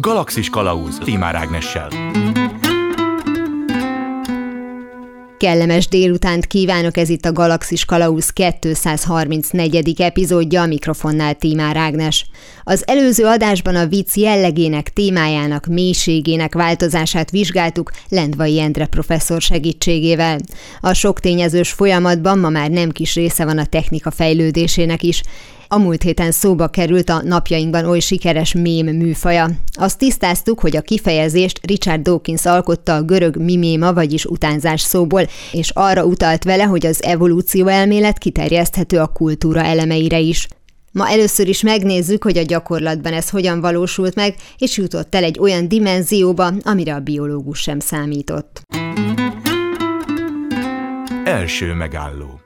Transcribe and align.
Galaxis 0.00 0.50
Kalauz 0.50 0.98
Timár 0.98 1.34
Ágnessel. 1.34 1.88
Kellemes 5.38 5.88
délutánt 5.88 6.46
kívánok, 6.46 6.96
ez 6.96 7.08
itt 7.08 7.24
a 7.24 7.32
Galaxis 7.32 7.84
Kalauz 7.84 8.30
234. 8.30 10.00
epizódja, 10.00 10.62
a 10.62 10.66
mikrofonnál 10.66 11.34
Tímár 11.34 11.76
Ágnes. 11.76 12.26
Az 12.64 12.82
előző 12.86 13.24
adásban 13.24 13.76
a 13.76 13.86
vicc 13.86 14.16
jellegének, 14.16 14.92
témájának, 14.92 15.66
mélységének 15.66 16.54
változását 16.54 17.30
vizsgáltuk 17.30 17.90
Lendvai 18.08 18.60
Endre 18.60 18.86
professzor 18.86 19.40
segítségével. 19.40 20.38
A 20.80 20.92
sok 20.92 21.20
tényezős 21.20 21.70
folyamatban 21.70 22.38
ma 22.38 22.48
már 22.48 22.70
nem 22.70 22.90
kis 22.90 23.14
része 23.14 23.44
van 23.44 23.58
a 23.58 23.66
technika 23.66 24.10
fejlődésének 24.10 25.02
is, 25.02 25.22
a 25.74 25.78
múlt 25.78 26.02
héten 26.02 26.30
szóba 26.30 26.68
került 26.68 27.10
a 27.10 27.22
napjainkban 27.22 27.84
oly 27.84 27.98
sikeres 27.98 28.52
mém 28.52 28.86
műfaja. 28.86 29.50
Azt 29.72 29.98
tisztáztuk, 29.98 30.60
hogy 30.60 30.76
a 30.76 30.80
kifejezést 30.80 31.60
Richard 31.66 32.02
Dawkins 32.02 32.46
alkotta 32.46 32.94
a 32.94 33.02
görög 33.02 33.36
miméma, 33.36 33.92
vagyis 33.92 34.24
utánzás 34.24 34.80
szóból, 34.80 35.28
és 35.52 35.70
arra 35.70 36.04
utalt 36.04 36.44
vele, 36.44 36.62
hogy 36.62 36.86
az 36.86 37.02
evolúció 37.02 37.66
elmélet 37.66 38.18
kiterjeszthető 38.18 38.98
a 38.98 39.06
kultúra 39.06 39.62
elemeire 39.62 40.18
is. 40.18 40.48
Ma 40.92 41.08
először 41.08 41.48
is 41.48 41.62
megnézzük, 41.62 42.24
hogy 42.24 42.38
a 42.38 42.42
gyakorlatban 42.42 43.12
ez 43.12 43.30
hogyan 43.30 43.60
valósult 43.60 44.14
meg, 44.14 44.34
és 44.58 44.76
jutott 44.76 45.14
el 45.14 45.24
egy 45.24 45.38
olyan 45.38 45.68
dimenzióba, 45.68 46.52
amire 46.62 46.94
a 46.94 47.00
biológus 47.00 47.58
sem 47.58 47.80
számított. 47.80 48.62
Első 51.24 51.72
megálló 51.72 52.43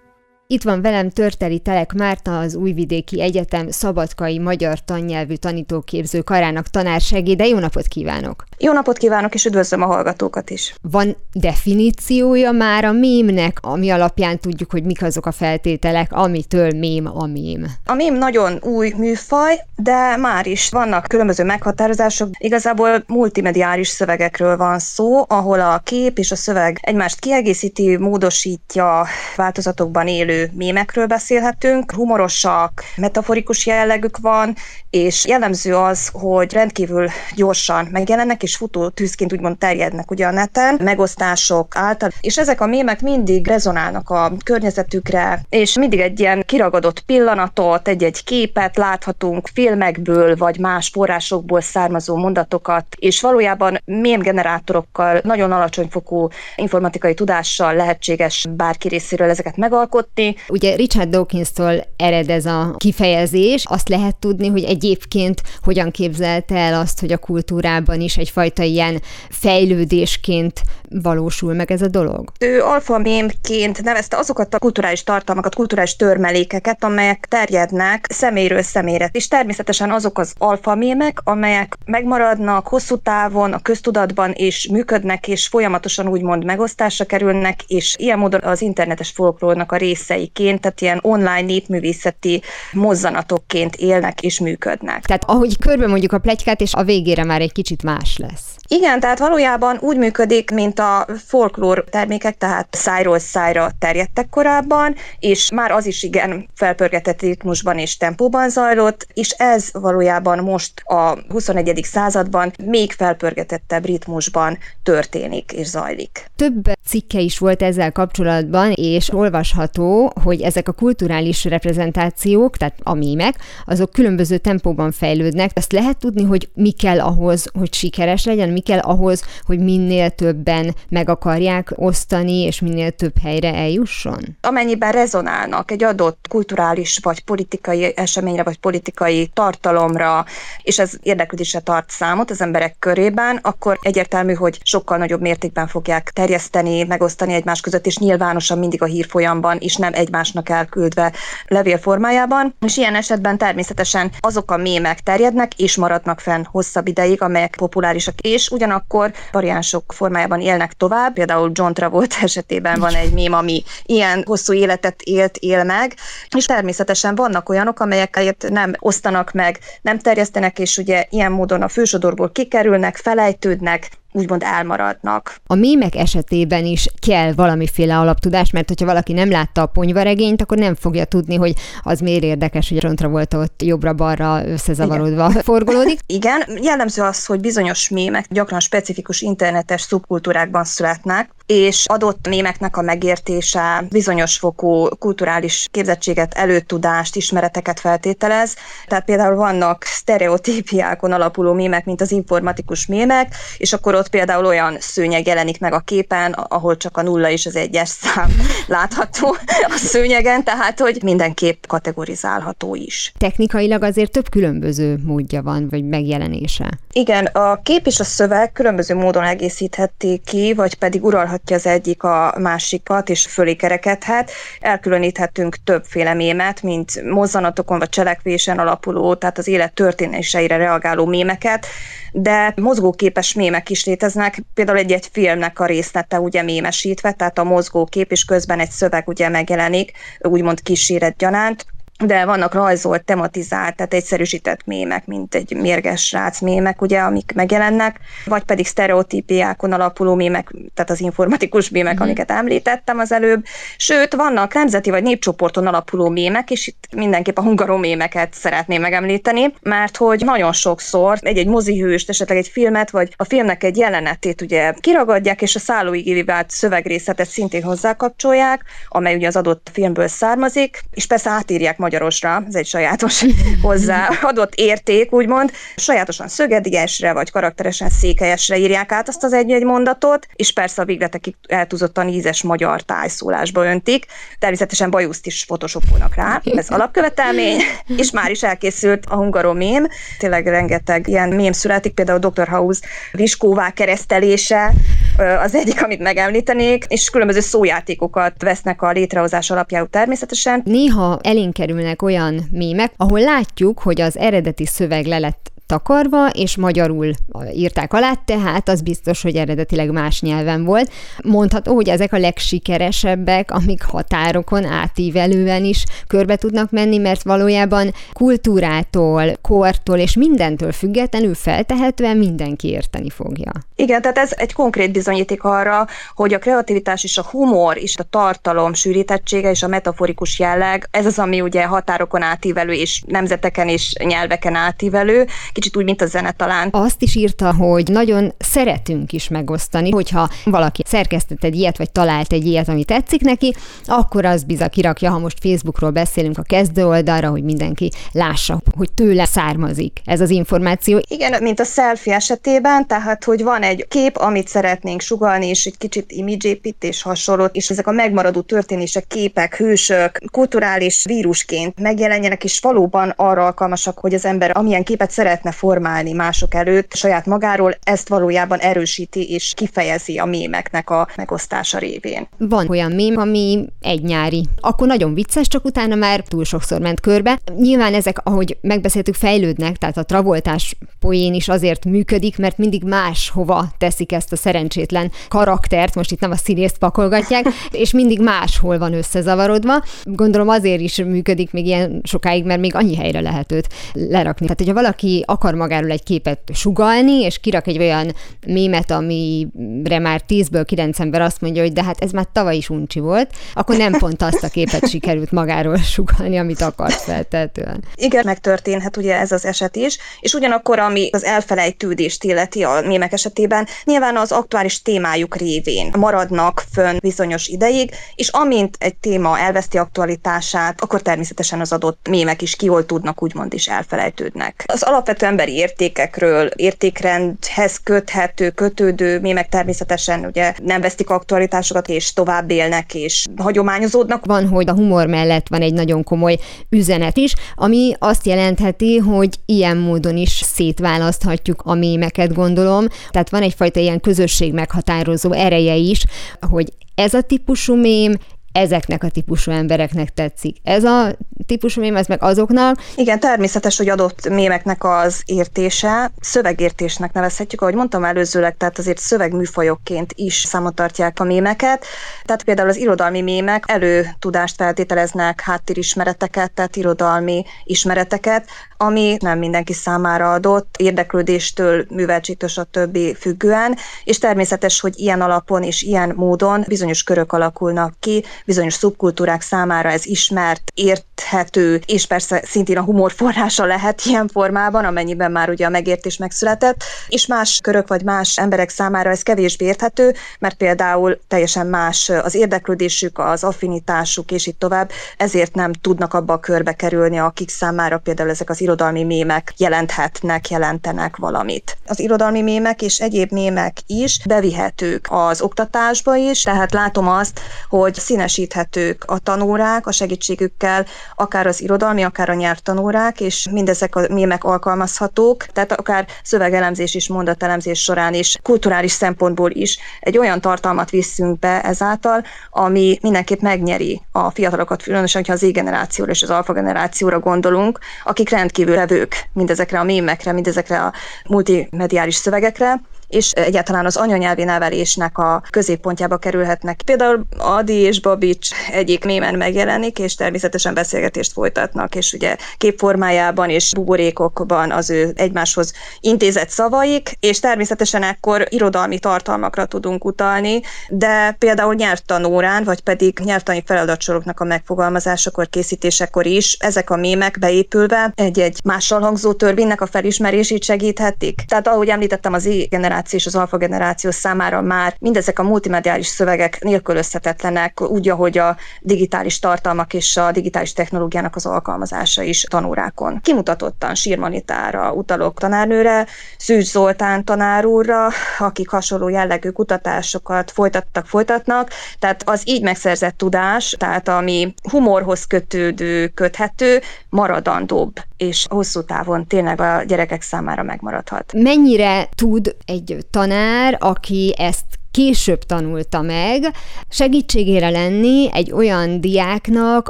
itt 0.51 0.63
van 0.63 0.83
velem 0.83 1.11
Törteli 1.11 1.59
Telek 1.59 1.93
Márta, 1.93 2.39
az 2.39 2.55
Újvidéki 2.55 3.23
Egyetem 3.23 3.71
szabadkai 3.71 4.39
magyar 4.39 4.85
tannyelvű 4.85 5.35
tanítóképző 5.35 6.21
karának 6.21 6.67
tanársegéde. 6.69 7.47
Jó 7.47 7.59
napot 7.59 7.87
kívánok! 7.87 8.45
Jó 8.59 8.73
napot 8.73 8.97
kívánok, 8.99 9.35
és 9.35 9.45
üdvözlöm 9.45 9.83
a 9.83 9.87
hallgatókat 9.87 10.51
is! 10.51 10.75
Van 10.83 11.17
definíciója 11.33 12.51
már 12.51 12.85
a 12.85 12.93
mémnek, 12.93 13.59
ami 13.61 13.91
alapján 13.91 14.39
tudjuk, 14.39 14.71
hogy 14.71 14.85
mik 14.85 15.03
azok 15.03 15.27
a 15.27 15.33
feltételek, 15.33 16.13
amitől 16.13 16.71
mém 16.71 17.07
a 17.07 17.27
mém? 17.27 17.67
A 17.85 17.95
mém 17.95 18.15
nagyon 18.15 18.59
új 18.63 18.93
műfaj, 18.97 19.65
de 19.77 20.17
már 20.17 20.47
is 20.47 20.69
vannak 20.69 21.07
különböző 21.09 21.45
meghatározások. 21.45 22.29
Igazából 22.39 23.05
multimediális 23.07 23.89
szövegekről 23.89 24.57
van 24.57 24.79
szó, 24.79 25.25
ahol 25.29 25.61
a 25.61 25.81
kép 25.85 26.19
és 26.19 26.31
a 26.31 26.37
szöveg 26.37 26.79
egymást 26.83 27.19
kiegészíti, 27.19 27.97
módosítja, 27.97 29.07
változatokban 29.37 30.07
élő 30.07 30.38
mémekről 30.53 31.07
beszélhetünk. 31.07 31.93
Humorosak, 31.93 32.83
metaforikus 32.97 33.67
jellegük 33.67 34.17
van, 34.17 34.55
és 34.91 35.27
jellemző 35.27 35.77
az, 35.77 36.11
hogy 36.13 36.53
rendkívül 36.53 37.09
gyorsan 37.35 37.89
megjelennek, 37.91 38.43
és 38.43 38.57
futó 38.57 38.89
tűzként 38.89 39.33
úgymond 39.33 39.59
terjednek 39.59 40.11
ugye 40.11 40.27
a 40.27 40.31
neten, 40.31 40.81
megosztások 40.83 41.77
által, 41.77 42.11
és 42.21 42.39
ezek 42.39 42.61
a 42.61 42.67
mémek 42.67 43.01
mindig 43.01 43.47
rezonálnak 43.47 44.11
a 44.11 44.33
környezetükre, 44.45 45.43
és 45.49 45.77
mindig 45.79 46.01
egy 46.01 46.21
ilyen 46.21 46.43
kiragadott 46.47 47.01
pillanatot, 47.01 47.89
egy-egy 47.89 48.25
képet 48.25 48.77
láthatunk 48.77 49.49
filmekből, 49.53 50.37
vagy 50.37 50.59
más 50.59 50.89
forrásokból 50.89 51.61
származó 51.61 52.17
mondatokat, 52.17 52.87
és 52.99 53.21
valójában 53.21 53.83
mém 53.85 54.21
generátorokkal, 54.21 55.21
nagyon 55.23 55.53
alacsony 55.53 55.89
fokú 55.91 56.29
informatikai 56.57 57.15
tudással 57.15 57.75
lehetséges 57.75 58.47
bárki 58.51 58.89
részéről 58.89 59.29
ezeket 59.29 59.57
megalkotni, 59.57 60.28
Ugye 60.49 60.75
Richard 60.75 61.09
Dawkins-tól 61.09 61.85
ered 61.97 62.31
ez 62.31 62.47
a 62.47 62.75
kifejezés, 62.77 63.65
azt 63.65 63.89
lehet 63.89 64.17
tudni, 64.17 64.49
hogy 64.49 64.65
egyébként 64.65 65.43
hogyan 65.63 65.91
képzelte 65.91 66.57
el 66.57 66.81
azt, 66.81 67.01
hogy 67.01 67.13
a 67.13 67.19
kultúrában 67.19 68.01
is 68.01 68.17
egyfajta 68.17 68.63
ilyen 68.63 69.03
fejlődésként 69.31 70.61
valósul 70.91 71.55
meg 71.55 71.71
ez 71.71 71.83
a 71.83 71.89
dolog? 71.89 72.33
Ő 72.41 72.63
alfamémként 72.63 73.83
nevezte 73.83 74.17
azokat 74.17 74.55
a 74.55 74.59
kulturális 74.59 75.03
tartalmakat, 75.03 75.55
kulturális 75.55 75.97
törmelékeket, 75.97 76.85
amelyek 76.85 77.27
terjednek 77.29 78.07
személyről 78.09 78.63
személyre. 78.63 79.09
És 79.13 79.29
természetesen 79.29 79.91
azok 79.91 80.19
az 80.19 80.33
alfamémek, 80.39 81.21
amelyek 81.25 81.77
megmaradnak 81.85 82.69
hosszú 82.69 82.97
távon 82.97 83.53
a 83.53 83.63
köztudatban, 83.63 84.33
és 84.33 84.69
működnek, 84.69 85.29
és 85.29 85.47
folyamatosan 85.47 86.09
úgymond 86.09 86.45
megosztásra 86.45 87.05
kerülnek, 87.05 87.63
és 87.67 87.95
ilyen 87.99 88.19
módon 88.19 88.43
az 88.43 88.63
internetes 88.63 89.11
folklórnak 89.11 89.73
a 89.73 89.77
részeiként, 90.19 90.61
tehát 90.61 90.81
ilyen 90.81 90.99
online 91.03 91.41
népművészeti 91.41 92.43
mozzanatokként 92.73 93.77
élnek 93.77 94.23
és 94.23 94.41
működnek. 94.41 95.05
Tehát 95.05 95.25
ahogy 95.27 95.59
körbe 95.59 95.87
mondjuk 95.87 96.13
a 96.13 96.19
plegykát, 96.19 96.61
és 96.61 96.75
a 96.75 96.85
végére 96.85 97.25
már 97.25 97.41
egy 97.41 97.53
kicsit 97.53 97.83
más 97.83 98.17
lesz. 98.17 98.58
Igen, 98.71 99.01
tehát 99.01 99.19
valójában 99.19 99.79
úgy 99.81 99.97
működik, 99.97 100.51
mint 100.51 100.79
a 100.79 101.07
folklór 101.27 101.85
termékek, 101.91 102.37
tehát 102.37 102.69
szájról 102.71 103.19
szájra 103.19 103.71
terjedtek 103.79 104.29
korábban, 104.29 104.95
és 105.19 105.51
már 105.51 105.71
az 105.71 105.87
is 105.87 106.03
igen 106.03 106.49
felpörgetett 106.55 107.21
ritmusban 107.21 107.79
és 107.79 107.97
tempóban 107.97 108.51
zajlott, 108.51 109.07
és 109.15 109.31
ez 109.31 109.69
valójában 109.73 110.39
most 110.39 110.73
a 110.85 111.19
21. 111.29 111.81
században 111.85 112.53
még 112.65 112.93
felpörgetettebb 112.93 113.85
ritmusban 113.85 114.59
történik 114.83 115.53
és 115.53 115.67
zajlik. 115.67 116.25
Több 116.37 116.71
cikke 116.87 117.21
is 117.21 117.39
volt 117.39 117.63
ezzel 117.63 117.93
kapcsolatban, 117.93 118.73
és 118.73 119.13
olvasható, 119.13 120.13
hogy 120.25 120.41
ezek 120.41 120.69
a 120.69 120.73
kulturális 120.73 121.45
reprezentációk, 121.45 122.57
tehát 122.57 122.75
a 122.83 122.95
mémek, 122.95 123.35
azok 123.67 123.93
különböző 123.93 124.39
tempóban 124.39 124.93
fejlődnek. 124.93 125.51
Ezt 125.55 125.73
lehet 125.73 125.99
tudni, 125.99 126.25
hogy 126.25 126.49
mi 126.55 126.71
kell 126.71 127.01
ahhoz, 127.01 127.47
hogy 127.59 127.75
sikeres 127.75 128.25
legyen, 128.25 128.57
mi 128.59 128.65
kell 128.65 128.79
ahhoz, 128.79 129.25
hogy 129.43 129.59
minél 129.59 130.11
többen 130.11 130.75
meg 130.89 131.09
akarják 131.09 131.73
osztani, 131.75 132.43
és 132.43 132.61
minél 132.61 132.91
több 132.91 133.13
helyre 133.23 133.55
eljusson? 133.55 134.37
Amennyiben 134.41 134.93
rezonálnak 134.93 135.71
egy 135.71 135.85
adott 135.85 136.27
kulturális 136.29 136.99
vagy 137.03 137.25
politikai 137.25 137.93
eseményre, 137.97 138.43
vagy 138.43 138.59
politikai 138.59 139.31
tartalomra, 139.33 140.25
és 140.63 140.79
ez 140.79 140.93
érdeklődésre 141.03 141.61
tart 141.61 141.91
számot 141.91 142.31
az 142.31 142.41
emberek 142.41 142.77
körében, 142.79 143.39
akkor 143.43 143.79
egyértelmű, 143.83 144.33
hogy 144.33 144.59
sokkal 144.63 144.99
nagyobb 144.99 145.21
mértékben 145.21 145.67
fogják 145.67 146.11
terjeszteni, 146.11 146.83
megosztani 146.85 147.35
egymás 147.35 147.61
között, 147.61 147.87
és 147.87 147.99
nyilvánosan 147.99 148.59
mindig 148.59 148.83
a 148.83 148.87
hírfolyamban, 148.87 149.57
és 149.61 149.77
nem 149.77 149.93
egymásnak 149.95 150.49
elküldve 150.49 151.13
levél 151.47 151.79
formájában. 151.79 152.55
És 152.67 152.77
ilyen 152.77 152.95
esetben 152.95 153.39
természetesen 153.39 154.11
azok 154.21 154.51
a 154.51 154.57
mémek 154.57 155.01
terjednek, 155.01 155.55
és 155.57 155.77
maradnak 155.77 156.21
fenn 156.21 156.45
hosszabb 156.45 156.87
ideig, 156.89 157.23
amelyek 157.23 157.57
populárisak, 157.57 158.21
és 158.21 158.48
ugyanakkor 158.51 159.13
variánsok 159.33 159.93
formájában 159.93 160.41
élnek 160.41 160.73
tovább. 160.73 161.13
Például 161.13 161.51
John 161.55 161.73
Travolta 161.73 162.17
esetében 162.23 162.81
van 162.81 162.95
egy 162.95 163.13
mém, 163.13 163.33
ami 163.33 163.63
ilyen 163.85 164.23
hosszú 164.27 164.53
életet 164.53 165.03
élt, 165.03 165.37
él 165.37 165.65
meg, 165.65 165.95
és 166.37 166.45
természetesen 166.45 167.15
vannak 167.15 167.49
olyanok, 167.49 167.81
amelyeket 167.81 168.47
nem 168.49 168.73
osztanak 168.79 169.33
meg, 169.33 169.59
nem 169.83 169.99
terjesztenek, 169.99 170.59
és 170.59 170.79
ugye 170.79 171.07
ilyen 171.11 171.33
módon 171.33 171.63
a 171.63 171.69
fősodorból 171.69 172.33
kikerülnek, 172.33 172.97
felejtődnek, 172.97 173.91
úgymond 174.19 174.43
elmaradnak. 174.43 175.37
A 175.47 175.55
mémek 175.55 175.95
esetében 175.95 176.65
is 176.65 176.89
kell 177.07 177.33
valamiféle 177.33 177.99
alaptudás, 177.99 178.51
mert 178.51 178.69
hogyha 178.69 178.87
valaki 178.87 179.13
nem 179.13 179.31
látta 179.31 179.63
a 179.63 179.67
ponyvaregényt, 179.67 180.43
akkor 180.43 180.59
nem 180.59 180.75
fogja 180.75 181.05
tudni, 181.05 181.37
hogy 181.37 181.55
az 181.83 182.01
miért 182.01 182.23
érdekes, 182.23 182.69
hogy 182.69 182.81
rontra 182.81 183.09
volt 183.09 183.35
ott 183.35 183.63
jobbra-balra 183.63 184.47
összezavarodva 184.47 185.29
Igen. 185.31 185.43
forgolódik. 185.51 186.01
Igen, 186.07 186.43
jellemző 186.63 187.03
az, 187.03 187.27
hogy 187.27 187.41
bizonyos 187.41 187.89
mémek 187.89 188.27
gyakran 188.29 188.61
specifikus 188.61 189.21
internetes 189.21 189.81
szubkultúrákban 189.81 190.65
születnek, 190.65 191.31
és 191.49 191.85
adott 191.87 192.29
mémeknek 192.29 192.77
a 192.77 192.83
megértése 192.83 193.85
bizonyos 193.91 194.39
fokú 194.39 194.89
kulturális 194.89 195.67
képzettséget, 195.71 196.35
előtudást, 196.35 197.17
ismereteket 197.17 197.81
feltételez. 197.81 198.57
Tehát 198.87 199.05
például 199.05 199.37
vannak 199.37 199.85
sztereotípiákon 199.85 201.13
alapuló 201.13 201.53
mémek, 201.53 201.85
mint 201.85 202.01
az 202.01 202.11
informatikus 202.11 202.87
mémek, 202.87 203.35
és 203.57 203.73
akkor 203.73 203.95
ott 203.95 204.08
például 204.09 204.47
olyan 204.47 204.77
szőnyeg 204.81 205.27
jelenik 205.27 205.61
meg 205.61 205.73
a 205.73 205.79
képen, 205.79 206.33
ahol 206.33 206.77
csak 206.77 206.97
a 206.97 207.03
nulla 207.03 207.31
és 207.31 207.47
az 207.47 207.57
egyes 207.57 207.89
szám 207.89 208.31
látható 208.67 209.37
a 209.69 209.77
szőnyegen, 209.77 210.45
tehát 210.45 210.81
hogy 210.81 210.99
mindenképp 211.03 211.65
kategorizálható 211.67 212.75
is. 212.75 213.13
Technikailag 213.19 213.83
azért 213.83 214.11
több 214.13 214.29
különböző 214.29 214.99
módja 215.05 215.43
van, 215.43 215.67
vagy 215.71 215.85
megjelenése. 215.85 216.71
Igen, 216.93 217.27
a 217.27 217.63
kép 217.63 217.87
és 217.87 218.01
a 218.01 218.05
szöveg 218.05 218.53
különböző 218.53 218.95
módon 218.95 219.25
egészítheti 219.25 220.21
ki, 220.25 220.55
vagy 220.55 220.75
pedig 220.75 221.05
uralhatja 221.05 221.57
az 221.57 221.67
egyik 221.67 222.03
a 222.03 222.35
másikat, 222.39 223.09
és 223.09 223.27
fölé 223.27 223.55
kerekedhet. 223.55 224.31
Elkülöníthetünk 224.61 225.57
többféle 225.65 226.15
mémet, 226.15 226.63
mint 226.63 227.03
mozzanatokon 227.03 227.79
vagy 227.79 227.89
cselekvésen 227.89 228.59
alapuló, 228.59 229.15
tehát 229.15 229.39
az 229.39 229.49
élet 229.49 229.73
történéseire 229.73 230.57
reagáló 230.57 231.07
mémeket, 231.07 231.67
de 232.13 232.53
mozgóképes 232.57 233.35
mémek 233.35 233.71
is 233.71 233.85
léteznek, 233.85 234.43
például 234.55 234.79
egy-egy 234.79 235.09
filmnek 235.13 235.61
a 235.61 235.67
részlete 235.67 236.21
ugye 236.21 236.43
mémesítve, 236.43 237.13
tehát 237.13 237.39
a 237.39 237.45
mozgókép 237.45 238.11
és 238.11 238.25
közben 238.25 238.61
egy 238.61 238.71
szöveg 238.71 239.09
ugye 239.09 239.29
megjelenik, 239.29 239.93
úgymond 240.21 240.63
kíséret 240.63 241.17
gyanánt, 241.17 241.67
de 242.05 242.25
vannak 242.25 242.55
rajzolt, 242.55 243.05
tematizált, 243.05 243.77
tehát 243.77 243.95
egyszerűsített 243.95 244.65
mémek, 244.65 245.07
mint 245.07 245.35
egy 245.35 245.57
mérges 245.57 246.07
srác 246.07 246.41
mémek, 246.41 246.83
ugye, 246.83 246.99
amik 246.99 247.33
megjelennek, 247.35 248.01
vagy 248.25 248.43
pedig 248.43 248.67
sztereotípiákon 248.67 249.73
alapuló 249.73 250.15
mémek, 250.15 250.51
tehát 250.75 250.91
az 250.91 251.01
informatikus 251.01 251.69
mémek, 251.69 251.99
mm. 251.99 252.03
amiket 252.03 252.31
említettem 252.31 252.99
az 252.99 253.13
előbb. 253.13 253.45
Sőt, 253.77 254.15
vannak 254.15 254.55
nemzeti 254.55 254.91
vagy 254.91 255.03
népcsoporton 255.03 255.67
alapuló 255.67 256.09
mémek, 256.09 256.51
és 256.51 256.67
itt 256.67 256.89
mindenképp 256.97 257.37
a 257.37 257.43
hungaromémeket 257.43 258.35
szeretném 258.35 258.81
megemlíteni, 258.81 259.55
mert 259.63 259.97
hogy 259.97 260.25
nagyon 260.25 260.53
sokszor 260.53 261.19
egy-egy 261.21 261.47
mozihőst, 261.47 262.09
esetleg 262.09 262.39
egy 262.39 262.49
filmet, 262.49 262.91
vagy 262.91 263.15
a 263.17 263.25
filmnek 263.25 263.65
egy 263.65 263.77
jelenetét 263.77 264.41
ugye 264.41 264.73
kiragadják, 264.81 265.43
és 265.43 265.55
a 265.55 265.59
szállóigéri 265.59 266.23
vált 266.23 266.51
szövegrészletet 266.51 267.29
szintén 267.29 267.63
hozzákapcsolják, 267.63 268.65
amely 268.89 269.15
ugye 269.15 269.27
az 269.27 269.37
adott 269.37 269.71
filmből 269.73 270.09
származik, 270.09 270.83
és 270.91 271.07
persze 271.07 271.31
átírják 271.31 271.79
magyarosra, 271.89 272.45
ez 272.49 272.55
egy 272.55 272.67
sajátos 272.67 273.25
hozzáadott 273.63 274.55
érték, 274.55 275.13
úgymond, 275.13 275.51
sajátosan 275.77 276.29
szögediesre, 276.29 277.13
vagy 277.13 277.31
karakteresen 277.31 277.89
székelyesre 277.89 278.57
írják 278.57 278.93
át 278.93 279.09
azt 279.09 279.25
az 279.25 279.33
egy-egy 279.33 279.65
mondatot, 279.65 280.27
és 280.37 280.53
persze 280.53 280.83
a 280.83 280.85
végletekig 280.85 281.35
eltúzottan 281.49 282.09
ízes 282.09 282.43
magyar 282.43 282.83
tájszólásba 282.83 283.65
öntik. 283.65 284.07
Természetesen 284.39 284.91
bajuszt 284.91 285.27
is 285.27 285.45
photoshopolnak 285.45 286.15
rá, 286.15 286.41
ez 286.45 286.71
alapkövetelmény, 286.77 287.61
és 287.97 288.11
már 288.11 288.31
is 288.31 288.43
elkészült 288.43 289.07
a 289.07 289.15
hungarom 289.15 289.57
mém. 289.57 289.87
Tényleg 290.19 290.47
rengeteg 290.47 291.09
ilyen 291.09 291.29
mém 291.29 291.53
születik, 291.53 291.95
például 291.95 292.19
Dr. 292.19 292.49
House 292.49 292.81
viskóvá 293.13 293.71
keresztelése, 293.71 294.73
az 295.19 295.55
egyik, 295.55 295.83
amit 295.83 296.01
megemlítenék, 296.01 296.85
és 296.89 297.11
különböző 297.11 297.41
szójátékokat 297.41 298.43
vesznek 298.43 298.83
a 298.83 298.91
létrehozás 298.91 299.51
alapjául 299.51 299.89
természetesen. 299.89 300.63
Néha 300.65 301.19
elénk 301.23 301.53
kerülnek 301.53 302.03
olyan 302.03 302.49
mémek, 302.51 302.93
ahol 302.97 303.21
látjuk, 303.21 303.79
hogy 303.79 304.01
az 304.01 304.19
eredeti 304.19 304.67
szöveg 304.67 305.07
le 305.07 305.19
lett 305.19 305.51
takarva, 305.69 306.29
és 306.29 306.57
magyarul 306.57 307.11
írták 307.55 307.93
alá, 307.93 308.13
tehát 308.25 308.69
az 308.69 308.81
biztos, 308.81 309.23
hogy 309.23 309.37
eredetileg 309.37 309.91
más 309.91 310.21
nyelven 310.21 310.65
volt. 310.65 310.93
Mondható, 311.25 311.75
hogy 311.75 311.89
ezek 311.89 312.13
a 312.13 312.19
legsikeresebbek, 312.19 313.51
amik 313.51 313.83
határokon 313.83 314.65
átívelően 314.65 315.65
is 315.65 315.85
körbe 316.07 316.37
tudnak 316.37 316.71
menni, 316.71 316.99
mert 316.99 317.23
valójában 317.23 317.95
kultúrától, 318.13 319.33
kortól 319.43 319.99
és 319.99 320.17
mindentől 320.17 320.73
függetlenül 320.73 321.35
feltehetően 321.35 322.17
mindenki 322.17 322.69
érteni 322.69 323.11
fogja. 323.11 323.53
Igen, 323.77 324.03
tehát 324.03 324.19
ez 324.19 324.33
egy 324.37 324.53
konkrét 324.53 324.93
bizonyíték 324.93 325.45
arra, 325.45 325.87
hogy 326.15 326.35
a 326.35 326.39
kreativitás 326.39 327.05
és 327.05 327.19
a 327.19 327.27
humor 327.31 327.79
és 327.79 327.97
a 327.97 328.03
tartalom 328.03 328.75
sűrítettsége 328.75 329.51
és 329.51 329.63
a 329.63 329.69
metaforikus 329.69 330.39
jelleg, 330.39 330.89
ez 330.91 331.07
az, 331.07 331.19
ami 331.19 331.41
ugye 331.41 331.65
határokon 331.65 332.23
átívelő 332.23 332.73
és 332.73 333.03
nemzeteken 333.07 333.69
és 333.69 333.93
nyelveken 334.05 334.55
átívelő, 334.55 335.27
kicsit 335.59 335.77
úgy, 335.77 335.85
mint 335.85 336.03
a 336.03 336.07
zene 336.07 336.33
talán. 336.33 336.69
Azt 336.71 337.03
is 337.03 337.15
írta, 337.15 337.55
hogy 337.55 337.89
nagyon 337.91 338.35
szeretünk 338.39 339.13
is 339.13 339.29
megosztani, 339.29 339.91
hogyha 339.91 340.29
valaki 340.45 340.83
szerkesztett 340.87 341.45
egy 341.45 341.55
ilyet, 341.57 341.79
vagy 341.79 341.91
talált 341.91 342.33
egy 342.33 342.47
ilyet, 342.47 342.69
ami 342.69 342.85
tetszik 342.85 343.21
neki, 343.21 343.55
akkor 343.85 344.25
az 344.25 344.45
biza 344.45 344.69
kirakja, 344.69 345.11
ha 345.11 345.19
most 345.19 345.39
Facebookról 345.41 345.91
beszélünk 345.91 346.39
a 346.39 346.43
kezdő 346.43 346.87
oldalra, 346.87 347.29
hogy 347.29 347.43
mindenki 347.43 347.91
lássa, 348.13 348.61
hogy 348.77 348.93
tőle 348.93 349.25
származik 349.25 350.01
ez 350.05 350.21
az 350.21 350.31
információ. 350.31 351.01
Igen, 351.09 351.43
mint 351.43 351.61
a 351.61 351.65
selfie 351.65 352.15
esetében, 352.15 352.87
tehát 352.87 353.25
hogy 353.25 353.43
van 353.43 353.63
egy 353.63 353.87
kép, 353.89 354.17
amit 354.17 354.49
szeretnénk 354.49 355.01
sugalni, 355.01 355.47
és 355.47 355.65
egy 355.65 355.79
kicsit 355.79 356.13
imidzsépítés 356.13 357.03
hasonló, 357.03 357.45
és 357.53 357.71
ezek 357.71 357.87
a 357.87 357.93
megmaradó 357.93 358.41
történések, 358.41 359.07
képek, 359.07 359.57
hősök, 359.57 360.19
kulturális 360.33 361.05
vírusként 361.05 361.81
megjelenjenek, 361.81 362.45
és 362.45 362.61
valóban 362.61 363.13
arra 363.17 363.45
alkalmasak, 363.45 363.99
hogy 363.99 364.15
az 364.15 364.25
ember 364.25 364.57
amilyen 364.57 364.85
képet 364.85 365.11
szeretne 365.11 365.48
szeretne 365.49 365.67
formálni 365.69 366.13
mások 366.13 366.55
előtt 366.55 366.95
saját 366.95 367.27
magáról, 367.27 367.75
ezt 367.83 368.09
valójában 368.09 368.59
erősíti 368.59 369.31
és 369.33 369.53
kifejezi 369.57 370.19
a 370.19 370.25
mémeknek 370.25 370.91
a 370.91 371.09
megosztása 371.17 371.79
révén. 371.79 372.29
Van 372.39 372.69
olyan 372.69 372.93
mém, 372.93 373.17
ami 373.17 373.65
egy 373.81 374.03
nyári. 374.03 374.45
Akkor 374.61 374.87
nagyon 374.87 375.15
vicces, 375.15 375.49
csak 375.49 375.65
utána 375.65 375.95
már 375.95 376.21
túl 376.21 376.45
sokszor 376.45 376.81
ment 376.81 377.01
körbe. 377.01 377.39
Nyilván 377.57 377.95
ezek, 377.95 378.19
ahogy 378.23 378.57
megbeszéltük, 378.61 379.15
fejlődnek, 379.15 379.77
tehát 379.77 379.97
a 379.97 380.03
travoltás 380.03 380.77
poén 381.01 381.35
is 381.35 381.49
azért 381.49 381.85
működik, 381.85 382.39
mert 382.39 382.59
mindig 382.59 382.85
más 382.85 383.31
hova 383.31 383.65
teszik 383.79 384.13
ezt 384.13 384.33
a 384.33 384.37
szerencsétlen 384.37 385.11
karaktert, 385.29 385.95
most 385.95 386.11
itt 386.13 386.21
nem 386.21 386.31
a 386.31 386.37
színészt 386.37 386.79
pakolgatják, 386.79 387.47
és 387.71 387.93
mindig 387.93 388.21
máshol 388.21 388.79
van 388.79 388.95
összezavarodva. 388.95 389.83
Gondolom 390.05 390.49
azért 390.49 390.81
is 390.81 390.97
működik 390.97 391.53
még 391.53 391.67
ilyen 391.67 392.01
sokáig, 392.05 392.45
mert 392.45 392.61
még 392.61 392.75
annyi 392.75 392.97
helyre 392.97 393.21
lehet 393.21 393.53
őt 393.53 393.69
lerakni. 393.93 394.47
Tehát, 394.47 394.59
hogyha 394.59 394.75
valaki 394.75 395.25
akar 395.39 395.55
magáról 395.55 395.91
egy 395.91 396.03
képet 396.03 396.39
sugalni, 396.53 397.21
és 397.21 397.39
kirak 397.39 397.67
egy 397.67 397.79
olyan 397.79 398.15
mémet, 398.47 398.91
amire 398.91 399.99
már 399.99 400.23
10-ből 400.29 400.63
9 400.67 401.01
ember 401.01 401.21
azt 401.21 401.41
mondja, 401.41 401.63
hogy 401.63 401.73
de 401.73 401.83
hát 401.83 402.01
ez 402.01 402.11
már 402.11 402.27
tavaly 402.33 402.57
is 402.57 402.71
uncsi 402.71 403.01
volt, 403.01 403.31
akkor 403.55 403.77
nem 403.77 403.93
pont 403.93 404.23
azt 404.23 404.43
a 404.43 404.49
képet 404.49 404.89
sikerült 404.91 405.31
magáról 405.31 405.77
sugalni, 405.77 406.39
amit 406.39 406.61
akart 406.61 407.01
feltetően. 407.01 407.85
Igen, 407.95 408.23
megtörténhet 408.25 408.97
ugye 408.97 409.19
ez 409.19 409.33
az 409.33 409.45
eset 409.45 409.77
is, 409.77 409.99
és 410.21 410.33
ugyanakkor, 410.33 410.79
ami 410.79 411.09
az 411.13 411.25
elfelejtődést 411.25 412.25
illeti 412.25 412.63
a 412.63 412.81
mémek 412.87 413.13
esetében, 413.13 413.67
nyilván 413.85 414.17
az 414.17 414.33
aktuális 414.33 414.83
témájuk 414.83 415.37
révén 415.37 415.93
maradnak 415.99 416.65
fönn 416.73 416.97
bizonyos 417.01 417.47
ideig, 417.47 417.91
és 418.15 418.29
amint 418.29 418.77
egy 418.79 418.97
téma 418.97 419.39
elveszti 419.39 419.79
aktualitását, 419.79 420.81
akkor 420.81 421.03
természetesen 421.03 421.61
az 421.61 421.73
adott 421.73 422.09
mémek 422.09 422.43
is 422.43 422.57
kioltódnak, 422.57 423.23
úgymond 423.23 423.53
is 423.53 423.67
elfelejtődnek. 423.69 424.65
Az 424.67 424.83
alapvető 424.83 425.27
emberi 425.29 425.53
értékekről, 425.53 426.47
értékrendhez 426.57 427.81
köthető, 427.83 428.51
kötődő 428.51 429.21
mémek 429.21 429.49
természetesen 429.49 430.25
ugye 430.25 430.55
nem 430.63 430.81
vesztik 430.81 431.11
aktualitásokat, 431.11 431.89
és 431.89 432.13
tovább 432.13 432.51
élnek, 432.51 432.95
és 432.95 433.27
hagyományozódnak. 433.37 434.27
Van, 434.27 434.49
hogy 434.49 434.69
a 434.69 434.75
humor 434.75 435.07
mellett 435.07 435.49
van 435.49 435.63
egy 435.63 435.73
nagyon 435.73 436.03
komoly 436.05 436.39
üzenet 436.69 437.17
is, 437.17 437.35
ami 437.55 437.95
azt 437.99 438.27
jelentheti, 438.27 438.97
hogy 438.97 439.29
ilyen 439.47 439.77
módon 439.77 440.17
is 440.17 440.31
szétválaszthatjuk 440.31 441.63
a 441.65 441.75
mémeket, 441.75 442.35
gondolom. 442.35 442.87
Tehát 443.11 443.31
van 443.31 443.43
egyfajta 443.43 443.81
ilyen 443.81 444.01
közösség 444.01 444.53
meghatározó 444.53 445.33
ereje 445.33 445.75
is, 445.75 446.05
hogy 446.51 446.73
ez 446.95 447.15
a 447.15 447.21
típusú 447.21 447.75
mém 447.75 448.15
ezeknek 448.59 449.05
a 449.05 449.09
típusú 449.09 449.51
embereknek 449.51 450.15
tetszik. 450.15 450.57
Ez 450.63 450.85
a 450.85 451.17
típusú 451.47 451.81
mém, 451.81 451.97
ez 451.97 452.07
meg 452.07 452.23
azoknak. 452.23 452.81
Igen, 452.97 453.21
természetes, 453.21 453.77
hogy 453.77 453.89
adott 453.89 454.29
mémeknek 454.29 454.85
az 454.85 455.23
értése 455.25 456.11
szövegértésnek 456.21 457.13
nevezhetjük, 457.13 457.61
ahogy 457.61 457.75
mondtam 457.75 458.05
előzőleg, 458.05 458.57
tehát 458.57 458.79
azért 458.79 458.99
szövegműfajokként 458.99 460.13
is 460.15 460.35
számot 460.35 460.75
tartják 460.75 461.21
a 461.21 461.25
mémeket. 461.25 461.85
Tehát 462.25 462.43
például 462.43 462.69
az 462.69 462.77
irodalmi 462.77 463.21
mémek 463.21 463.65
előtudást 463.67 464.55
feltételeznek, 464.57 465.41
háttérismereteket, 465.41 466.53
tehát 466.53 466.77
irodalmi 466.77 467.45
ismereteket, 467.65 468.49
ami 468.77 469.17
nem 469.21 469.39
mindenki 469.39 469.73
számára 469.73 470.33
adott, 470.33 470.75
érdeklődéstől, 470.79 471.85
műveltségtől, 471.91 472.49
stb. 472.49 472.99
függően, 473.17 473.77
és 474.05 474.19
természetes, 474.19 474.81
hogy 474.81 474.93
ilyen 474.97 475.21
alapon 475.21 475.63
és 475.63 475.83
ilyen 475.83 476.13
módon 476.17 476.65
bizonyos 476.69 477.03
körök 477.03 477.33
alakulnak 477.33 477.95
ki, 478.01 478.25
bizonyos 478.49 478.75
szubkultúrák 478.75 479.41
számára 479.41 479.91
ez 479.91 480.07
ismert, 480.07 480.73
érthető, 481.19 481.81
és 481.87 482.07
persze 482.07 482.43
szintén 482.45 482.79
a 482.79 482.83
humor 482.83 483.13
forrása 483.13 483.65
lehet 483.65 484.01
ilyen 484.05 484.29
formában, 484.29 484.85
amennyiben 484.85 485.31
már 485.31 485.51
ugye 485.51 485.67
a 485.67 485.69
megértés 485.69 486.17
megszületett, 486.17 486.85
és 487.09 487.27
más 487.27 487.59
körök 487.63 487.89
vagy 487.89 488.03
más 488.03 488.39
emberek 488.39 488.69
számára 488.69 489.11
ez 489.11 489.23
kevésbé 489.23 489.65
érthető, 489.65 490.15
mert 490.39 490.57
például 490.57 491.21
teljesen 491.29 491.67
más 491.67 492.09
az 492.09 492.35
érdeklődésük, 492.35 493.19
az 493.19 493.45
affinitásuk, 493.45 494.31
és 494.31 494.47
itt 494.47 494.59
tovább, 494.59 494.91
ezért 495.17 495.55
nem 495.55 495.73
tudnak 495.73 496.15
abba 496.15 496.33
a 496.33 496.41
körbe 496.41 496.73
kerülni, 496.73 497.19
akik 497.19 497.51
számára 497.51 497.99
például 497.99 498.31
ezek 498.31 498.51
az 498.51 498.61
irodalmi 498.61 499.05
mémek 499.05 499.53
jelenthetnek, 499.57 500.51
jelentenek 500.51 501.17
valamit. 501.17 501.77
Az 501.87 502.01
irodalmi 502.01 502.43
mémek 502.43 502.83
és 502.83 503.01
egyéb 503.01 503.33
mémek 503.33 503.77
is 503.87 504.21
bevihetők 504.27 505.07
az 505.11 505.41
oktatásba 505.41 506.17
is, 506.17 506.43
tehát 506.43 506.73
látom 506.73 507.09
azt, 507.09 507.41
hogy 507.69 507.95
színes 507.95 508.39
helyettesíthetők 508.39 509.05
a 509.07 509.19
tanórák 509.19 509.87
a 509.87 509.93
segítségükkel, 509.93 510.87
akár 511.15 511.47
az 511.47 511.63
irodalmi, 511.63 512.03
akár 512.03 512.29
a 512.29 512.35
nyelvtanórák, 512.35 513.21
és 513.21 513.49
mindezek 513.51 513.97
a 513.97 514.07
mémek 514.11 514.45
alkalmazhatók, 514.45 515.47
tehát 515.47 515.73
akár 515.73 516.07
szövegelemzés 516.23 516.95
is, 516.95 517.09
mondatelemzés 517.09 517.83
során 517.83 518.15
is, 518.15 518.39
kulturális 518.43 518.93
szempontból 518.93 519.51
is 519.51 519.79
egy 520.01 520.19
olyan 520.19 520.41
tartalmat 520.41 520.91
visszünk 520.91 521.39
be 521.39 521.63
ezáltal, 521.63 522.25
ami 522.51 522.99
mindenképp 523.03 523.41
megnyeri 523.41 524.03
a 524.13 524.31
fiatalokat, 524.31 524.83
különösen, 524.83 525.21
hogyha 525.21 525.37
az 525.37 525.51
Z-generációra 525.51 526.11
és 526.11 526.23
az 526.23 526.31
alfa 526.31 526.53
generációra 526.53 527.19
gondolunk, 527.19 527.79
akik 528.05 528.31
rendkívül 528.31 528.75
levők 528.75 529.29
mindezekre 529.33 529.79
a 529.79 529.85
mémekre, 529.85 530.33
mindezekre 530.33 530.81
a 530.81 530.93
multimediális 531.29 532.15
szövegekre, 532.15 532.81
és 533.09 533.31
egyáltalán 533.31 533.87
az 533.87 533.97
anyanyelvi 533.97 534.45
nevelésnek 534.45 535.19
a 535.19 535.43
középpontjába 535.51 536.17
kerülhetnek. 536.17 536.83
Például 536.85 537.27
Adi 537.39 537.75
és 537.75 538.01
Babics 538.01 538.51
egyik 538.71 539.05
mémen 539.05 539.35
megjelenik, 539.35 539.99
és 539.99 540.15
természetesen 540.15 540.75
beszélgetést 540.75 541.33
folytatnak, 541.33 541.95
és 541.95 542.13
ugye 542.13 542.37
képformájában 542.57 543.51
és 543.51 543.73
buborékokban 543.75 544.71
az 544.71 544.91
ő 544.91 545.13
egymáshoz 545.17 545.73
intézett 546.01 546.49
szavaik, 546.49 547.17
és 547.21 547.41
természetesen 547.41 548.03
ekkor 548.03 548.47
irodalmi 548.49 548.99
tartalmakra 548.99 549.65
tudunk 549.65 550.05
utalni, 550.05 550.61
de 550.89 551.37
például 551.39 551.75
nyelvtanórán, 551.75 552.65
vagy 552.65 552.81
pedig 552.81 553.19
nyelvtani 553.25 553.63
feladatsoroknak 553.67 554.41
a 554.41 554.45
megfogalmazásakor, 554.45 555.49
készítésekor 555.49 556.27
is 556.27 556.53
ezek 556.53 556.91
a 556.91 556.97
mémek 556.97 557.39
beépülve 557.39 558.13
egy-egy 558.15 558.61
mással 558.65 559.01
hangzó 559.01 559.33
törvénynek 559.33 559.81
a 559.81 559.87
felismerését 559.87 560.65
segíthetik. 560.65 561.45
Tehát 561.47 561.69
ahogy 561.69 561.89
említettem, 561.89 562.33
az 562.33 562.47
I 562.47 562.67
generáció 562.71 562.98
és 563.11 563.27
az 563.27 563.35
alfa 563.35 563.57
generáció 563.57 564.11
számára 564.11 564.61
már 564.61 564.97
mindezek 564.99 565.39
a 565.39 565.43
multimediális 565.43 566.07
szövegek 566.07 566.63
nélkülözhetetlenek, 566.63 567.81
úgy, 567.81 568.09
ahogy 568.09 568.39
a 568.39 568.57
digitális 568.81 569.39
tartalmak 569.39 569.95
és 569.95 570.17
a 570.17 570.33
digitális 570.33 570.73
technológiának 570.73 571.37
az 571.37 571.47
alkalmazása 571.47 572.23
is 572.23 572.43
tanórákon. 572.43 573.21
Kimutatottan 573.23 573.95
Sírmanitára 573.95 574.93
utalok 574.93 575.39
tanárnőre, 575.39 576.07
Szűcs 576.39 576.71
Zoltán 576.71 577.25
tanár 577.25 577.65
úrra, 577.65 578.09
akik 578.39 578.69
hasonló 578.69 579.09
jellegű 579.09 579.51
kutatásokat 579.51 580.51
folytattak, 580.51 581.07
folytatnak, 581.07 581.71
tehát 581.99 582.23
az 582.29 582.43
így 582.45 582.63
megszerzett 582.63 583.17
tudás, 583.17 583.75
tehát 583.79 584.09
ami 584.09 584.55
humorhoz 584.71 585.27
kötődő, 585.27 586.09
köthető, 586.09 586.81
maradandóbb, 587.09 588.01
és 588.19 588.47
hosszú 588.49 588.83
távon 588.83 589.27
tényleg 589.27 589.61
a 589.61 589.83
gyerekek 589.83 590.23
számára 590.23 590.63
megmaradhat. 590.63 591.33
Mennyire 591.33 592.09
tud 592.15 592.57
egy 592.65 592.97
tanár, 593.11 593.77
aki 593.81 594.35
ezt 594.37 594.65
később 594.91 595.43
tanulta 595.43 596.01
meg, 596.01 596.55
segítségére 596.89 597.71
lenni 597.71 598.29
egy 598.33 598.53
olyan 598.53 599.01
diáknak, 599.01 599.89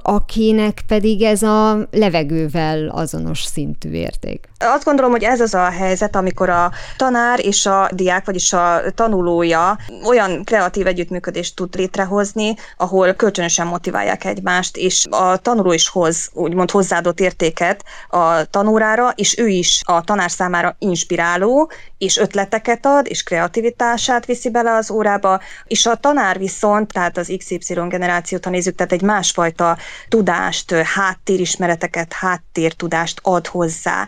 akinek 0.03 0.83
pedig 0.87 1.23
ez 1.23 1.43
a 1.43 1.89
levegővel 1.91 2.89
azonos 2.89 3.43
szintű 3.43 3.91
érték. 3.91 4.49
Azt 4.59 4.85
gondolom, 4.85 5.11
hogy 5.11 5.23
ez 5.23 5.41
az 5.41 5.55
a 5.55 5.71
helyzet, 5.71 6.17
amikor 6.17 6.49
a 6.49 6.73
tanár 6.97 7.47
és 7.47 7.67
a 7.67 7.88
diák, 7.93 8.25
vagyis 8.25 8.53
a 8.53 8.81
tanulója 8.95 9.79
olyan 10.05 10.45
kreatív 10.45 10.87
együttműködést 10.87 11.57
tud 11.57 11.75
létrehozni, 11.75 12.55
ahol 12.77 13.12
kölcsönösen 13.12 13.67
motiválják 13.67 14.25
egymást, 14.25 14.77
és 14.77 15.07
a 15.11 15.37
tanuló 15.37 15.73
is 15.73 15.88
hoz 15.88 16.31
úgymond 16.33 16.71
hozzáadott 16.71 17.21
értéket 17.21 17.85
a 18.09 18.45
tanórára, 18.45 19.12
és 19.17 19.38
ő 19.38 19.47
is 19.47 19.83
a 19.85 20.03
tanár 20.05 20.31
számára 20.31 20.77
inspiráló, 20.79 21.71
és 21.99 22.17
ötleteket 22.17 22.87
ad, 22.87 23.07
és 23.09 23.23
kreativitását 23.23 24.27
viszi 24.27 24.50
bele 24.50 24.75
az 24.75 24.91
órába, 24.91 25.41
és 25.65 25.87
a 25.87 25.95
tanár 25.95 26.38
viszont, 26.38 26.93
tehát 26.93 27.17
az 27.19 27.33
XY 27.38 27.75
generációt, 27.88 28.45
ha 28.45 28.50
nézzük, 28.50 28.75
tehát 28.75 28.93
egy 28.93 29.03
másfajta 29.03 29.77
tudást, 30.09 30.73
háttérismereteket, 30.73 32.12
háttértudást 32.12 33.21
ad 33.23 33.47
hozzá 33.47 34.07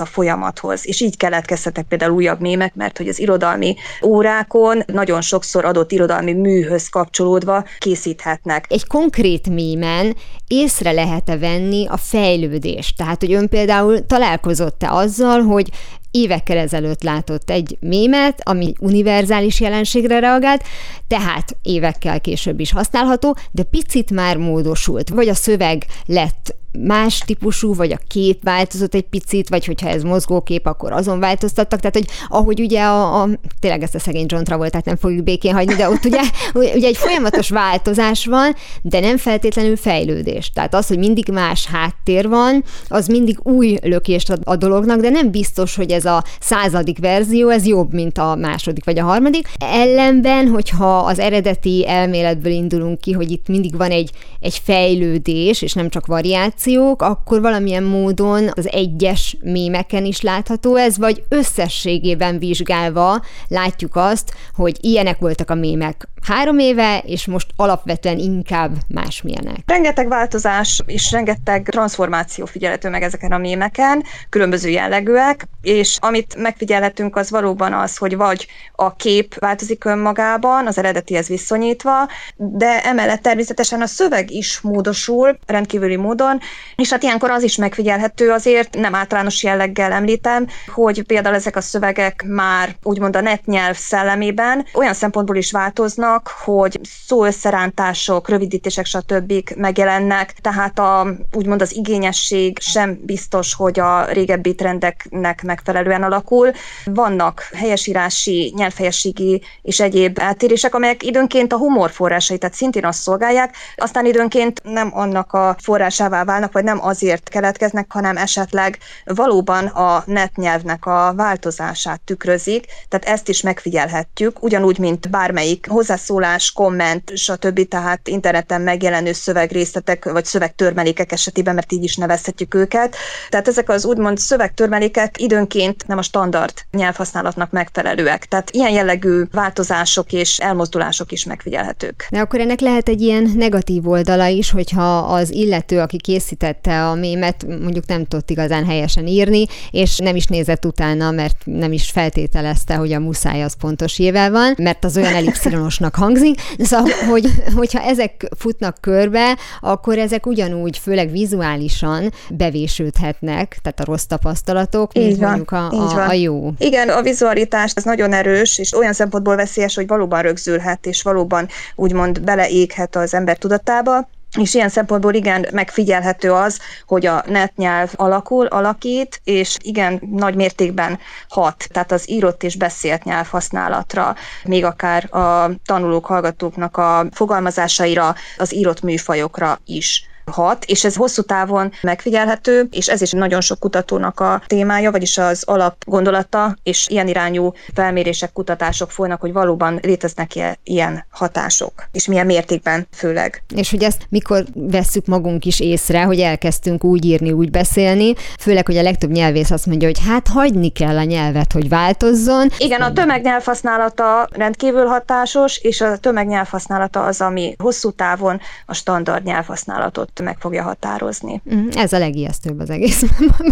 a 0.00 0.04
folyamathoz. 0.04 0.86
És 0.86 1.00
így 1.00 1.16
keletkezhetek 1.16 1.84
például 1.84 2.12
újabb 2.12 2.40
mémek, 2.40 2.74
mert 2.74 2.96
hogy 2.98 3.08
az 3.08 3.18
irodalmi 3.18 3.76
órákon 4.04 4.82
nagyon 4.86 5.20
sokszor 5.20 5.64
adott 5.64 5.92
irodalmi 5.92 6.32
műhöz 6.32 6.88
kapcsolódva 6.88 7.64
készíthetnek. 7.78 8.66
Egy 8.68 8.86
konkrét 8.86 9.48
mémen 9.48 10.16
észre 10.46 10.92
lehet-e 10.92 11.38
venni 11.38 11.86
a 11.86 11.96
fejlődést? 11.96 12.96
Tehát, 12.96 13.20
hogy 13.20 13.32
ön 13.32 13.48
például 13.48 14.06
találkozott-e 14.06 14.90
azzal, 14.90 15.40
hogy 15.40 15.70
évekkel 16.12 16.58
ezelőtt 16.58 17.02
látott 17.02 17.50
egy 17.50 17.76
mémet, 17.80 18.40
ami 18.42 18.72
univerzális 18.80 19.60
jelenségre 19.60 20.18
reagált, 20.18 20.64
tehát 21.08 21.56
évekkel 21.62 22.20
később 22.20 22.60
is 22.60 22.72
használható, 22.72 23.36
de 23.50 23.62
picit 23.62 24.10
már 24.10 24.36
módosult, 24.36 25.08
vagy 25.08 25.28
a 25.28 25.34
szöveg 25.34 25.84
lett 26.06 26.54
más 26.78 27.18
típusú, 27.18 27.74
vagy 27.74 27.92
a 27.92 28.00
kép 28.08 28.42
változott 28.42 28.94
egy 28.94 29.08
picit, 29.08 29.48
vagy 29.48 29.64
hogyha 29.64 29.88
ez 29.88 30.02
mozgókép, 30.02 30.66
akkor 30.66 30.92
azon 30.92 31.20
változtattak. 31.20 31.80
Tehát, 31.80 31.96
hogy 31.96 32.08
ahogy 32.28 32.60
ugye 32.60 32.82
a, 32.82 33.22
a 33.22 33.28
tényleg 33.60 33.82
ezt 33.82 33.94
a 33.94 33.98
szegény 33.98 34.26
John 34.28 34.44
tehát 34.44 34.84
nem 34.84 34.96
fogjuk 34.96 35.24
békén 35.24 35.54
hagyni, 35.54 35.74
de 35.74 35.88
ott 35.88 36.04
ugye, 36.04 36.20
ugye 36.76 36.86
egy 36.86 36.96
folyamatos 36.96 37.50
változás 37.50 38.26
van, 38.26 38.54
de 38.82 39.00
nem 39.00 39.16
feltétlenül 39.16 39.76
fejlődés. 39.76 40.50
Tehát 40.50 40.74
az, 40.74 40.86
hogy 40.86 40.98
mindig 40.98 41.28
más 41.28 41.66
háttér 41.66 42.28
van, 42.28 42.64
az 42.88 43.06
mindig 43.06 43.38
új 43.42 43.78
lökést 43.82 44.30
ad 44.30 44.40
a 44.44 44.56
dolognak, 44.56 45.00
de 45.00 45.08
nem 45.08 45.30
biztos, 45.30 45.76
hogy 45.76 45.90
ez 45.90 46.04
a 46.04 46.24
századik 46.40 46.98
verzió, 46.98 47.48
ez 47.48 47.66
jobb, 47.66 47.92
mint 47.92 48.18
a 48.18 48.34
második 48.34 48.84
vagy 48.84 48.98
a 48.98 49.04
harmadik. 49.04 49.48
Ellenben, 49.58 50.48
hogyha 50.48 50.98
az 50.98 51.18
eredeti 51.18 51.88
elméletből 51.88 52.52
indulunk 52.52 53.00
ki, 53.00 53.12
hogy 53.12 53.30
itt 53.30 53.48
mindig 53.48 53.76
van 53.76 53.90
egy, 53.90 54.10
egy 54.40 54.60
fejlődés, 54.64 55.62
és 55.62 55.72
nem 55.72 55.88
csak 55.88 56.06
variáció, 56.06 56.60
reakciók, 56.64 57.02
akkor 57.02 57.40
valamilyen 57.40 57.82
módon 57.82 58.50
az 58.54 58.68
egyes 58.72 59.36
mémeken 59.40 60.04
is 60.04 60.20
látható 60.20 60.76
ez, 60.76 60.98
vagy 60.98 61.24
összességében 61.28 62.38
vizsgálva 62.38 63.22
látjuk 63.48 63.96
azt, 63.96 64.34
hogy 64.54 64.76
ilyenek 64.80 65.18
voltak 65.18 65.50
a 65.50 65.54
mémek 65.54 66.08
három 66.22 66.58
éve, 66.58 66.98
és 66.98 67.26
most 67.26 67.46
alapvetően 67.56 68.18
inkább 68.18 68.76
másmilyenek. 68.88 69.56
Rengeteg 69.66 70.08
változás 70.08 70.82
és 70.86 71.10
rengeteg 71.10 71.68
transformáció 71.70 72.44
figyelhető 72.44 72.88
meg 72.88 73.02
ezeken 73.02 73.32
a 73.32 73.38
mémeken, 73.38 74.04
különböző 74.28 74.68
jellegűek, 74.68 75.48
és 75.62 75.96
amit 76.00 76.36
megfigyelhetünk 76.36 77.16
az 77.16 77.30
valóban 77.30 77.72
az, 77.72 77.96
hogy 77.96 78.16
vagy 78.16 78.46
a 78.72 78.96
kép 78.96 79.34
változik 79.38 79.84
önmagában, 79.84 80.66
az 80.66 80.78
eredetihez 80.78 81.28
viszonyítva, 81.28 82.08
de 82.36 82.84
emellett 82.84 83.22
természetesen 83.22 83.80
a 83.80 83.86
szöveg 83.86 84.30
is 84.30 84.60
módosul 84.60 85.38
rendkívüli 85.46 85.96
módon, 85.96 86.40
és 86.76 86.90
hát 86.90 87.02
ilyenkor 87.02 87.30
az 87.30 87.42
is 87.42 87.56
megfigyelhető 87.56 88.30
azért, 88.30 88.74
nem 88.76 88.94
általános 88.94 89.42
jelleggel 89.42 89.92
említem, 89.92 90.46
hogy 90.66 91.02
például 91.02 91.34
ezek 91.34 91.56
a 91.56 91.60
szövegek 91.60 92.24
már 92.26 92.76
úgymond 92.82 93.16
a 93.16 93.20
netnyelv 93.20 93.76
szellemében 93.76 94.64
olyan 94.74 94.94
szempontból 94.94 95.36
is 95.36 95.50
változnak, 95.50 96.28
hogy 96.44 96.80
szóösszerántások, 97.06 98.28
rövidítések, 98.28 98.86
stb. 98.86 99.32
megjelennek, 99.56 100.32
tehát 100.32 100.78
a, 100.78 101.06
úgymond 101.32 101.62
az 101.62 101.76
igényesség 101.76 102.58
sem 102.60 103.00
biztos, 103.02 103.54
hogy 103.54 103.80
a 103.80 104.04
régebbi 104.04 104.54
trendeknek 104.54 105.42
megfelelően 105.42 106.02
alakul. 106.02 106.50
Vannak 106.84 107.48
helyesírási, 107.54 108.52
nyelvhelyességi 108.56 109.42
és 109.62 109.80
egyéb 109.80 110.18
eltérések, 110.18 110.74
amelyek 110.74 111.02
időnként 111.02 111.52
a 111.52 111.56
humor 111.56 111.90
forrásai, 111.90 112.38
tehát 112.38 112.56
szintén 112.56 112.84
azt 112.84 113.00
szolgálják, 113.00 113.56
aztán 113.76 114.06
időnként 114.06 114.60
nem 114.62 114.90
annak 114.94 115.32
a 115.32 115.56
forrásává 115.62 116.24
válnak, 116.24 116.41
válnak, 116.42 116.52
vagy 116.52 116.64
nem 116.64 116.88
azért 116.88 117.28
keletkeznek, 117.28 117.92
hanem 117.92 118.16
esetleg 118.16 118.78
valóban 119.04 119.66
a 119.66 120.02
net 120.06 120.36
nyelvnek 120.36 120.86
a 120.86 121.12
változását 121.16 122.00
tükrözik, 122.00 122.66
tehát 122.88 123.16
ezt 123.16 123.28
is 123.28 123.40
megfigyelhetjük, 123.42 124.42
ugyanúgy, 124.42 124.78
mint 124.78 125.10
bármelyik 125.10 125.66
hozzászólás, 125.68 126.52
komment, 126.52 127.16
stb. 127.16 127.68
tehát 127.68 128.08
interneten 128.08 128.60
megjelenő 128.60 129.12
szövegrészletek, 129.12 130.04
vagy 130.04 130.24
szövegtörmelékek 130.24 131.12
esetében, 131.12 131.54
mert 131.54 131.72
így 131.72 131.84
is 131.84 131.96
nevezhetjük 131.96 132.54
őket. 132.54 132.96
Tehát 133.28 133.48
ezek 133.48 133.68
az 133.68 133.84
úgymond 133.84 134.18
szövegtörmelékek 134.18 135.20
időnként 135.20 135.86
nem 135.86 135.98
a 135.98 136.02
standard 136.02 136.52
nyelvhasználatnak 136.70 137.50
megfelelőek. 137.50 138.24
Tehát 138.24 138.50
ilyen 138.50 138.70
jellegű 138.70 139.22
változások 139.32 140.12
és 140.12 140.38
elmozdulások 140.38 141.12
is 141.12 141.24
megfigyelhetők. 141.24 142.06
De 142.10 142.18
akkor 142.18 142.40
ennek 142.40 142.60
lehet 142.60 142.88
egy 142.88 143.00
ilyen 143.00 143.32
negatív 143.36 143.88
oldala 143.88 144.26
is, 144.26 144.50
hogyha 144.50 144.98
az 144.98 145.30
illető, 145.30 145.80
aki 145.80 145.96
készít 145.96 146.31
készítette 146.32 146.88
a 146.88 146.94
mémet, 146.94 147.46
mondjuk 147.46 147.86
nem 147.86 148.04
tudott 148.04 148.30
igazán 148.30 148.64
helyesen 148.64 149.06
írni, 149.06 149.46
és 149.70 149.98
nem 149.98 150.16
is 150.16 150.26
nézett 150.26 150.64
utána, 150.64 151.10
mert 151.10 151.36
nem 151.44 151.72
is 151.72 151.90
feltételezte, 151.90 152.74
hogy 152.74 152.92
a 152.92 152.98
muszáj 152.98 153.42
az 153.42 153.54
pontos 153.54 153.98
jével 153.98 154.30
van, 154.30 154.54
mert 154.58 154.84
az 154.84 154.96
olyan 154.96 155.14
elipszilonosnak 155.14 155.94
hangzik. 155.94 156.40
Szóval, 156.58 156.92
hogy, 157.10 157.26
hogyha 157.54 157.80
ezek 157.80 158.28
futnak 158.38 158.76
körbe, 158.80 159.36
akkor 159.60 159.98
ezek 159.98 160.26
ugyanúgy, 160.26 160.78
főleg 160.78 161.10
vizuálisan 161.10 162.12
bevésődhetnek, 162.30 163.58
tehát 163.62 163.80
a 163.80 163.84
rossz 163.84 164.04
tapasztalatok, 164.04 164.92
mint 164.92 165.16
van, 165.16 165.26
mondjuk 165.26 165.50
a, 165.50 165.70
a, 165.70 166.08
a 166.08 166.12
jó. 166.12 166.50
Igen, 166.58 166.88
a 166.88 167.02
vizualitás 167.02 167.72
ez 167.74 167.84
nagyon 167.84 168.12
erős, 168.12 168.58
és 168.58 168.74
olyan 168.74 168.92
szempontból 168.92 169.36
veszélyes, 169.36 169.74
hogy 169.74 169.86
valóban 169.86 170.22
rögzülhet, 170.22 170.86
és 170.86 171.02
valóban 171.02 171.48
úgymond 171.74 172.20
beleéghet 172.20 172.96
az 172.96 173.14
ember 173.14 173.36
tudatába. 173.36 174.08
És 174.38 174.54
ilyen 174.54 174.68
szempontból 174.68 175.14
igen 175.14 175.46
megfigyelhető 175.52 176.32
az, 176.32 176.60
hogy 176.86 177.06
a 177.06 177.22
netnyelv 177.26 177.92
alakul, 177.96 178.46
alakít, 178.46 179.20
és 179.24 179.56
igen 179.60 180.02
nagy 180.10 180.34
mértékben 180.34 180.98
hat, 181.28 181.68
tehát 181.70 181.92
az 181.92 182.10
írott 182.10 182.42
és 182.42 182.56
beszélt 182.56 183.04
nyelv 183.04 183.26
használatra, 183.28 184.14
még 184.44 184.64
akár 184.64 185.14
a 185.14 185.50
tanulók, 185.64 186.06
hallgatóknak 186.06 186.76
a 186.76 187.06
fogalmazásaira, 187.10 188.14
az 188.36 188.54
írott 188.54 188.82
műfajokra 188.82 189.58
is 189.64 190.06
hat, 190.30 190.64
és 190.64 190.84
ez 190.84 190.94
hosszú 190.94 191.22
távon 191.22 191.72
megfigyelhető, 191.82 192.68
és 192.70 192.88
ez 192.88 193.00
is 193.02 193.10
nagyon 193.10 193.40
sok 193.40 193.58
kutatónak 193.58 194.20
a 194.20 194.42
témája, 194.46 194.90
vagyis 194.90 195.18
az 195.18 195.42
alapgondolata, 195.46 196.56
és 196.62 196.88
ilyen 196.88 197.08
irányú 197.08 197.52
felmérések, 197.74 198.32
kutatások 198.32 198.90
folynak, 198.90 199.20
hogy 199.20 199.32
valóban 199.32 199.78
léteznek-e 199.82 200.58
ilyen 200.62 201.04
hatások, 201.10 201.72
és 201.92 202.06
milyen 202.06 202.26
mértékben 202.26 202.86
főleg. 202.92 203.42
És 203.54 203.70
hogy 203.70 203.82
ezt 203.82 204.06
mikor 204.08 204.44
vesszük 204.54 205.06
magunk 205.06 205.44
is 205.44 205.60
észre, 205.60 206.02
hogy 206.02 206.20
elkezdtünk 206.20 206.84
úgy 206.84 207.04
írni, 207.04 207.32
úgy 207.32 207.50
beszélni, 207.50 208.14
főleg, 208.38 208.66
hogy 208.66 208.76
a 208.76 208.82
legtöbb 208.82 209.10
nyelvész 209.10 209.50
azt 209.50 209.66
mondja, 209.66 209.88
hogy 209.88 210.00
hát 210.06 210.28
hagyni 210.28 210.68
kell 210.68 210.96
a 210.96 211.02
nyelvet, 211.02 211.52
hogy 211.52 211.68
változzon. 211.68 212.48
Igen, 212.58 212.80
a 212.80 212.92
tömegnyelvhasználata 212.92 214.28
rendkívül 214.32 214.86
hatásos, 214.86 215.58
és 215.58 215.80
a 215.80 215.96
tömegnyelvhasználata 215.96 217.04
az, 217.04 217.20
ami 217.20 217.54
hosszú 217.58 217.90
távon 217.90 218.40
a 218.66 218.74
standard 218.74 219.24
nyelvhasználatot 219.24 220.11
meg 220.20 220.36
fogja 220.40 220.62
határozni. 220.62 221.40
Mhm, 221.44 221.68
ez 221.74 221.92
a 221.92 221.98
legijesztőbb 221.98 222.60
az 222.60 222.70
egész, 222.70 223.02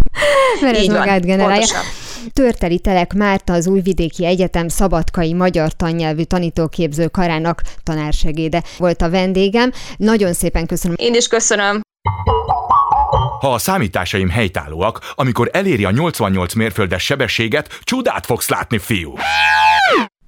mert 0.60 0.76
ez 0.76 0.82
Így 0.82 0.90
magát 0.90 1.24
generálja. 1.24 1.80
Törteli 2.32 2.78
Telek 2.78 3.14
Márta 3.14 3.52
az 3.52 3.66
Újvidéki 3.66 4.26
Egyetem 4.26 4.68
szabadkai 4.68 5.32
magyar 5.32 5.72
tannyelvű 5.72 6.22
tanítóképző 6.22 7.08
karának 7.08 7.62
tanársegéde 7.82 8.62
volt 8.78 9.02
a 9.02 9.10
vendégem. 9.10 9.72
Nagyon 9.96 10.32
szépen 10.32 10.66
köszönöm. 10.66 10.96
Én 11.00 11.14
is 11.14 11.28
köszönöm. 11.28 11.80
Ha 13.40 13.52
a 13.52 13.58
számításaim 13.58 14.28
helytállóak, 14.28 15.12
amikor 15.14 15.50
eléri 15.52 15.84
a 15.84 15.90
88 15.90 16.54
mérföldes 16.54 17.04
sebességet, 17.04 17.80
csodát 17.82 18.26
fogsz 18.26 18.48
látni, 18.48 18.78
fiú! 18.78 19.14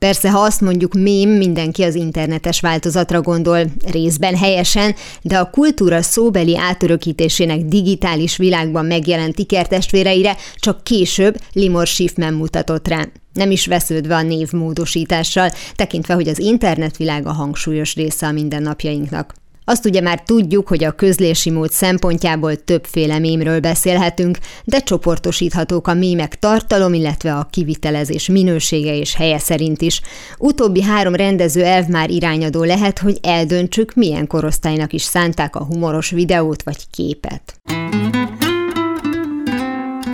Persze, 0.03 0.31
ha 0.31 0.39
azt 0.39 0.61
mondjuk 0.61 0.95
mém, 0.95 1.31
mindenki 1.31 1.83
az 1.83 1.95
internetes 1.95 2.61
változatra 2.61 3.21
gondol, 3.21 3.65
részben 3.93 4.37
helyesen, 4.37 4.95
de 5.23 5.39
a 5.39 5.51
kultúra 5.51 6.03
szóbeli 6.03 6.57
átörökítésének 6.57 7.61
digitális 7.61 8.37
világban 8.37 8.87
megjelent 8.87 9.39
ikertestvéreire 9.39 10.37
csak 10.57 10.85
később 10.85 11.37
Limor 11.53 11.87
Schiffman 11.87 12.35
mutatott 12.35 12.89
rá. 12.89 13.07
Nem 13.33 13.51
is 13.51 13.67
vesződve 13.67 14.15
a 14.15 14.23
név 14.23 14.53
módosítással, 14.53 15.51
tekintve, 15.75 16.15
hogy 16.15 16.29
az 16.29 16.39
internetvilág 16.39 17.27
a 17.27 17.33
hangsúlyos 17.33 17.95
része 17.95 18.27
a 18.27 18.33
mindennapjainknak. 18.33 19.42
Azt 19.65 19.87
ugye 19.87 20.01
már 20.01 20.23
tudjuk, 20.23 20.69
hogy 20.69 20.85
a 20.85 20.93
közlési 20.93 21.51
mód 21.51 21.71
szempontjából 21.71 22.57
többféle 22.57 23.19
mémről 23.19 23.61
beszélhetünk, 23.61 24.39
de 24.65 24.79
csoportosíthatók 24.79 25.89
a 25.89 25.95
mémek 25.95 26.39
tartalom, 26.39 26.95
illetve 26.95 27.35
a 27.35 27.49
kivitelezés 27.51 28.29
minősége 28.29 28.95
és 28.97 29.15
helye 29.15 29.39
szerint 29.39 29.83
is. 29.83 30.01
Utóbbi 30.39 30.83
három 30.83 31.15
rendező 31.15 31.65
elv 31.65 31.87
már 31.87 32.11
irányadó 32.11 32.63
lehet, 32.63 32.99
hogy 32.99 33.19
eldöntsük, 33.23 33.95
milyen 33.95 34.27
korosztálynak 34.27 34.93
is 34.93 35.03
szánták 35.03 35.57
a 35.57 35.65
humoros 35.65 36.11
videót 36.11 36.63
vagy 36.63 36.87
képet. 36.91 37.61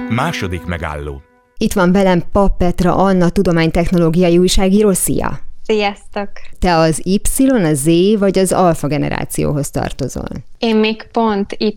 Második 0.09 0.64
megálló. 0.64 1.23
Itt 1.57 1.73
van 1.73 1.93
velem 1.93 2.23
Pap 2.33 2.57
Petra 2.57 2.97
Anna, 2.97 3.28
tudománytechnológiai 3.28 4.38
újságíró. 4.38 4.93
Szia! 4.93 5.48
Sziasztok! 5.71 6.31
Te 6.59 6.77
az 6.77 7.01
Y, 7.05 7.21
a 7.49 7.75
Z 7.75 7.87
vagy 8.19 8.39
az 8.39 8.53
alfa 8.53 8.87
generációhoz 8.87 9.71
tartozol? 9.71 10.29
Én 10.59 10.77
még 10.77 11.07
pont 11.13 11.57
Y 11.59 11.77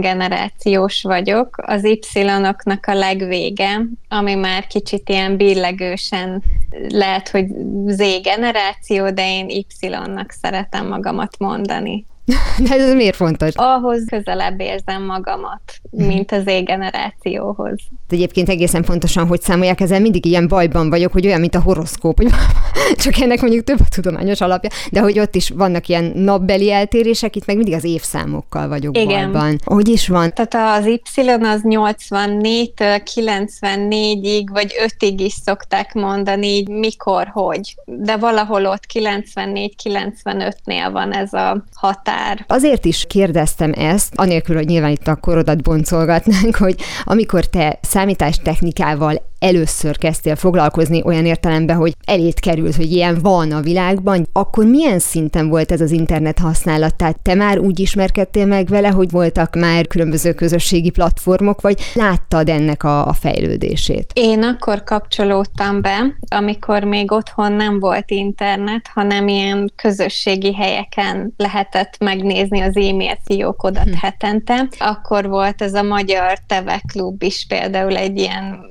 generációs 0.00 1.02
vagyok, 1.02 1.56
az 1.66 1.84
Y-oknak 1.84 2.86
a 2.86 2.94
legvége, 2.94 3.80
ami 4.08 4.34
már 4.34 4.66
kicsit 4.66 5.08
ilyen 5.08 5.36
billegősen 5.36 6.42
lehet, 6.88 7.28
hogy 7.28 7.46
Z 7.86 8.02
generáció, 8.22 9.10
de 9.10 9.26
én 9.26 9.48
Y-nak 9.48 10.30
szeretem 10.30 10.86
magamat 10.86 11.38
mondani. 11.38 12.06
De 12.68 12.74
ez 12.74 12.94
miért 12.94 13.16
fontos? 13.16 13.54
Ahhoz 13.54 14.04
közelebb 14.06 14.60
érzem 14.60 15.04
magamat, 15.04 15.60
mint 15.90 16.32
az 16.32 16.46
égenerációhoz. 16.46 17.80
Egyébként 18.08 18.48
egészen 18.48 18.84
pontosan, 18.84 19.26
hogy 19.26 19.40
számolják, 19.40 19.80
ezzel 19.80 20.00
mindig 20.00 20.24
ilyen 20.24 20.48
bajban 20.48 20.90
vagyok, 20.90 21.12
hogy 21.12 21.26
olyan, 21.26 21.40
mint 21.40 21.54
a 21.54 21.60
horoszkóp, 21.60 22.16
hogy 22.16 22.30
csak 23.04 23.18
ennek 23.20 23.40
mondjuk 23.40 23.64
több 23.64 23.80
a 23.80 23.88
tudományos 23.94 24.40
alapja, 24.40 24.70
de 24.90 25.00
hogy 25.00 25.18
ott 25.18 25.34
is 25.34 25.50
vannak 25.50 25.88
ilyen 25.88 26.12
napbeli 26.14 26.72
eltérések, 26.72 27.36
itt 27.36 27.46
meg 27.46 27.56
mindig 27.56 27.74
az 27.74 27.84
évszámokkal 27.84 28.68
vagyok 28.68 28.98
Igen. 28.98 29.32
bajban. 29.32 29.58
Hogy 29.64 29.88
is 29.88 30.08
van? 30.08 30.32
Tehát 30.34 30.78
az 30.78 30.86
Y 30.86 31.00
az 31.42 31.60
84-től 31.64 33.00
94-ig, 33.14 34.46
vagy 34.52 34.74
5-ig 34.86 35.14
is 35.16 35.32
szokták 35.32 35.94
mondani, 35.94 36.46
így 36.46 36.68
mikor, 36.68 37.30
hogy. 37.32 37.74
De 37.84 38.16
valahol 38.16 38.66
ott 38.66 38.84
94-95-nél 38.94 40.88
van 40.92 41.12
ez 41.12 41.32
a 41.32 41.64
határ 41.74 42.21
határ. 42.22 42.44
Azért 42.48 42.84
is 42.84 43.04
kérdeztem 43.08 43.72
ezt, 43.76 44.12
anélkül, 44.14 44.56
hogy 44.56 44.66
nyilván 44.66 44.90
itt 44.90 45.08
a 45.08 45.16
korodat 45.16 45.62
boncolgatnánk, 45.62 46.56
hogy 46.56 46.74
amikor 47.04 47.44
te 47.44 47.78
számítástechnikával 47.82 49.30
először 49.42 49.98
kezdtél 49.98 50.36
foglalkozni 50.36 51.02
olyan 51.04 51.26
értelemben, 51.26 51.76
hogy 51.76 51.94
elét 52.04 52.40
került, 52.40 52.76
hogy 52.76 52.92
ilyen 52.92 53.18
van 53.22 53.52
a 53.52 53.60
világban, 53.60 54.26
akkor 54.32 54.64
milyen 54.64 54.98
szinten 54.98 55.48
volt 55.48 55.72
ez 55.72 55.80
az 55.80 55.90
internet 55.90 56.38
használat? 56.38 56.96
Tehát 56.96 57.20
te 57.22 57.34
már 57.34 57.58
úgy 57.58 57.80
ismerkedtél 57.80 58.46
meg 58.46 58.66
vele, 58.66 58.88
hogy 58.88 59.10
voltak 59.10 59.54
már 59.54 59.86
különböző 59.86 60.32
közösségi 60.32 60.90
platformok, 60.90 61.60
vagy 61.60 61.80
láttad 61.94 62.48
ennek 62.48 62.84
a, 62.84 63.06
a 63.06 63.12
fejlődését? 63.12 64.10
Én 64.14 64.42
akkor 64.42 64.84
kapcsolódtam 64.84 65.80
be, 65.80 66.16
amikor 66.28 66.84
még 66.84 67.12
otthon 67.12 67.52
nem 67.52 67.80
volt 67.80 68.10
internet, 68.10 68.90
hanem 68.94 69.28
ilyen 69.28 69.72
közösségi 69.76 70.54
helyeken 70.54 71.32
lehetett 71.36 71.98
megnézni 71.98 72.60
az 72.60 72.76
e-mail 72.76 73.18
fiókodat 73.24 73.84
hm. 73.84 73.92
hetente. 74.00 74.68
Akkor 74.78 75.28
volt 75.28 75.62
ez 75.62 75.74
a 75.74 75.82
Magyar 75.82 76.38
Teve 76.46 76.82
Klub 76.92 77.22
is 77.22 77.46
például 77.48 77.96
egy 77.96 78.18
ilyen 78.18 78.70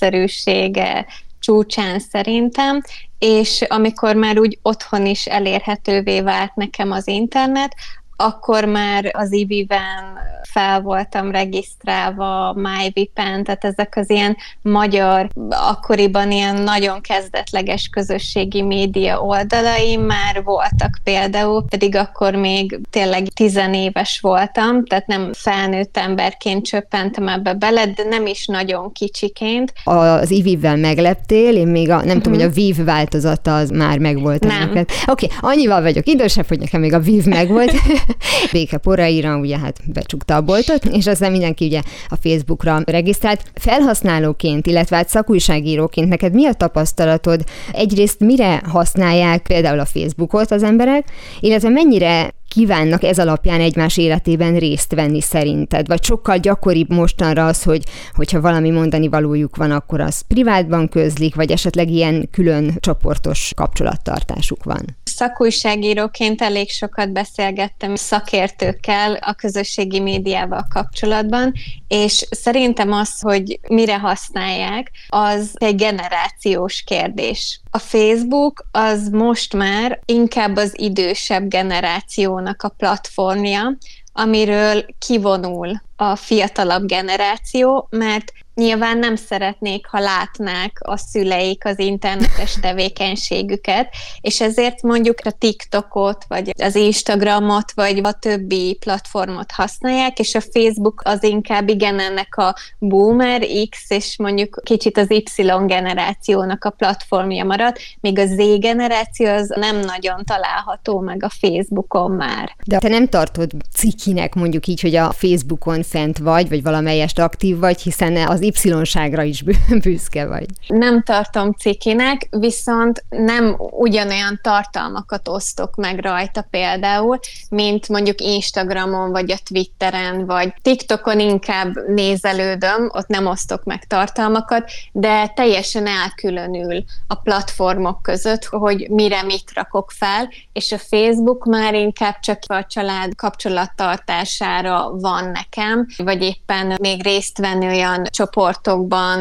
népszerűsége 0.00 1.06
csúcsán 1.40 1.98
szerintem, 1.98 2.82
és 3.18 3.62
amikor 3.68 4.14
már 4.14 4.38
úgy 4.38 4.58
otthon 4.62 5.06
is 5.06 5.26
elérhetővé 5.26 6.20
vált 6.20 6.54
nekem 6.54 6.90
az 6.90 7.08
internet, 7.08 7.74
akkor 8.20 8.64
már 8.64 9.10
az 9.12 9.32
IVI-ben 9.32 10.18
fel 10.42 10.80
voltam 10.80 11.30
regisztrálva, 11.30 12.52
MyVipen, 12.52 13.44
tehát 13.44 13.64
ezek 13.64 13.96
az 13.96 14.10
ilyen 14.10 14.36
magyar, 14.62 15.28
akkoriban 15.48 16.30
ilyen 16.30 16.62
nagyon 16.62 17.00
kezdetleges 17.00 17.88
közösségi 17.88 18.62
média 18.62 19.20
oldalai 19.20 19.96
már 19.96 20.42
voltak 20.44 20.98
például, 21.04 21.64
pedig 21.68 21.96
akkor 21.96 22.34
még 22.34 22.80
tényleg 22.90 23.26
tizenéves 23.34 24.18
voltam, 24.20 24.84
tehát 24.84 25.06
nem 25.06 25.30
felnőtt 25.32 25.96
emberként 25.96 26.66
csöppentem 26.66 27.28
ebbe 27.28 27.54
bele, 27.54 27.86
de 27.86 28.04
nem 28.08 28.26
is 28.26 28.46
nagyon 28.46 28.92
kicsiként. 28.92 29.72
Az 29.84 30.30
IVI-vel 30.30 30.76
megleptél, 30.76 31.56
én 31.56 31.68
még 31.68 31.90
a, 31.90 31.96
nem 31.96 32.04
uh-huh. 32.04 32.22
tudom, 32.22 32.38
hogy 32.38 32.48
a 32.48 32.54
VIV 32.54 32.84
változata 32.84 33.56
az 33.56 33.70
már 33.70 33.98
megvolt. 33.98 34.44
Oké, 34.44 34.84
okay, 35.06 35.28
annyival 35.40 35.82
vagyok 35.82 36.06
idősebb, 36.06 36.46
hogy 36.46 36.58
nekem 36.58 36.80
még 36.80 36.92
a 36.92 37.00
VIV 37.00 37.24
megvolt. 37.24 37.72
Béke 38.52 38.76
poraira, 38.76 39.36
ugye 39.36 39.58
hát 39.58 39.80
becsukta 39.92 40.34
a 40.34 40.40
boltot, 40.40 40.84
és 40.84 41.06
aztán 41.06 41.30
mindenki 41.30 41.64
ugye 41.64 41.82
a 42.08 42.16
Facebookra 42.16 42.82
regisztrált. 42.86 43.42
Felhasználóként, 43.54 44.66
illetve 44.66 44.96
hát 44.96 45.08
szakújságíróként 45.08 46.08
neked 46.08 46.32
mi 46.32 46.46
a 46.46 46.52
tapasztalatod? 46.52 47.44
Egyrészt 47.72 48.20
mire 48.20 48.62
használják 48.64 49.42
például 49.42 49.78
a 49.80 49.84
Facebookot 49.84 50.50
az 50.50 50.62
emberek, 50.62 51.04
illetve 51.40 51.68
mennyire 51.68 52.30
kívánnak 52.50 53.02
ez 53.02 53.18
alapján 53.18 53.60
egymás 53.60 53.96
életében 53.96 54.58
részt 54.58 54.94
venni 54.94 55.20
szerinted? 55.20 55.86
Vagy 55.86 56.04
sokkal 56.04 56.38
gyakoribb 56.38 56.92
mostanra 56.92 57.46
az, 57.46 57.62
hogy 57.62 57.82
hogyha 58.14 58.40
valami 58.40 58.70
mondani 58.70 59.08
valójuk 59.08 59.56
van, 59.56 59.70
akkor 59.70 60.00
az 60.00 60.20
privátban 60.20 60.88
közlik, 60.88 61.34
vagy 61.34 61.50
esetleg 61.50 61.90
ilyen 61.90 62.28
külön 62.30 62.76
csoportos 62.80 63.52
kapcsolattartásuk 63.56 64.64
van? 64.64 64.96
Szakújságíróként 65.04 66.42
elég 66.42 66.70
sokat 66.70 67.12
beszélgettem 67.12 67.96
szakértőkkel 68.00 69.14
a 69.14 69.32
közösségi 69.32 70.00
médiával 70.00 70.66
kapcsolatban, 70.74 71.52
és 71.88 72.26
szerintem 72.30 72.92
az, 72.92 73.20
hogy 73.20 73.60
mire 73.68 73.98
használják, 73.98 74.90
az 75.08 75.50
egy 75.54 75.74
generációs 75.74 76.82
kérdés. 76.82 77.60
A 77.70 77.78
Facebook 77.78 78.64
az 78.70 79.08
most 79.08 79.54
már 79.54 80.00
inkább 80.04 80.56
az 80.56 80.72
idősebb 80.76 81.48
generációnak 81.48 82.62
a 82.62 82.68
platformja, 82.68 83.76
amiről 84.12 84.84
kivonul 84.98 85.82
a 85.96 86.16
fiatalabb 86.16 86.86
generáció, 86.86 87.88
mert 87.90 88.32
nyilván 88.54 88.98
nem 88.98 89.16
szeretnék, 89.16 89.86
ha 89.86 89.98
látnák 89.98 90.78
a 90.80 90.96
szüleik 90.96 91.64
az 91.64 91.78
internetes 91.78 92.54
tevékenységüket, 92.60 93.88
és 94.20 94.40
ezért 94.40 94.82
mondjuk 94.82 95.18
a 95.24 95.30
TikTokot, 95.30 96.24
vagy 96.28 96.52
az 96.62 96.74
Instagramot, 96.74 97.72
vagy 97.72 98.00
a 98.02 98.12
többi 98.12 98.76
platformot 98.80 99.50
használják, 99.50 100.18
és 100.18 100.34
a 100.34 100.40
Facebook 100.40 101.02
az 101.04 101.22
inkább 101.22 101.68
igen 101.68 102.00
ennek 102.00 102.36
a 102.36 102.54
boomer 102.78 103.46
X, 103.70 103.90
és 103.90 104.14
mondjuk 104.18 104.60
kicsit 104.64 104.98
az 104.98 105.10
Y 105.10 105.26
generációnak 105.66 106.64
a 106.64 106.70
platformja 106.70 107.44
marad, 107.44 107.76
míg 108.00 108.18
a 108.18 108.26
Z 108.26 108.58
generáció 108.58 109.26
az 109.26 109.48
nem 109.56 109.80
nagyon 109.80 110.24
található 110.24 111.00
meg 111.00 111.24
a 111.24 111.28
Facebookon 111.40 112.10
már. 112.10 112.56
De 112.64 112.78
te 112.78 112.88
nem 112.88 113.08
tartod 113.08 113.50
cikinek 113.76 114.34
mondjuk 114.34 114.66
így, 114.66 114.80
hogy 114.80 114.94
a 114.94 115.12
Facebookon 115.12 115.82
fent 115.82 116.18
vagy, 116.18 116.48
vagy 116.48 116.62
valamelyest 116.62 117.18
aktív 117.18 117.58
vagy, 117.58 117.80
hiszen 117.80 118.16
az 118.16 118.39
Y-ságra 118.40 119.22
is 119.22 119.42
büszke 119.82 120.26
vagy. 120.26 120.46
Nem 120.66 121.02
tartom 121.02 121.52
cikinek, 121.52 122.28
viszont 122.30 123.04
nem 123.08 123.56
ugyanolyan 123.58 124.38
tartalmakat 124.42 125.28
osztok 125.28 125.76
meg 125.76 125.98
rajta 125.98 126.46
például, 126.50 127.18
mint 127.50 127.88
mondjuk 127.88 128.20
Instagramon, 128.20 129.10
vagy 129.10 129.32
a 129.32 129.38
Twitteren, 129.44 130.26
vagy 130.26 130.54
TikTokon 130.62 131.20
inkább 131.20 131.88
nézelődöm, 131.88 132.90
ott 132.92 133.06
nem 133.06 133.26
osztok 133.26 133.64
meg 133.64 133.84
tartalmakat, 133.84 134.70
de 134.92 135.26
teljesen 135.28 135.86
elkülönül 135.86 136.84
a 137.06 137.14
platformok 137.14 138.02
között, 138.02 138.44
hogy 138.44 138.86
mire 138.90 139.22
mit 139.22 139.50
rakok 139.54 139.90
fel, 139.90 140.28
és 140.52 140.72
a 140.72 140.78
Facebook 140.78 141.44
már 141.44 141.74
inkább 141.74 142.18
csak 142.20 142.38
a 142.46 142.66
család 142.66 143.14
kapcsolattartására 143.14 144.90
van 144.90 145.30
nekem, 145.30 145.86
vagy 145.96 146.22
éppen 146.22 146.76
még 146.80 147.02
részt 147.02 147.38
venni 147.38 147.66
olyan 147.66 148.04
csoportokban, 148.04 148.29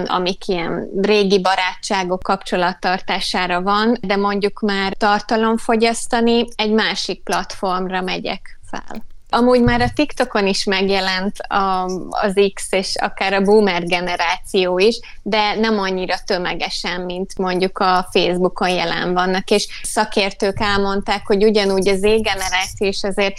amik 0.05 0.47
ilyen 0.47 0.89
régi 1.01 1.41
barátságok 1.41 2.23
kapcsolattartására 2.23 3.61
van, 3.61 3.97
de 4.01 4.15
mondjuk 4.15 4.59
már 4.59 4.93
tartalomfogyasztani 4.93 6.47
egy 6.55 6.71
másik 6.71 7.23
platformra 7.23 8.01
megyek 8.01 8.59
fel. 8.69 9.03
Amúgy 9.31 9.61
már 9.61 9.81
a 9.81 9.91
TikTokon 9.95 10.47
is 10.47 10.63
megjelent 10.63 11.37
a, 11.39 11.83
az 12.09 12.33
X 12.53 12.67
és 12.71 12.95
akár 12.95 13.33
a 13.33 13.41
boomer 13.41 13.83
generáció 13.83 14.77
is, 14.77 14.99
de 15.21 15.55
nem 15.55 15.79
annyira 15.79 16.15
tömegesen, 16.25 17.01
mint 17.01 17.37
mondjuk 17.37 17.77
a 17.77 18.07
Facebookon 18.11 18.69
jelen 18.69 19.13
vannak, 19.13 19.49
és 19.49 19.67
szakértők 19.83 20.59
elmondták, 20.59 21.27
hogy 21.27 21.43
ugyanúgy 21.43 21.87
az 21.87 21.97
Z-generáció 21.97 22.87
is 22.87 23.03
azért 23.03 23.37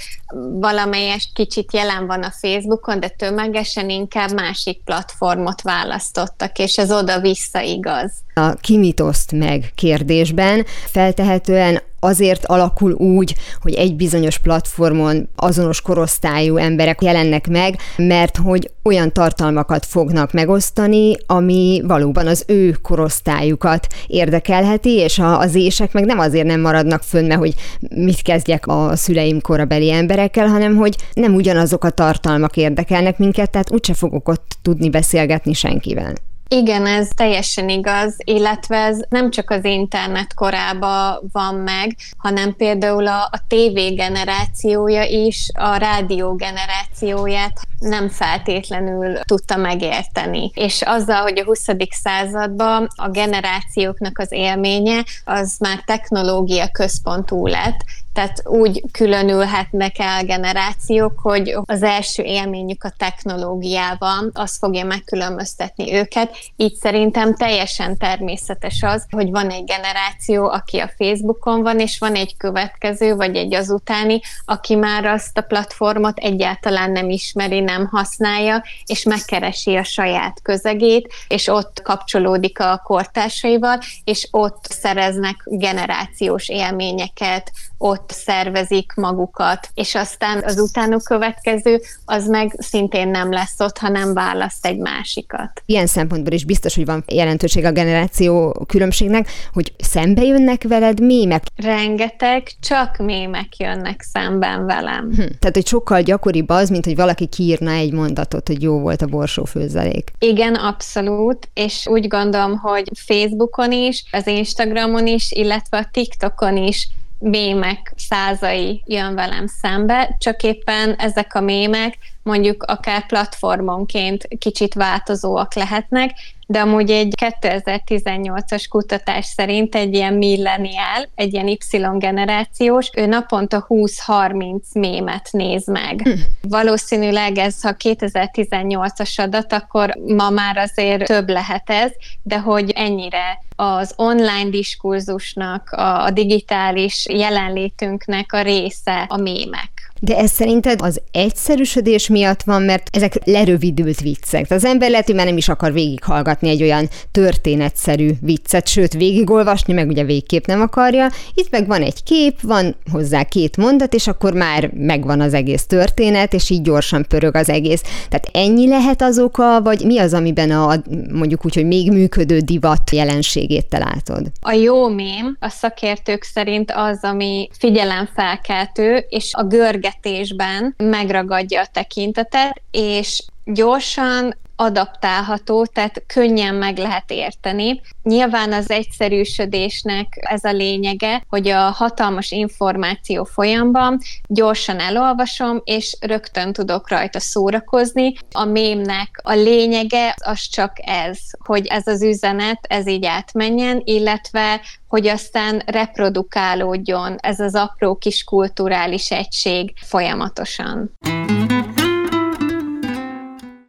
valamelyest 0.53 1.33
kicsit 1.33 1.73
jelen 1.73 2.07
van 2.07 2.23
a 2.23 2.31
Facebookon, 2.31 3.01
de 3.01 3.09
tömegesen 3.09 3.91
inkább 3.91 4.33
másik 4.33 4.83
platformot 4.85 5.63
választottak, 5.63 6.59
és 6.59 6.79
ez 6.79 6.93
oda-vissza 6.93 7.61
igaz. 7.61 8.13
A 8.41 8.55
kimitoszt 8.61 9.33
meg 9.33 9.73
kérdésben 9.75 10.65
feltehetően 10.87 11.81
azért 11.99 12.47
alakul 12.47 12.93
úgy, 12.93 13.35
hogy 13.63 13.75
egy 13.75 13.97
bizonyos 13.97 14.39
platformon 14.39 15.29
azonos 15.37 15.81
korosztályú 15.81 16.57
emberek 16.57 17.03
jelennek 17.03 17.49
meg, 17.49 17.77
mert 17.97 18.37
hogy 18.37 18.71
olyan 18.83 19.13
tartalmakat 19.13 19.87
fognak 19.87 20.33
megosztani, 20.33 21.17
ami 21.27 21.83
valóban 21.87 22.27
az 22.27 22.45
ő 22.47 22.77
korosztályukat 22.83 23.87
érdekelheti, 24.07 24.91
és 24.91 25.19
az 25.19 25.55
ések 25.55 25.93
meg 25.93 26.05
nem 26.05 26.19
azért 26.19 26.47
nem 26.47 26.61
maradnak 26.61 27.03
fönn, 27.03 27.33
hogy 27.33 27.55
mit 27.95 28.23
kezdjek 28.23 28.67
a 28.67 28.97
szüleim 28.97 29.41
korabeli 29.41 29.91
emberekkel, 29.91 30.47
hanem 30.47 30.77
hogy 30.77 30.97
nem 31.13 31.35
ugyanazok 31.35 31.85
a 31.85 31.91
tartalmak 31.91 32.57
érdekelnek 32.57 33.19
minket, 33.19 33.51
tehát 33.51 33.73
úgyse 33.73 33.95
fogok 33.95 34.29
ott 34.29 34.59
tudni 34.63 34.91
beszélgetni 34.91 35.53
senkivel. 35.53 36.13
Igen, 36.53 36.87
ez 36.87 37.09
teljesen 37.17 37.69
igaz, 37.69 38.17
illetve 38.25 38.77
ez 38.77 38.99
nem 39.09 39.31
csak 39.31 39.51
az 39.51 39.65
internet 39.65 40.35
korában 40.35 41.29
van 41.33 41.55
meg, 41.55 41.97
hanem 42.17 42.57
például 42.57 43.07
a, 43.07 43.23
a 43.23 43.45
TV 43.49 43.95
generációja 43.95 45.03
is 45.03 45.51
a 45.55 45.77
rádió 45.77 46.35
generációját 46.35 47.61
nem 47.79 48.09
feltétlenül 48.09 49.19
tudta 49.19 49.57
megérteni. 49.57 50.51
És 50.55 50.83
azzal, 50.83 51.23
hogy 51.23 51.39
a 51.39 51.45
20. 51.45 51.67
században 51.91 52.89
a 52.97 53.09
generációknak 53.09 54.19
az 54.19 54.33
élménye 54.33 55.05
az 55.25 55.57
már 55.59 55.83
technológia 55.85 56.69
központú 56.69 57.47
lett, 57.47 57.85
tehát 58.13 58.43
úgy 58.45 58.83
különülhetnek 58.93 59.99
el 59.99 60.25
generációk, 60.25 61.19
hogy 61.23 61.57
az 61.65 61.83
első 61.83 62.23
élményük 62.23 62.85
a 62.85 62.93
technológiával, 62.97 64.31
az 64.33 64.57
fogja 64.57 64.85
megkülönböztetni 64.85 65.95
őket. 65.95 66.37
Így 66.57 66.75
szerintem 66.75 67.35
teljesen 67.35 67.97
természetes 67.97 68.83
az, 68.83 69.07
hogy 69.11 69.31
van 69.31 69.51
egy 69.51 69.65
generáció, 69.65 70.49
aki 70.49 70.79
a 70.79 70.91
Facebookon 70.99 71.63
van, 71.63 71.81
és 71.81 71.99
van 71.99 72.15
egy 72.15 72.37
következő, 72.37 73.15
vagy 73.15 73.37
egy 73.37 73.55
azutáni, 73.55 74.21
aki 74.45 74.75
már 74.75 75.05
azt 75.05 75.39
a 75.39 75.43
platformot 75.43 76.19
egyáltalán 76.19 76.91
nem 76.91 77.11
ismeri, 77.11 77.61
nem 77.61 77.87
használja, 77.87 78.65
és 78.87 79.03
megkeresi 79.03 79.77
a 79.77 79.85
saját 79.85 80.41
közegét, 80.43 81.13
és 81.29 81.49
ott 81.49 81.83
kapcsolódik 81.83 82.61
a 82.61 82.81
kortársaival, 82.85 83.79
és 84.05 84.29
ott 84.31 84.65
szereznek 84.69 85.43
generációs 85.45 86.49
élményeket, 86.49 87.53
ott 87.79 88.00
szervezik 88.09 88.93
magukat, 88.95 89.69
és 89.75 89.95
aztán 89.95 90.43
az 90.45 90.59
utánuk 90.59 91.05
következő, 91.05 91.81
az 92.05 92.27
meg 92.27 92.55
szintén 92.59 93.09
nem 93.09 93.33
lesz 93.33 93.61
ott, 93.61 93.79
hanem 93.79 94.15
választ 94.15 94.67
egy 94.67 94.79
másikat. 94.79 95.63
Ilyen 95.67 95.87
szempontból 95.87 96.33
is 96.33 96.45
biztos, 96.45 96.75
hogy 96.75 96.85
van 96.85 97.05
jelentőség 97.07 97.65
a 97.65 97.73
generáció 97.73 98.65
különbségnek, 98.67 99.29
hogy 99.53 99.73
szembe 99.79 100.23
jönnek 100.23 100.63
veled 100.63 101.01
mémek? 101.01 101.43
Rengeteg, 101.57 102.51
csak 102.61 102.97
mémek 102.97 103.57
jönnek 103.57 104.07
szemben 104.13 104.67
velem. 104.67 105.05
Hm. 105.11 105.17
Tehát, 105.17 105.55
hogy 105.55 105.67
sokkal 105.67 106.03
gyakoribb 106.03 106.49
az, 106.49 106.69
mint 106.69 106.85
hogy 106.85 106.97
valaki 106.97 107.27
kiírna 107.27 107.71
egy 107.71 107.93
mondatot, 107.93 108.47
hogy 108.47 108.63
jó 108.63 108.79
volt 108.79 109.03
a 109.03 109.07
borsófőzelék. 109.07 110.11
Igen, 110.19 110.55
abszolút, 110.55 111.49
és 111.55 111.87
úgy 111.87 112.09
gondolom, 112.09 112.57
hogy 112.57 112.89
Facebookon 112.95 113.73
is, 113.73 114.05
az 114.13 114.27
Instagramon 114.27 115.07
is, 115.07 115.33
illetve 115.33 115.79
a 115.79 115.89
TikTokon 115.93 116.57
is 116.57 116.89
mémek 117.21 117.93
százai 117.97 118.83
jön 118.87 119.15
velem 119.15 119.47
szembe, 119.47 120.17
csak 120.19 120.43
éppen 120.43 120.95
ezek 120.95 121.35
a 121.35 121.41
mémek 121.41 121.99
mondjuk 122.23 122.63
akár 122.63 123.07
platformonként 123.07 124.29
kicsit 124.39 124.75
változóak 124.75 125.55
lehetnek, 125.55 126.11
de 126.47 126.61
amúgy 126.61 126.91
egy 126.91 127.15
2018-as 127.21 128.65
kutatás 128.69 129.27
szerint 129.27 129.75
egy 129.75 129.95
ilyen 129.95 130.15
milleniál, 130.15 131.09
egy 131.15 131.33
ilyen 131.33 131.47
Y-generációs, 131.47 132.91
ő 132.97 133.07
naponta 133.07 133.67
20-30 133.69 134.61
mémet 134.73 135.29
néz 135.31 135.67
meg. 135.67 136.01
Hm. 136.03 136.11
Valószínűleg 136.49 137.39
ez, 137.39 137.63
ha 137.63 137.75
2018-as 137.79 139.21
adat, 139.21 139.53
akkor 139.53 139.95
ma 140.07 140.31
már 140.31 140.57
azért 140.57 141.05
több 141.05 141.29
lehet 141.29 141.71
ez, 141.71 141.91
de 142.23 142.39
hogy 142.39 142.71
ennyire 142.71 143.39
az 143.61 143.93
online 143.97 144.51
diskurzusnak, 144.51 145.71
a 145.71 146.11
digitális 146.11 147.07
jelenlétünknek 147.09 148.33
a 148.33 148.43
része 148.43 149.07
a 149.09 149.17
mémek. 149.17 149.90
De 150.03 150.17
ez 150.17 150.31
szerinted 150.31 150.83
az 150.83 151.01
egyszerűsödés 151.13 152.09
miatt 152.09 152.43
van, 152.43 152.63
mert 152.63 152.97
ezek 152.97 153.19
lerövidült 153.25 154.01
viccek. 154.01 154.47
Tehát 154.47 154.63
az 154.63 154.65
ember 154.65 154.91
lehet, 154.91 155.07
hogy 155.07 155.15
már 155.15 155.27
nem 155.27 155.37
is 155.37 155.49
akar 155.49 155.73
végighallgatni 155.73 156.49
egy 156.49 156.63
olyan 156.63 156.89
történetszerű 157.11 158.11
viccet, 158.21 158.69
sőt 158.69 158.93
végigolvasni, 158.93 159.73
meg 159.73 159.89
ugye 159.89 160.05
végképp 160.05 160.47
nem 160.47 160.61
akarja. 160.61 161.09
Itt 161.35 161.51
meg 161.51 161.67
van 161.67 161.83
egy 161.83 162.03
kép, 162.03 162.41
van 162.41 162.77
hozzá 162.93 163.23
két 163.23 163.57
mondat, 163.57 163.95
és 163.95 164.07
akkor 164.07 164.33
már 164.33 164.71
megvan 164.75 165.21
az 165.21 165.35
egész 165.35 165.67
történet, 165.67 166.35
és 166.35 166.51
így 166.51 166.63
gyorsan 166.63 167.05
pörög 167.09 167.35
az 167.35 167.49
egész. 167.49 167.83
Tehát 168.09 168.29
ennyi 168.33 168.69
lehet 168.69 169.03
az 169.03 169.19
oka, 169.19 169.61
vagy 169.63 169.85
mi 169.85 169.99
az, 169.99 170.15
amiben 170.15 170.51
a 170.51 170.83
mondjuk 171.13 171.45
úgy, 171.45 171.55
hogy 171.55 171.67
még 171.67 171.93
működő 171.93 172.39
divat 172.39 172.91
jelenségét 172.93 173.69
te 173.69 173.79
látod? 173.79 174.27
A 174.41 174.53
jó 174.53 174.89
mém 174.89 175.37
a 175.41 175.49
szakértők 175.49 176.23
szerint 176.23 176.73
az, 176.75 176.99
ami 177.03 177.49
figyelemfelkeltő, 177.59 179.07
és 179.09 179.35
a 179.35 179.45
görge 179.45 179.90
beszélgetésben 179.91 180.75
megragadja 180.79 181.61
a 181.61 181.69
tekintetet, 181.73 182.63
és 182.71 183.25
gyorsan 183.45 184.37
adaptálható, 184.61 185.67
tehát 185.67 186.03
könnyen 186.07 186.55
meg 186.55 186.79
lehet 186.79 187.11
érteni. 187.11 187.81
Nyilván 188.03 188.53
az 188.53 188.71
egyszerűsödésnek 188.71 190.07
ez 190.21 190.45
a 190.45 190.53
lényege, 190.53 191.25
hogy 191.29 191.49
a 191.49 191.61
hatalmas 191.61 192.31
információ 192.31 193.25
folyamban 193.25 193.99
gyorsan 194.29 194.79
elolvasom, 194.81 195.61
és 195.65 195.97
rögtön 196.01 196.53
tudok 196.53 196.89
rajta 196.89 197.21
szórakozni. 197.21 198.15
A 198.33 198.45
mémnek 198.45 199.21
a 199.23 199.33
lényege 199.33 200.15
az 200.25 200.41
csak 200.41 200.73
ez, 200.85 201.19
hogy 201.45 201.67
ez 201.67 201.87
az 201.87 202.03
üzenet, 202.03 202.59
ez 202.69 202.87
így 202.87 203.07
átmenjen, 203.07 203.81
illetve 203.85 204.61
hogy 204.89 205.07
aztán 205.07 205.63
reprodukálódjon 205.67 207.17
ez 207.21 207.41
az 207.41 207.55
apró 207.55 207.95
kis 207.95 208.25
kulturális 208.25 209.11
egység 209.11 209.73
folyamatosan. 209.77 210.91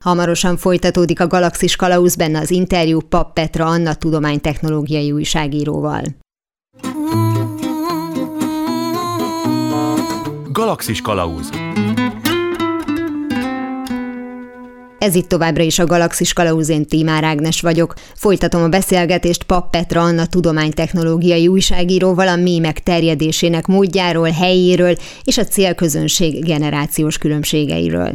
Hamarosan 0.02 0.58
folytatódik 0.58 1.20
a 1.20 1.28
Galaxis 1.28 1.76
Kalauz 1.76 2.16
benne 2.16 2.40
az 2.40 2.52
interjú 2.52 3.00
Pap 3.00 3.34
Petra 3.34 3.66
Anna 3.66 3.94
tudománytechnológiai 3.94 5.12
újságíróval. 5.12 6.04
Galaxis 10.52 11.02
Kalauz 11.02 11.50
Ez 14.98 15.16
itt 15.16 15.28
továbbra 15.28 15.64
is 15.64 15.80
a 15.80 15.86
Galaxis 15.86 16.34
Kalauzén 16.34 16.86
Tímár 16.86 17.24
Ágnes 17.24 17.62
vagyok. 17.62 17.94
Folytatom 18.16 18.64
a 18.64 18.70
beszélgetést 18.70 19.44
Pap 19.44 19.70
Petra 19.70 20.02
Anna 20.02 20.26
tudománytechnológiai 20.26 21.48
újságíróval 21.48 22.28
a 22.28 22.36
mémek 22.36 22.80
terjedésének 22.80 23.68
módjáról, 23.68 24.30
helyéről 24.30 24.96
és 25.24 25.38
a 25.38 25.44
célközönség 25.44 26.46
generációs 26.46 27.18
különbségeiről. 27.18 28.12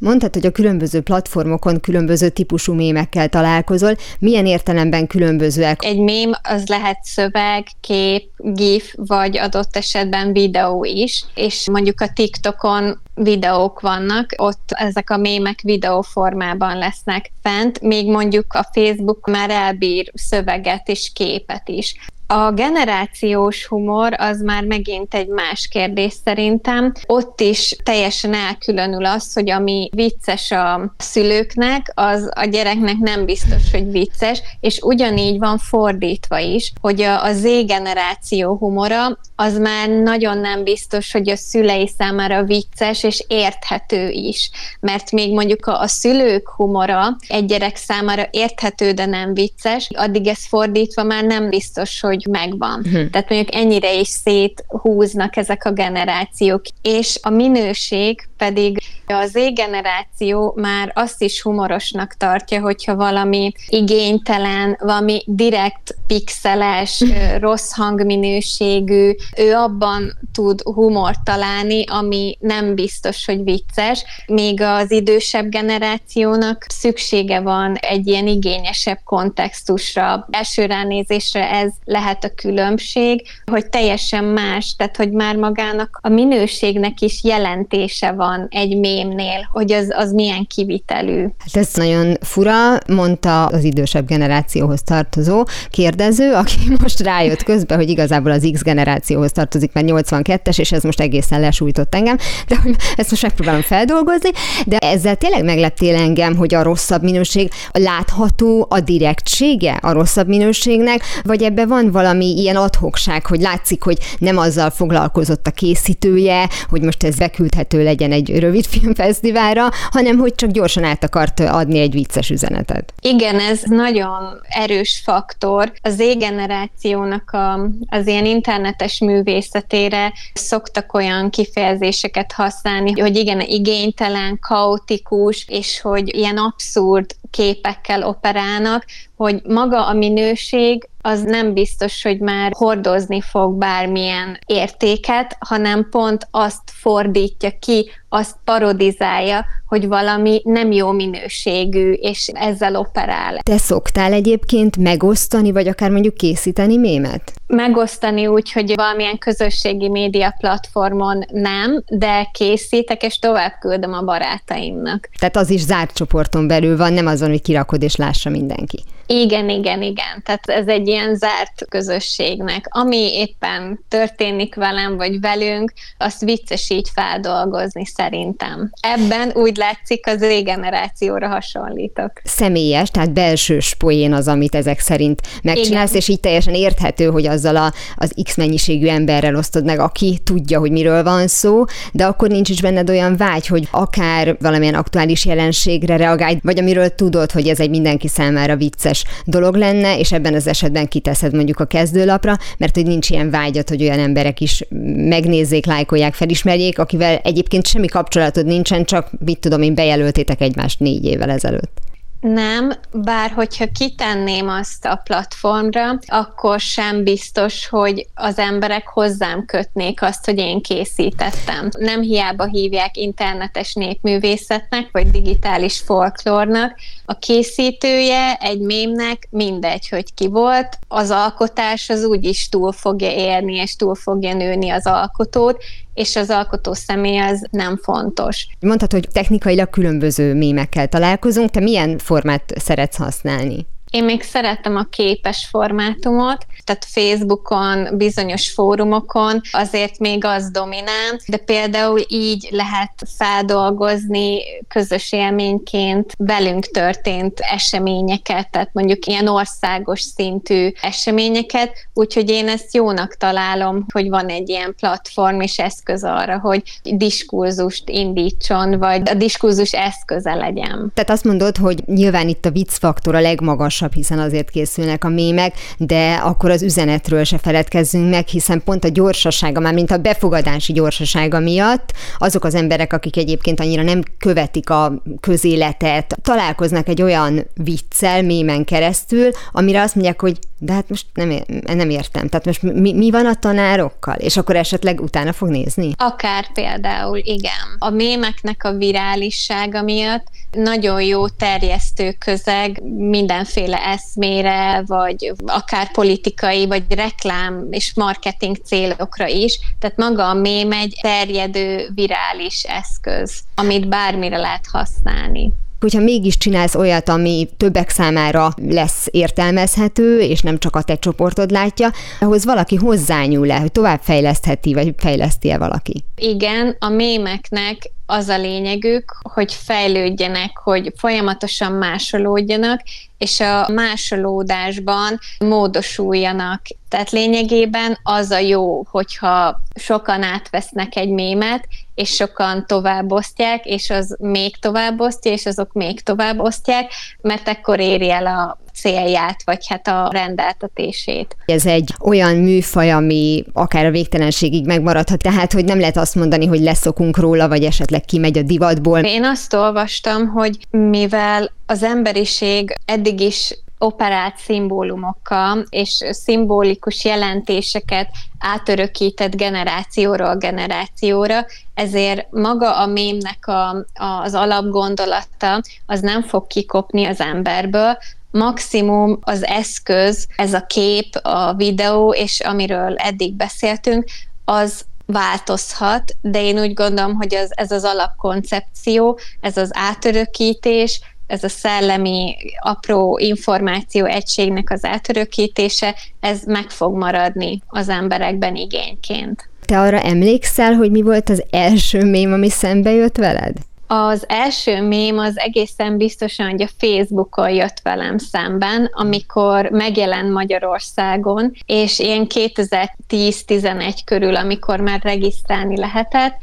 Mondtad, 0.00 0.34
hogy 0.34 0.46
a 0.46 0.50
különböző 0.50 1.00
platformokon 1.00 1.80
különböző 1.80 2.28
típusú 2.28 2.74
mémekkel 2.74 3.28
találkozol. 3.28 3.94
Milyen 4.18 4.46
értelemben 4.46 5.06
különbözőek? 5.06 5.84
Egy 5.84 5.98
mém 5.98 6.32
az 6.42 6.66
lehet 6.66 6.98
szöveg, 7.02 7.66
kép, 7.80 8.30
gif, 8.36 8.94
vagy 8.96 9.38
adott 9.38 9.76
esetben 9.76 10.32
videó 10.32 10.84
is, 10.84 11.24
és 11.34 11.68
mondjuk 11.72 12.00
a 12.00 12.12
TikTokon 12.14 13.00
videók 13.14 13.80
vannak, 13.80 14.34
ott 14.36 14.68
ezek 14.68 15.10
a 15.10 15.16
mémek 15.16 15.60
videóformában 15.60 16.78
lesznek 16.78 17.32
fent, 17.42 17.80
még 17.80 18.10
mondjuk 18.10 18.52
a 18.52 18.68
Facebook 18.72 19.26
már 19.26 19.50
elbír 19.50 20.10
szöveget 20.14 20.88
és 20.88 21.10
képet 21.14 21.68
is. 21.68 21.94
A 22.32 22.50
generációs 22.52 23.66
humor 23.66 24.14
az 24.18 24.40
már 24.40 24.64
megint 24.64 25.14
egy 25.14 25.28
más 25.28 25.68
kérdés 25.70 26.12
szerintem. 26.24 26.92
Ott 27.06 27.40
is 27.40 27.76
teljesen 27.82 28.34
elkülönül 28.34 29.04
az, 29.04 29.32
hogy 29.34 29.50
ami 29.50 29.88
vicces 29.92 30.50
a 30.50 30.94
szülőknek, 30.98 31.92
az 31.94 32.30
a 32.34 32.44
gyereknek 32.44 32.96
nem 32.96 33.24
biztos, 33.24 33.70
hogy 33.72 33.90
vicces, 33.90 34.42
és 34.60 34.78
ugyanígy 34.82 35.38
van 35.38 35.58
fordítva 35.58 36.38
is, 36.38 36.72
hogy 36.80 37.02
a, 37.02 37.24
a 37.24 37.32
Z-generáció 37.32 38.56
humora 38.56 39.18
az 39.36 39.58
már 39.58 39.88
nagyon 39.88 40.38
nem 40.38 40.64
biztos, 40.64 41.12
hogy 41.12 41.30
a 41.30 41.36
szülei 41.36 41.90
számára 41.98 42.44
vicces 42.44 43.02
és 43.02 43.24
érthető 43.28 44.08
is. 44.08 44.50
Mert 44.80 45.10
még 45.10 45.32
mondjuk 45.32 45.66
a, 45.66 45.80
a 45.80 45.86
szülők 45.86 46.48
humora 46.48 47.16
egy 47.28 47.44
gyerek 47.44 47.76
számára 47.76 48.28
érthető, 48.30 48.92
de 48.92 49.06
nem 49.06 49.34
vicces, 49.34 49.88
addig 49.94 50.26
ez 50.26 50.46
fordítva 50.46 51.02
már 51.02 51.24
nem 51.24 51.48
biztos, 51.48 52.00
hogy 52.00 52.18
megvan. 52.26 52.78
Uh-huh. 52.78 53.10
Tehát 53.10 53.28
mondjuk 53.28 53.54
ennyire 53.54 53.94
is 53.94 54.08
széthúznak 54.08 55.36
ezek 55.36 55.64
a 55.64 55.72
generációk. 55.72 56.62
És 56.82 57.18
a 57.22 57.30
minőség 57.30 58.28
pedig 58.36 58.82
a 59.10 59.26
Z-generáció 59.26 60.52
már 60.56 60.92
azt 60.94 61.22
is 61.22 61.42
humorosnak 61.42 62.14
tartja, 62.14 62.60
hogyha 62.60 62.96
valami 62.96 63.52
igénytelen, 63.68 64.76
valami 64.80 65.22
direkt 65.26 65.94
pixeles, 66.06 67.04
rossz 67.40 67.72
hangminőségű, 67.72 69.12
ő 69.36 69.54
abban 69.54 70.18
tud 70.32 70.60
humort 70.62 71.24
találni, 71.24 71.84
ami 71.88 72.36
nem 72.40 72.74
biztos, 72.74 73.24
hogy 73.24 73.42
vicces, 73.44 74.04
még 74.26 74.60
az 74.62 74.90
idősebb 74.90 75.48
generációnak 75.48 76.64
szüksége 76.68 77.40
van 77.40 77.74
egy 77.74 78.06
ilyen 78.06 78.26
igényesebb 78.26 78.98
kontextusra. 79.04 80.26
Első 80.30 80.66
ránézésre 80.66 81.50
ez 81.50 81.70
lehet 81.84 82.24
a 82.24 82.34
különbség, 82.34 83.22
hogy 83.44 83.68
teljesen 83.68 84.24
más, 84.24 84.74
tehát 84.76 84.96
hogy 84.96 85.10
már 85.10 85.36
magának 85.36 85.98
a 86.02 86.08
minőségnek 86.08 87.00
is 87.00 87.24
jelentése 87.24 88.12
van 88.12 88.46
egy 88.50 88.76
mémnél, 89.04 89.48
hogy 89.52 89.72
az, 89.72 89.88
az 89.90 90.12
milyen 90.12 90.46
kivitelű. 90.46 91.22
Hát 91.22 91.56
ez 91.56 91.68
nagyon 91.74 92.16
fura, 92.20 92.78
mondta 92.88 93.46
az 93.46 93.64
idősebb 93.64 94.06
generációhoz 94.06 94.82
tartozó 94.82 95.44
kérdező, 95.70 96.32
aki 96.32 96.58
most 96.82 97.00
rájött 97.00 97.42
közben, 97.42 97.78
hogy 97.78 97.88
igazából 97.88 98.32
az 98.32 98.48
X 98.52 98.62
generációhoz 98.62 99.32
tartozik, 99.32 99.72
mert 99.72 99.86
82-es, 99.90 100.58
és 100.58 100.72
ez 100.72 100.82
most 100.82 101.00
egészen 101.00 101.40
lesújtott 101.40 101.94
engem, 101.94 102.16
de 102.48 102.56
hogy 102.56 102.76
ezt 102.96 103.10
most 103.10 103.22
megpróbálom 103.22 103.62
feldolgozni, 103.62 104.30
de 104.66 104.76
ezzel 104.76 105.16
tényleg 105.16 105.44
megleptél 105.44 105.94
engem, 105.94 106.36
hogy 106.36 106.54
a 106.54 106.62
rosszabb 106.62 107.02
minőség 107.02 107.50
látható 107.72 108.66
a 108.70 108.80
direktsége 108.80 109.78
a 109.82 109.92
rosszabb 109.92 110.28
minőségnek, 110.28 111.02
vagy 111.22 111.42
ebbe 111.42 111.66
van 111.66 111.90
valami 111.90 112.26
ilyen 112.26 112.56
adhokság, 112.56 113.26
hogy 113.26 113.40
látszik, 113.40 113.82
hogy 113.82 113.98
nem 114.18 114.38
azzal 114.38 114.70
foglalkozott 114.70 115.46
a 115.46 115.50
készítője, 115.50 116.48
hogy 116.68 116.82
most 116.82 117.04
ez 117.04 117.16
beküldhető 117.16 117.82
legyen 117.82 118.12
egy 118.12 118.38
rövid 118.38 118.66
filmfesztiválra, 118.94 119.68
hanem 119.90 120.18
hogy 120.18 120.34
csak 120.34 120.50
gyorsan 120.50 120.84
át 120.84 121.04
akart 121.04 121.40
adni 121.40 121.78
egy 121.78 121.92
vicces 121.92 122.30
üzenetet. 122.30 122.92
Igen, 123.00 123.38
ez 123.38 123.62
nagyon 123.64 124.40
erős 124.48 125.00
faktor. 125.04 125.72
Az 125.82 125.94
Z-generációnak 125.94 127.30
a, 127.30 127.70
az 127.88 128.06
ilyen 128.06 128.26
internetes 128.26 129.00
művészetére 129.00 130.12
szoktak 130.32 130.94
olyan 130.94 131.30
kifejezéseket 131.30 132.32
használni, 132.32 133.00
hogy 133.00 133.16
igen, 133.16 133.40
igénytelen, 133.40 134.38
kaotikus, 134.40 135.44
és 135.48 135.80
hogy 135.80 136.14
ilyen 136.16 136.36
abszurd 136.36 137.14
képekkel 137.30 138.02
operálnak, 138.02 138.84
hogy 139.16 139.42
maga 139.44 139.86
a 139.86 139.92
minőség 139.92 140.88
az 141.02 141.22
nem 141.22 141.52
biztos, 141.52 142.02
hogy 142.02 142.18
már 142.18 142.52
hordozni 142.54 143.20
fog 143.20 143.54
bármilyen 143.54 144.38
értéket, 144.46 145.36
hanem 145.40 145.88
pont 145.90 146.28
azt 146.30 146.62
fordítja 146.66 147.50
ki, 147.58 147.90
azt 148.08 148.36
parodizálja, 148.44 149.46
hogy 149.70 149.88
valami 149.88 150.40
nem 150.44 150.72
jó 150.72 150.90
minőségű, 150.90 151.92
és 151.92 152.30
ezzel 152.34 152.76
operál. 152.76 153.38
Te 153.42 153.58
szoktál 153.58 154.12
egyébként 154.12 154.76
megosztani, 154.76 155.52
vagy 155.52 155.68
akár 155.68 155.90
mondjuk 155.90 156.14
készíteni 156.14 156.76
mémet? 156.76 157.32
Megosztani 157.46 158.26
úgy, 158.26 158.52
hogy 158.52 158.72
valamilyen 158.74 159.18
közösségi 159.18 159.88
média 159.88 160.34
platformon 160.38 161.24
nem, 161.32 161.82
de 161.88 162.30
készítek, 162.32 163.02
és 163.02 163.18
tovább 163.18 163.52
küldöm 163.60 163.92
a 163.92 164.02
barátaimnak. 164.02 165.08
Tehát 165.18 165.36
az 165.36 165.50
is 165.50 165.60
zárt 165.60 165.94
csoporton 165.94 166.46
belül 166.46 166.76
van, 166.76 166.92
nem 166.92 167.06
azon, 167.06 167.28
hogy 167.28 167.42
kirakod 167.42 167.82
és 167.82 167.96
lássa 167.96 168.30
mindenki. 168.30 168.84
Igen, 169.12 169.48
igen, 169.48 169.82
igen. 169.82 170.22
Tehát 170.24 170.48
ez 170.48 170.66
egy 170.66 170.88
ilyen 170.88 171.16
zárt 171.16 171.64
közösségnek. 171.68 172.66
Ami 172.68 173.14
éppen 173.14 173.84
történik 173.88 174.54
velem, 174.54 174.96
vagy 174.96 175.20
velünk, 175.20 175.72
azt 175.98 176.20
vicces 176.20 176.70
így 176.70 176.88
feldolgozni 176.94 177.86
szerintem. 177.86 178.70
Ebben 178.80 179.30
úgy 179.34 179.56
látszik 179.56 180.06
az 180.06 180.18
generációra 180.44 181.28
hasonlítok. 181.28 182.12
Személyes, 182.24 182.90
tehát 182.90 183.12
belső 183.12 183.58
poén 183.78 184.12
az, 184.12 184.28
amit 184.28 184.54
ezek 184.54 184.80
szerint 184.80 185.20
megcsinálsz, 185.42 185.88
Igen. 185.88 186.00
és 186.00 186.08
így 186.08 186.20
teljesen 186.20 186.54
érthető, 186.54 187.06
hogy 187.06 187.26
azzal 187.26 187.56
a, 187.56 187.72
az 187.96 188.14
X 188.22 188.36
mennyiségű 188.36 188.86
emberrel 188.86 189.36
osztod 189.36 189.64
meg, 189.64 189.78
aki 189.78 190.18
tudja, 190.24 190.58
hogy 190.58 190.70
miről 190.70 191.02
van 191.02 191.28
szó, 191.28 191.64
de 191.92 192.04
akkor 192.04 192.28
nincs 192.28 192.48
is 192.48 192.60
benned 192.60 192.90
olyan 192.90 193.16
vágy, 193.16 193.46
hogy 193.46 193.68
akár 193.70 194.36
valamilyen 194.40 194.74
aktuális 194.74 195.24
jelenségre 195.24 195.96
reagálj, 195.96 196.38
vagy 196.42 196.58
amiről 196.58 196.88
tudod, 196.88 197.30
hogy 197.30 197.48
ez 197.48 197.60
egy 197.60 197.70
mindenki 197.70 198.08
számára 198.08 198.56
vicces 198.56 198.98
dolog 199.24 199.54
lenne, 199.54 199.98
és 199.98 200.12
ebben 200.12 200.34
az 200.34 200.46
esetben 200.46 200.88
kiteszed 200.88 201.34
mondjuk 201.34 201.60
a 201.60 201.64
kezdőlapra, 201.64 202.36
mert 202.58 202.74
hogy 202.74 202.86
nincs 202.86 203.10
ilyen 203.10 203.30
vágyat, 203.30 203.68
hogy 203.68 203.82
olyan 203.82 203.98
emberek 203.98 204.40
is 204.40 204.64
megnézzék, 204.94 205.66
lájkolják, 205.66 206.14
felismerjék, 206.14 206.78
akivel 206.78 207.16
egyébként 207.16 207.66
semmi 207.66 207.86
kapcsolatod 207.86 208.46
nincsen, 208.46 208.84
csak 208.84 209.10
mit 209.24 209.38
tudom 209.38 209.62
én, 209.62 209.74
bejelöltétek 209.74 210.40
egymást 210.40 210.80
négy 210.80 211.04
évvel 211.04 211.30
ezelőtt. 211.30 211.89
Nem, 212.20 212.72
bár 212.92 213.30
hogyha 213.30 213.66
kitenném 213.72 214.48
azt 214.48 214.84
a 214.84 215.00
platformra, 215.04 215.98
akkor 216.06 216.60
sem 216.60 217.04
biztos, 217.04 217.68
hogy 217.68 218.06
az 218.14 218.38
emberek 218.38 218.88
hozzám 218.88 219.44
kötnék 219.44 220.02
azt, 220.02 220.24
hogy 220.24 220.38
én 220.38 220.60
készítettem. 220.60 221.68
Nem 221.78 222.00
hiába 222.00 222.44
hívják 222.44 222.96
internetes 222.96 223.74
népművészetnek, 223.74 224.88
vagy 224.92 225.10
digitális 225.10 225.78
folklórnak. 225.78 226.78
A 227.04 227.18
készítője 227.18 228.34
egy 228.34 228.60
mémnek 228.60 229.28
mindegy, 229.30 229.88
hogy 229.88 230.14
ki 230.14 230.28
volt. 230.28 230.78
Az 230.88 231.10
alkotás 231.10 231.88
az 231.88 232.04
úgyis 232.04 232.48
túl 232.48 232.72
fogja 232.72 233.10
érni, 233.12 233.54
és 233.54 233.76
túl 233.76 233.94
fogja 233.94 234.34
nőni 234.34 234.70
az 234.70 234.86
alkotót, 234.86 235.62
és 235.94 236.16
az 236.16 236.30
alkotó 236.30 236.72
személy 236.72 237.18
az 237.18 237.46
nem 237.50 237.76
fontos. 237.76 238.46
Mondhatod, 238.60 239.00
hogy 239.04 239.12
technikailag 239.12 239.70
különböző 239.70 240.34
mémekkel 240.34 240.88
találkozunk, 240.88 241.50
te 241.50 241.60
milyen 241.60 241.98
formát 241.98 242.52
szeretsz 242.56 242.96
használni? 242.96 243.66
Én 243.90 244.04
még 244.04 244.22
szeretem 244.22 244.76
a 244.76 244.84
képes 244.90 245.46
formátumot, 245.50 246.46
tehát 246.64 246.84
Facebookon, 246.84 247.96
bizonyos 247.96 248.50
fórumokon 248.50 249.40
azért 249.52 249.98
még 249.98 250.24
az 250.24 250.50
dominál, 250.50 251.20
de 251.26 251.36
például 251.36 252.00
így 252.08 252.48
lehet 252.50 252.92
feldolgozni 253.16 254.40
közös 254.68 255.12
élményként 255.12 256.12
velünk 256.18 256.66
történt 256.66 257.40
eseményeket, 257.40 258.50
tehát 258.50 258.70
mondjuk 258.72 259.06
ilyen 259.06 259.26
országos 259.26 260.00
szintű 260.00 260.72
eseményeket, 260.82 261.72
úgyhogy 261.94 262.30
én 262.30 262.48
ezt 262.48 262.74
jónak 262.74 263.16
találom, 263.16 263.86
hogy 263.92 264.08
van 264.08 264.26
egy 264.26 264.48
ilyen 264.48 264.74
platform 264.74 265.40
és 265.40 265.58
eszköz 265.58 266.04
arra, 266.04 266.38
hogy 266.38 266.62
diskurzust 266.82 267.88
indítson, 267.88 268.78
vagy 268.78 269.08
a 269.10 269.14
diskurzus 269.14 269.72
eszköze 269.72 270.34
legyen. 270.34 270.90
Tehát 270.94 271.10
azt 271.10 271.24
mondod, 271.24 271.56
hogy 271.56 271.82
nyilván 271.86 272.28
itt 272.28 272.44
a 272.44 272.50
viccfaktor 272.50 273.14
a 273.14 273.20
legmagasabb, 273.20 273.78
hiszen 273.92 274.18
azért 274.18 274.50
készülnek 274.50 275.04
a 275.04 275.08
mémek, 275.08 275.54
de 275.78 276.14
akkor 276.14 276.50
az 276.50 276.62
üzenetről 276.62 277.24
se 277.24 277.38
feledkezzünk 277.38 278.10
meg, 278.10 278.26
hiszen 278.26 278.62
pont 278.64 278.84
a 278.84 278.88
gyorsasága, 278.88 279.60
már 279.60 279.74
mint 279.74 279.90
a 279.90 279.96
befogadási 279.96 280.72
gyorsasága 280.72 281.40
miatt, 281.40 281.92
azok 282.18 282.44
az 282.44 282.54
emberek, 282.54 282.92
akik 282.92 283.16
egyébként 283.16 283.60
annyira 283.60 283.82
nem 283.82 284.02
követik 284.18 284.70
a 284.70 285.02
közéletet, 285.20 286.16
találkoznak 286.22 286.88
egy 286.88 287.02
olyan 287.02 287.46
viccel, 287.54 288.22
mémen 288.22 288.64
keresztül, 288.64 289.30
amire 289.52 289.80
azt 289.82 289.94
mondják, 289.94 290.20
hogy 290.20 290.38
de 290.62 290.72
hát 290.72 290.88
most 290.88 291.06
nem, 291.14 291.38
nem 291.66 291.90
értem. 291.90 292.28
Tehát 292.28 292.46
most 292.46 292.62
mi, 292.62 292.92
mi 292.92 293.10
van 293.10 293.26
a 293.26 293.34
tanárokkal? 293.34 294.14
És 294.14 294.36
akkor 294.36 294.56
esetleg 294.56 295.00
utána 295.00 295.32
fog 295.32 295.48
nézni? 295.48 295.92
Akár 295.96 296.52
például, 296.52 297.18
igen. 297.18 297.76
A 297.78 297.90
mémeknek 297.90 298.64
a 298.64 298.72
virálissága 298.72 299.82
miatt 299.82 300.26
nagyon 300.50 301.02
jó 301.02 301.28
terjesztő 301.28 302.12
közeg 302.18 302.82
mindenféle 302.96 303.84
eszmére, 303.86 304.82
vagy 304.86 305.32
akár 305.46 305.90
politikai, 305.90 306.66
vagy 306.66 306.84
reklám 306.88 307.66
és 307.70 307.92
marketing 307.94 308.56
célokra 308.64 309.26
is. 309.26 309.60
Tehát 309.78 309.96
maga 309.96 310.28
a 310.28 310.34
mém 310.34 310.72
egy 310.72 310.98
terjedő 311.02 311.88
virális 311.94 312.62
eszköz, 312.62 313.40
amit 313.54 313.88
bármire 313.88 314.36
lehet 314.36 314.66
használni 314.72 315.52
hogyha 315.80 316.00
mégis 316.00 316.36
csinálsz 316.36 316.74
olyat, 316.74 317.08
ami 317.08 317.48
többek 317.56 317.90
számára 317.90 318.54
lesz 318.68 319.06
értelmezhető, 319.10 320.20
és 320.20 320.40
nem 320.40 320.58
csak 320.58 320.76
a 320.76 320.82
te 320.82 320.98
csoportod 320.98 321.50
látja, 321.50 321.90
ahhoz 322.20 322.44
valaki 322.44 322.76
hozzányúl 322.76 323.46
le, 323.46 323.58
hogy 323.58 323.72
tovább 323.72 324.00
fejlesztheti, 324.02 324.74
vagy 324.74 324.94
fejleszti-e 324.96 325.58
valaki? 325.58 326.04
Igen, 326.16 326.76
a 326.78 326.88
mémeknek 326.88 327.90
az 328.10 328.28
a 328.28 328.38
lényegük, 328.38 329.16
hogy 329.32 329.54
fejlődjenek, 329.54 330.58
hogy 330.58 330.92
folyamatosan 330.96 331.72
másolódjanak, 331.72 332.80
és 333.18 333.40
a 333.40 333.68
másolódásban 333.72 335.18
módosuljanak. 335.38 336.62
Tehát 336.88 337.10
lényegében 337.10 337.98
az 338.02 338.30
a 338.30 338.38
jó, 338.38 338.82
hogyha 338.90 339.60
sokan 339.74 340.22
átvesznek 340.22 340.96
egy 340.96 341.10
mémet, 341.10 341.68
és 341.94 342.14
sokan 342.14 342.66
tovább 342.66 343.12
osztják, 343.12 343.64
és 343.64 343.90
az 343.90 344.16
még 344.18 344.56
tovább 344.56 345.00
osztja, 345.00 345.32
és 345.32 345.46
azok 345.46 345.72
még 345.72 346.02
tovább 346.02 346.38
osztják, 346.38 346.92
mert 347.20 347.48
ekkor 347.48 347.80
éri 347.80 348.10
el 348.10 348.26
a 348.26 348.58
célját, 348.74 349.42
vagy 349.44 349.66
hát 349.66 349.88
a 349.88 350.08
rendeltetését. 350.12 351.36
Ez 351.46 351.66
egy 351.66 351.94
olyan 352.00 352.36
műfaj, 352.36 352.90
ami 352.92 353.44
akár 353.52 353.86
a 353.86 353.90
végtelenségig 353.90 354.66
megmaradhat, 354.66 355.22
tehát 355.22 355.52
hogy 355.52 355.64
nem 355.64 355.80
lehet 355.80 355.96
azt 355.96 356.14
mondani, 356.14 356.46
hogy 356.46 356.60
leszokunk 356.60 357.16
róla, 357.16 357.48
vagy 357.48 357.64
esetleg 357.64 358.04
kimegy 358.04 358.38
a 358.38 358.42
divatból. 358.42 358.98
Én 358.98 359.24
azt 359.24 359.54
olvastam, 359.54 360.28
hogy 360.28 360.58
mivel 360.70 361.52
az 361.66 361.82
emberiség 361.82 362.74
eddig 362.84 363.20
is 363.20 363.54
operált 363.82 364.36
szimbólumokkal 364.36 365.64
és 365.68 366.04
szimbolikus 366.10 367.04
jelentéseket 367.04 368.08
átörökített 368.38 369.36
generációról 369.36 370.36
generációra, 370.36 371.46
ezért 371.74 372.26
maga 372.30 372.76
a 372.76 372.86
mémnek 372.86 373.46
a, 373.46 373.86
az 373.94 374.34
alapgondolata 374.34 375.62
az 375.86 376.00
nem 376.00 376.22
fog 376.22 376.46
kikopni 376.46 377.04
az 377.04 377.20
emberből, 377.20 377.98
maximum 378.30 379.18
az 379.20 379.44
eszköz, 379.44 380.26
ez 380.36 380.54
a 380.54 380.66
kép, 380.66 381.14
a 381.22 381.54
videó, 381.54 382.12
és 382.12 382.40
amiről 382.40 382.96
eddig 382.96 383.34
beszéltünk, 383.34 384.04
az 384.44 384.84
változhat, 385.06 386.16
de 386.20 386.42
én 386.42 386.58
úgy 386.58 386.74
gondolom, 386.74 387.14
hogy 387.14 387.34
ez, 387.34 387.48
ez 387.50 387.70
az 387.70 387.84
alapkoncepció, 387.84 389.18
ez 389.40 389.56
az 389.56 389.70
átörökítés, 389.72 391.00
ez 391.26 391.44
a 391.44 391.48
szellemi 391.48 392.36
apró 392.60 393.18
információ 393.18 394.04
egységnek 394.04 394.70
az 394.70 394.84
átörökítése, 394.84 395.94
ez 396.20 396.42
meg 396.46 396.70
fog 396.70 396.96
maradni 396.96 397.62
az 397.66 397.88
emberekben 397.88 398.56
igényként. 398.56 399.48
Te 399.64 399.80
arra 399.80 400.00
emlékszel, 400.00 400.74
hogy 400.74 400.90
mi 400.90 401.02
volt 401.02 401.28
az 401.28 401.44
első 401.50 402.04
mém, 402.04 402.32
ami 402.32 402.50
szembe 402.50 402.90
jött 402.90 403.16
veled? 403.16 403.56
Az 403.92 404.24
első 404.28 404.82
mém 404.82 405.18
az 405.18 405.38
egészen 405.38 405.96
biztosan, 405.96 406.50
hogy 406.50 406.62
a 406.62 406.68
Facebookon 406.78 407.50
jött 407.50 407.80
velem 407.82 408.18
szemben, 408.18 408.90
amikor 408.92 409.70
megjelent 409.70 410.32
Magyarországon, 410.32 411.52
és 411.66 411.98
én 411.98 412.26
2010-11 412.34 413.94
körül, 414.04 414.36
amikor 414.36 414.80
már 414.80 415.00
regisztrálni 415.02 415.76
lehetett, 415.76 416.34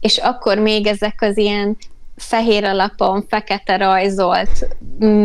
és 0.00 0.18
akkor 0.18 0.58
még 0.58 0.86
ezek 0.86 1.18
az 1.20 1.36
ilyen 1.36 1.76
fehér 2.16 2.64
alapon 2.64 3.24
fekete 3.28 3.76
rajzolt 3.76 4.68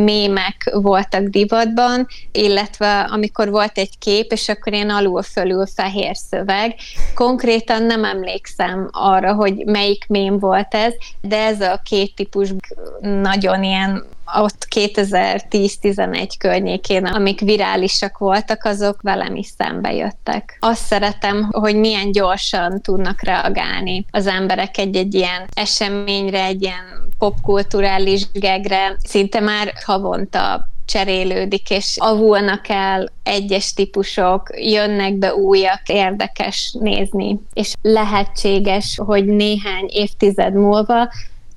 mémek 0.03 0.69
voltak 0.73 1.21
divatban, 1.23 2.07
illetve 2.31 2.99
amikor 2.99 3.49
volt 3.49 3.77
egy 3.77 3.97
kép, 3.97 4.31
és 4.31 4.49
akkor 4.49 4.73
én 4.73 4.89
alul-fölül 4.89 5.65
fehér 5.67 6.15
szöveg. 6.15 6.75
Konkrétan 7.15 7.83
nem 7.83 8.03
emlékszem 8.03 8.89
arra, 8.91 9.33
hogy 9.33 9.65
melyik 9.65 10.07
mém 10.07 10.39
volt 10.39 10.73
ez, 10.75 10.93
de 11.21 11.37
ez 11.37 11.61
a 11.61 11.81
két 11.83 12.15
típus 12.15 12.53
nagyon 13.01 13.63
ilyen 13.63 14.03
ott 14.35 14.67
2010-11 14.75 16.29
környékén, 16.39 17.05
amik 17.05 17.39
virálisak 17.39 18.17
voltak, 18.17 18.63
azok 18.63 19.01
velem 19.01 19.35
is 19.35 19.47
szembe 19.57 19.93
jöttek. 19.93 20.57
Azt 20.59 20.85
szeretem, 20.85 21.49
hogy 21.51 21.75
milyen 21.75 22.11
gyorsan 22.11 22.81
tudnak 22.81 23.21
reagálni 23.21 24.05
az 24.11 24.27
emberek 24.27 24.77
egy-egy 24.77 25.13
ilyen 25.13 25.47
eseményre, 25.53 26.43
egy 26.43 26.61
ilyen 26.61 27.11
popkulturális 27.17 28.31
gegre, 28.31 28.95
szinte 29.03 29.39
már 29.39 29.73
havonta 29.85 30.67
cserélődik, 30.89 31.69
és 31.69 31.95
avulnak 31.99 32.69
el 32.69 33.11
egyes 33.23 33.73
típusok, 33.73 34.49
jönnek 34.55 35.13
be 35.13 35.35
újak, 35.35 35.81
érdekes 35.87 36.75
nézni. 36.79 37.39
És 37.53 37.73
lehetséges, 37.81 38.99
hogy 39.05 39.25
néhány 39.25 39.85
évtized 39.87 40.53
múlva 40.53 41.09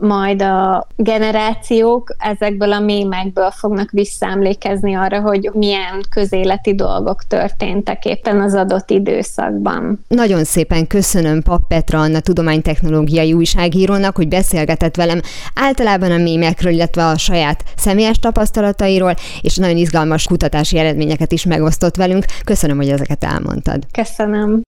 majd 0.03 0.43
a 0.43 0.87
generációk 0.97 2.15
ezekből 2.19 2.73
a 2.73 2.81
mémekből 2.81 3.51
fognak 3.51 3.91
visszaemlékezni 3.91 4.95
arra, 4.95 5.21
hogy 5.21 5.51
milyen 5.53 6.03
közéleti 6.11 6.75
dolgok 6.75 7.23
történtek 7.23 8.05
éppen 8.05 8.41
az 8.41 8.55
adott 8.55 8.91
időszakban. 8.91 10.05
Nagyon 10.09 10.45
szépen 10.45 10.87
köszönöm 10.87 11.43
Pap 11.43 11.67
Petra 11.69 12.01
Anna 12.01 12.21
tudománytechnológiai 12.21 13.33
újságírónak, 13.33 14.17
hogy 14.17 14.29
beszélgetett 14.29 14.97
velem 14.97 15.21
általában 15.55 16.11
a 16.11 16.17
mémekről, 16.17 16.73
illetve 16.73 17.07
a 17.07 17.19
saját 17.19 17.65
személyes 17.77 18.19
tapasztalatairól, 18.19 19.15
és 19.41 19.57
nagyon 19.57 19.77
izgalmas 19.77 20.27
kutatási 20.27 20.79
eredményeket 20.79 21.33
is 21.33 21.45
megosztott 21.45 21.97
velünk. 21.97 22.25
Köszönöm, 22.45 22.77
hogy 22.77 22.89
ezeket 22.89 23.25
elmondtad. 23.25 23.87
Köszönöm. 23.93 24.61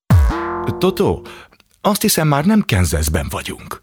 Totó, 0.78 1.26
azt 1.80 2.02
hiszem 2.02 2.28
már 2.28 2.44
nem 2.44 2.62
Kenzeszben 2.66 3.26
vagyunk. 3.30 3.80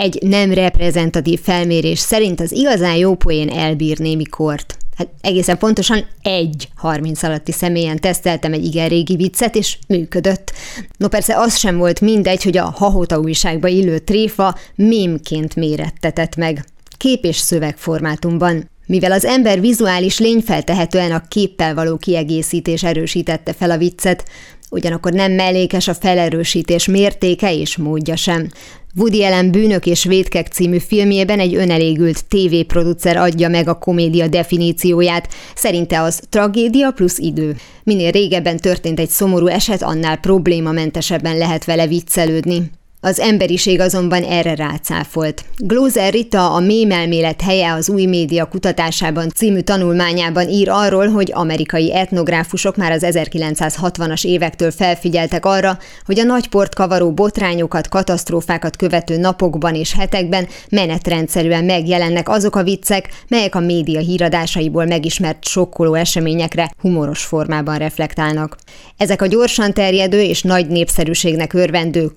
Egy 0.00 0.18
nem 0.22 0.52
reprezentatív 0.52 1.40
felmérés 1.40 1.98
szerint 1.98 2.40
az 2.40 2.52
igazán 2.52 2.96
jó 2.96 3.14
poén 3.14 3.48
elbír 3.48 3.98
némi 3.98 4.24
kort. 4.24 4.76
Hát 4.96 5.08
egészen 5.20 5.58
pontosan 5.58 6.04
egy 6.22 6.68
30 6.76 7.22
alatti 7.22 7.52
személyen 7.52 7.96
teszteltem 7.96 8.52
egy 8.52 8.64
igen 8.64 8.88
régi 8.88 9.16
viccet, 9.16 9.56
és 9.56 9.78
működött. 9.88 10.52
No 10.96 11.08
persze 11.08 11.38
az 11.38 11.58
sem 11.58 11.76
volt 11.76 12.00
mindegy, 12.00 12.42
hogy 12.42 12.56
a 12.56 12.74
Hahota 12.76 13.18
újságba 13.18 13.68
illő 13.68 13.98
tréfa 13.98 14.58
mémként 14.74 15.56
mérettetett 15.56 16.36
meg. 16.36 16.64
Kép 16.96 17.24
és 17.24 17.36
szöveg 17.36 17.76
formátumban. 17.76 18.70
Mivel 18.86 19.12
az 19.12 19.24
ember 19.24 19.60
vizuális 19.60 20.18
lény 20.18 20.40
feltehetően 20.40 21.12
a 21.12 21.22
képpel 21.28 21.74
való 21.74 21.96
kiegészítés 21.96 22.82
erősítette 22.82 23.52
fel 23.52 23.70
a 23.70 23.78
viccet, 23.78 24.24
ugyanakkor 24.70 25.12
nem 25.12 25.32
mellékes 25.32 25.88
a 25.88 25.94
felerősítés 25.94 26.86
mértéke 26.86 27.54
és 27.54 27.76
módja 27.76 28.16
sem. 28.16 28.48
Woody 28.96 29.24
Allen 29.24 29.50
Bűnök 29.50 29.86
és 29.86 30.04
Vétkek 30.04 30.46
című 30.46 30.78
filmjében 30.78 31.38
egy 31.38 31.54
önelégült 31.54 32.24
tévéproducer 32.24 33.16
adja 33.16 33.48
meg 33.48 33.68
a 33.68 33.78
komédia 33.78 34.28
definícióját. 34.28 35.28
Szerinte 35.54 36.00
az 36.00 36.20
tragédia 36.28 36.90
plusz 36.90 37.18
idő. 37.18 37.56
Minél 37.82 38.10
régebben 38.10 38.56
történt 38.56 38.98
egy 38.98 39.08
szomorú 39.08 39.46
eset, 39.46 39.82
annál 39.82 40.16
problémamentesebben 40.16 41.38
lehet 41.38 41.64
vele 41.64 41.86
viccelődni. 41.86 42.70
Az 43.02 43.20
emberiség 43.20 43.80
azonban 43.80 44.22
erre 44.22 44.54
rácáfolt. 44.54 45.44
Glózer 45.56 46.12
Rita 46.12 46.52
a 46.54 46.60
mémelmélet 46.60 47.40
helye 47.42 47.72
az 47.72 47.88
új 47.88 48.04
média 48.04 48.44
kutatásában 48.48 49.30
című 49.34 49.60
tanulmányában 49.60 50.48
ír 50.48 50.68
arról, 50.68 51.08
hogy 51.08 51.30
amerikai 51.34 51.94
etnográfusok 51.94 52.76
már 52.76 52.92
az 52.92 53.06
1960-as 53.06 54.24
évektől 54.24 54.70
felfigyeltek 54.70 55.46
arra, 55.46 55.78
hogy 56.04 56.18
a 56.18 56.24
nagy 56.24 56.48
kavaró 56.74 57.12
botrányokat, 57.12 57.88
katasztrófákat 57.88 58.76
követő 58.76 59.16
napokban 59.16 59.74
és 59.74 59.94
hetekben 59.94 60.46
menetrendszerűen 60.70 61.64
megjelennek 61.64 62.28
azok 62.28 62.56
a 62.56 62.62
viccek, 62.62 63.08
melyek 63.28 63.54
a 63.54 63.60
média 63.60 64.00
híradásaiból 64.00 64.84
megismert 64.84 65.44
sokkoló 65.44 65.94
eseményekre 65.94 66.72
humoros 66.80 67.22
formában 67.22 67.78
reflektálnak. 67.78 68.56
Ezek 68.96 69.22
a 69.22 69.26
gyorsan 69.26 69.72
terjedő 69.72 70.22
és 70.22 70.42
nagy 70.42 70.66
népszerűségnek 70.66 71.52
örvendő 71.52 72.10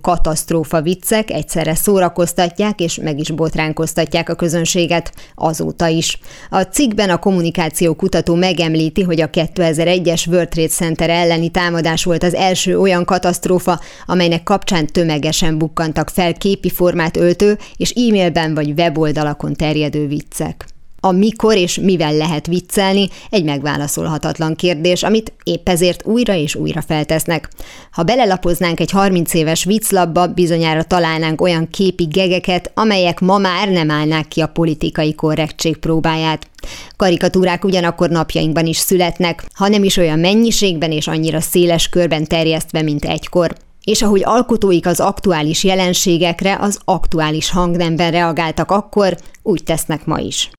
katasztrófa 0.73 0.81
viccek 0.81 1.31
egyszerre 1.31 1.75
szórakoztatják 1.75 2.79
és 2.79 2.99
meg 3.01 3.19
is 3.19 3.31
botránkoztatják 3.31 4.29
a 4.29 4.35
közönséget 4.35 5.13
azóta 5.35 5.87
is. 5.87 6.19
A 6.49 6.61
cikkben 6.61 7.09
a 7.09 7.17
kommunikáció 7.17 7.93
kutató 7.93 8.35
megemlíti, 8.35 9.01
hogy 9.01 9.21
a 9.21 9.29
2001-es 9.29 10.27
World 10.27 10.49
Trade 10.49 10.67
Center 10.67 11.09
elleni 11.09 11.49
támadás 11.49 12.03
volt 12.03 12.23
az 12.23 12.33
első 12.33 12.79
olyan 12.79 13.05
katasztrófa, 13.05 13.79
amelynek 14.05 14.43
kapcsán 14.43 14.87
tömegesen 14.87 15.57
bukkantak 15.57 16.09
fel 16.09 16.33
képi 16.33 16.69
formát 16.69 17.17
öltő 17.17 17.57
és 17.77 17.91
e-mailben 17.91 18.53
vagy 18.53 18.73
weboldalakon 18.79 19.53
terjedő 19.53 20.07
viccek 20.07 20.72
a 21.05 21.11
mikor 21.11 21.55
és 21.55 21.77
mivel 21.77 22.13
lehet 22.13 22.47
viccelni 22.47 23.09
egy 23.29 23.43
megválaszolhatatlan 23.43 24.55
kérdés, 24.55 25.03
amit 25.03 25.33
épp 25.43 25.69
ezért 25.69 26.05
újra 26.05 26.33
és 26.35 26.55
újra 26.55 26.81
feltesznek. 26.81 27.49
Ha 27.91 28.03
belelapoznánk 28.03 28.79
egy 28.79 28.91
30 28.91 29.33
éves 29.33 29.63
vicclapba, 29.63 30.27
bizonyára 30.27 30.83
találnánk 30.83 31.41
olyan 31.41 31.69
képi 31.69 32.03
gegeket, 32.03 32.71
amelyek 32.73 33.19
ma 33.19 33.37
már 33.37 33.69
nem 33.69 33.91
állnák 33.91 34.27
ki 34.27 34.41
a 34.41 34.47
politikai 34.47 35.15
korrektség 35.15 35.77
próbáját. 35.77 36.47
Karikatúrák 36.95 37.63
ugyanakkor 37.63 38.09
napjainkban 38.09 38.65
is 38.65 38.77
születnek, 38.77 39.45
ha 39.53 39.67
nem 39.67 39.83
is 39.83 39.97
olyan 39.97 40.19
mennyiségben 40.19 40.91
és 40.91 41.07
annyira 41.07 41.41
széles 41.41 41.89
körben 41.89 42.25
terjesztve, 42.25 42.81
mint 42.81 43.05
egykor 43.05 43.55
és 43.83 44.01
ahogy 44.01 44.21
alkotóik 44.23 44.85
az 44.85 44.99
aktuális 44.99 45.63
jelenségekre 45.63 46.57
az 46.59 46.79
aktuális 46.85 47.51
hangnemben 47.51 48.11
reagáltak 48.11 48.71
akkor, 48.71 49.17
úgy 49.41 49.63
tesznek 49.63 50.05
ma 50.05 50.19
is. 50.19 50.51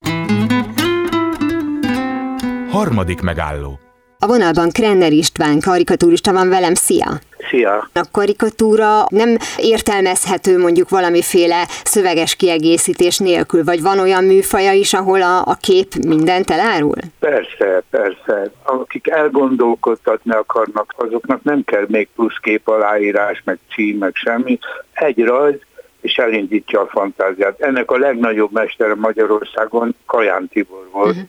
Harmadik 2.70 3.20
megálló. 3.20 3.79
A 4.25 4.27
vonalban 4.27 4.70
Krenner 4.70 5.12
István, 5.12 5.61
karikatúrista 5.61 6.33
van 6.33 6.49
velem, 6.49 6.75
szia! 6.75 7.09
Szia! 7.51 7.89
A 7.93 8.05
karikatúra 8.12 9.05
nem 9.09 9.37
értelmezhető 9.57 10.59
mondjuk 10.59 10.89
valamiféle 10.89 11.64
szöveges 11.85 12.37
kiegészítés 12.37 13.18
nélkül, 13.18 13.64
vagy 13.64 13.83
van 13.83 13.99
olyan 13.99 14.25
műfaja 14.25 14.72
is, 14.72 14.93
ahol 14.93 15.22
a, 15.22 15.39
a 15.39 15.57
kép 15.61 15.95
mindent 16.07 16.51
elárul? 16.51 16.95
Persze, 17.18 17.83
persze. 17.91 18.51
Akik 18.62 19.09
elgondolkodtatni 19.09 20.33
akarnak, 20.33 20.95
azoknak 20.97 21.43
nem 21.43 21.64
kell 21.64 21.85
még 21.89 22.09
plusz 22.14 22.39
kép 22.43 22.68
aláírás, 22.68 23.43
meg 23.45 23.59
cím, 23.75 23.99
meg 23.99 24.14
semmi. 24.14 24.59
Egy 24.93 25.25
rajz, 25.25 25.61
és 26.01 26.16
elindítja 26.16 26.81
a 26.81 26.87
fantáziát. 26.87 27.61
Ennek 27.61 27.91
a 27.91 27.99
legnagyobb 27.99 28.53
mestere 28.53 28.95
Magyarországon 28.95 29.95
Kaján 30.07 30.49
Tibor 30.49 30.89
volt, 30.93 31.14
uh-huh. 31.14 31.29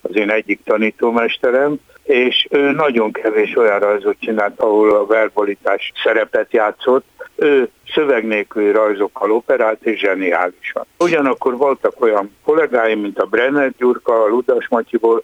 az 0.00 0.16
én 0.16 0.30
egyik 0.30 0.60
tanítómesterem, 0.64 1.78
és 2.06 2.46
ő 2.50 2.70
nagyon 2.70 3.12
kevés 3.12 3.56
olyan 3.56 3.78
rajzot 3.78 4.16
csinált, 4.20 4.60
ahol 4.60 4.90
a 4.90 5.06
verbalitás 5.06 5.92
szerepet 6.04 6.52
játszott. 6.52 7.06
Ő 7.36 7.70
szöveg 7.94 8.26
nélküli 8.26 8.70
rajzokkal 8.70 9.30
operált, 9.30 9.84
és 9.86 9.98
zseniálisan. 9.98 10.86
Ugyanakkor 10.98 11.56
voltak 11.56 12.00
olyan 12.00 12.36
kollégáim, 12.44 13.00
mint 13.00 13.18
a 13.18 13.26
Brenner 13.26 13.70
Gyurka, 13.78 14.22
a 14.22 14.28
Ludas 14.28 14.68
Matyiból, 14.68 15.22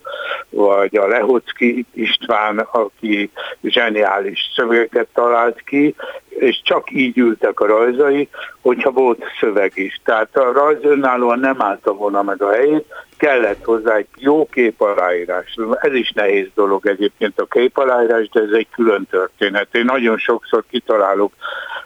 vagy 0.51 0.97
a 0.97 1.07
Lehocki 1.07 1.87
István, 1.95 2.59
aki 2.59 3.31
zseniális 3.63 4.51
szövegeket 4.55 5.09
talált 5.15 5.63
ki, 5.65 5.95
és 6.29 6.61
csak 6.65 6.91
így 6.91 7.19
ültek 7.19 7.61
a 7.61 7.67
rajzai, 7.67 8.29
hogyha 8.61 8.91
volt 8.91 9.25
szöveg 9.41 9.73
is. 9.75 10.01
Tehát 10.05 10.37
a 10.37 10.53
rajz 10.53 10.85
önállóan 10.85 11.39
nem 11.39 11.63
állta 11.63 11.93
volna 11.93 12.23
meg 12.23 12.43
a 12.43 12.53
helyét, 12.53 12.85
kellett 13.17 13.65
hozzá 13.65 13.95
egy 13.95 14.07
jó 14.17 14.49
képaláírás. 14.51 15.57
Ez 15.81 15.93
is 15.93 16.11
nehéz 16.11 16.47
dolog 16.55 16.87
egyébként 16.87 17.41
a 17.41 17.45
képaláírás, 17.45 18.29
de 18.29 18.41
ez 18.41 18.51
egy 18.53 18.69
külön 18.71 19.07
történet. 19.11 19.69
Én 19.73 19.85
nagyon 19.85 20.19
sokszor 20.19 20.65
kitalálok 20.71 21.33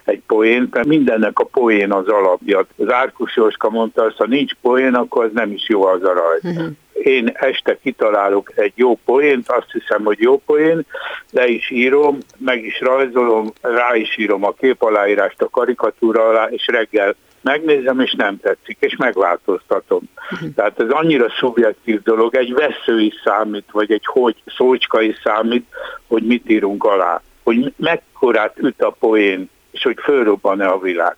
egy 0.04 0.22
poént, 0.26 0.65
mert 0.70 0.86
mindennek 0.86 1.38
a 1.38 1.44
poén 1.44 1.92
az 1.92 2.08
alapja. 2.08 2.66
Az 2.76 2.92
Árkus 2.92 3.36
Jóska 3.36 3.70
mondta 3.70 4.02
azt, 4.02 4.16
ha 4.16 4.26
nincs 4.26 4.52
poén, 4.62 4.94
akkor 4.94 5.24
az 5.24 5.30
nem 5.34 5.52
is 5.52 5.68
jó 5.68 5.84
az 5.84 6.02
a 6.02 6.12
rajz. 6.12 6.56
Uh-huh 6.56 6.76
én 7.06 7.30
este 7.34 7.78
kitalálok 7.82 8.52
egy 8.54 8.72
jó 8.74 8.98
poént, 9.04 9.48
azt 9.48 9.72
hiszem, 9.72 10.04
hogy 10.04 10.18
jó 10.20 10.38
poén, 10.46 10.86
le 11.30 11.46
is 11.46 11.70
írom, 11.70 12.18
meg 12.38 12.64
is 12.64 12.80
rajzolom, 12.80 13.52
rá 13.60 13.94
is 13.94 14.18
írom 14.18 14.44
a 14.44 14.52
képaláírást 14.52 15.42
a 15.42 15.48
karikatúra 15.48 16.28
alá, 16.28 16.46
és 16.46 16.66
reggel 16.66 17.14
megnézem, 17.40 18.00
és 18.00 18.14
nem 18.14 18.40
tetszik, 18.40 18.76
és 18.80 18.96
megváltoztatom. 18.96 20.02
Uh-huh. 20.32 20.54
Tehát 20.54 20.80
ez 20.80 20.88
annyira 20.88 21.26
szubjektív 21.38 22.02
dolog, 22.02 22.34
egy 22.34 22.52
vesző 22.52 23.00
is 23.00 23.14
számít, 23.24 23.64
vagy 23.72 23.92
egy 23.92 24.06
hogy 24.06 24.42
szócska 24.46 25.00
is 25.00 25.20
számít, 25.24 25.66
hogy 26.06 26.22
mit 26.22 26.50
írunk 26.50 26.84
alá. 26.84 27.22
Hogy 27.42 27.72
mekkorát 27.76 28.58
üt 28.58 28.82
a 28.82 28.90
poén, 28.90 29.50
és 29.76 29.82
hogy 29.82 29.96
fölrobban-e 30.02 30.68
a 30.68 30.78
világ. 30.78 31.16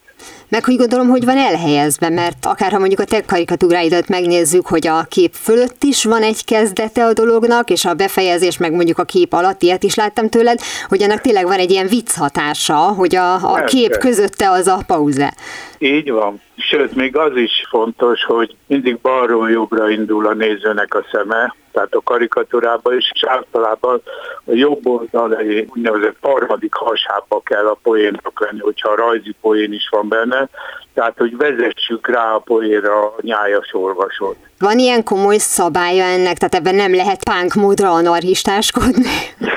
Meg 0.48 0.64
hogy 0.64 0.76
gondolom, 0.76 1.08
hogy 1.08 1.24
van 1.24 1.36
elhelyezve, 1.36 2.08
mert 2.08 2.46
akár 2.46 2.72
ha 2.72 2.78
mondjuk 2.78 3.00
a 3.00 3.04
te 3.04 3.24
karikatúráidat 3.24 4.08
megnézzük, 4.08 4.66
hogy 4.66 4.86
a 4.86 5.06
kép 5.08 5.32
fölött 5.32 5.82
is 5.82 6.04
van 6.04 6.22
egy 6.22 6.44
kezdete 6.44 7.04
a 7.04 7.12
dolognak, 7.12 7.70
és 7.70 7.84
a 7.84 7.94
befejezés 7.94 8.58
meg 8.58 8.72
mondjuk 8.72 8.98
a 8.98 9.04
kép 9.04 9.32
alatt, 9.32 9.62
ilyet 9.62 9.82
is 9.82 9.94
láttam 9.94 10.28
tőled, 10.28 10.58
hogy 10.88 11.02
ennek 11.02 11.20
tényleg 11.20 11.44
van 11.44 11.58
egy 11.58 11.70
ilyen 11.70 11.86
vicc 11.86 12.16
hatása, 12.16 12.76
hogy 12.76 13.16
a, 13.16 13.34
a 13.34 13.64
kép 13.64 13.96
közötte 13.96 14.50
az 14.50 14.66
a 14.66 14.78
pauze. 14.86 15.34
Így 15.78 16.10
van. 16.10 16.40
Sőt, 16.56 16.94
még 16.94 17.16
az 17.16 17.36
is 17.36 17.66
fontos, 17.70 18.24
hogy 18.24 18.56
mindig 18.66 18.98
balról 18.98 19.50
jobbra 19.50 19.90
indul 19.90 20.26
a 20.26 20.34
nézőnek 20.34 20.94
a 20.94 21.04
szeme, 21.12 21.54
tehát 21.78 21.94
a 21.94 22.10
karikatúrában 22.12 22.96
is, 22.96 23.10
és 23.14 23.24
általában 23.24 24.02
a 24.44 24.52
jobb 24.52 24.86
oldal 24.86 25.36
egy 25.36 25.68
úgynevezett 25.74 26.16
harmadik 26.20 26.74
hasába 26.74 27.40
kell 27.44 27.66
a 27.66 27.78
poénnak 27.82 28.40
lenni, 28.40 28.60
hogyha 28.60 28.88
a 28.88 28.96
rajzi 28.96 29.34
poén 29.40 29.72
is 29.72 29.88
van 29.90 30.08
benne, 30.08 30.48
tehát 30.94 31.14
hogy 31.18 31.36
vezessük 31.36 32.08
rá 32.08 32.32
a 32.32 32.38
poénra 32.38 33.04
a 33.04 33.14
nyájas 33.20 33.74
olvasót. 33.74 34.36
Van 34.58 34.78
ilyen 34.78 35.04
komoly 35.04 35.36
szabálya 35.38 36.04
ennek, 36.04 36.36
tehát 36.38 36.54
ebben 36.54 36.74
nem 36.74 36.94
lehet 36.94 37.24
pánk 37.24 37.54
módra 37.54 37.92
anarchistáskodni? 37.92 39.10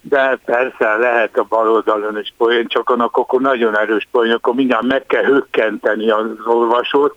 De 0.00 0.38
persze 0.44 0.96
lehet 0.96 1.38
a 1.38 1.46
bal 1.48 1.70
oldalon 1.70 2.18
is 2.18 2.32
poén, 2.36 2.66
csak 2.66 2.90
annak 2.90 3.16
akkor 3.16 3.40
nagyon 3.40 3.78
erős 3.78 4.08
poén, 4.10 4.32
akkor 4.32 4.54
mindjárt 4.54 4.86
meg 4.86 5.06
kell 5.06 5.24
hökkenteni 5.24 6.10
az 6.10 6.26
olvasót, 6.44 7.14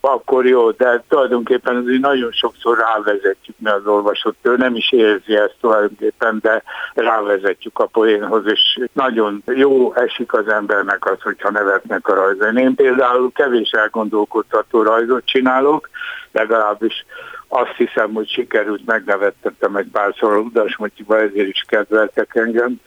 akkor 0.00 0.46
jó, 0.46 0.70
de 0.70 1.04
tulajdonképpen 1.08 1.76
azért 1.76 2.00
nagyon 2.00 2.32
sokszor 2.32 2.78
rávezetjük 2.78 3.56
mi 3.58 3.68
az 3.68 3.86
olvasót, 3.86 4.36
ő 4.42 4.56
nem 4.56 4.76
is 4.76 4.92
érzi 4.92 5.36
ezt 5.36 5.56
tulajdonképpen, 5.60 6.38
de 6.42 6.62
rávezetjük 6.94 7.78
a 7.78 7.86
poénhoz, 7.86 8.42
és 8.46 8.80
nagyon 8.92 9.42
jó 9.46 9.94
esik 9.94 10.32
az 10.32 10.48
embernek 10.48 11.10
az, 11.10 11.22
hogyha 11.22 11.50
nevetnek 11.50 12.08
a 12.08 12.14
rajzon. 12.14 12.56
Én 12.56 12.74
például 12.74 13.32
kevés 13.32 13.70
elgondolkodtató 13.70 14.82
rajzot 14.82 15.24
csinálok, 15.24 15.88
legalábbis 16.36 17.04
azt 17.48 17.74
hiszem, 17.76 18.12
hogy 18.12 18.28
sikerült, 18.28 18.86
megnevettettem 18.86 19.76
egy 19.76 19.86
párszor 19.92 20.32
a 20.32 20.38
Udasmotyiba, 20.38 21.20
ezért 21.20 21.48
is 21.48 21.64
kedveltek 21.68 22.30
engem, 22.34 22.80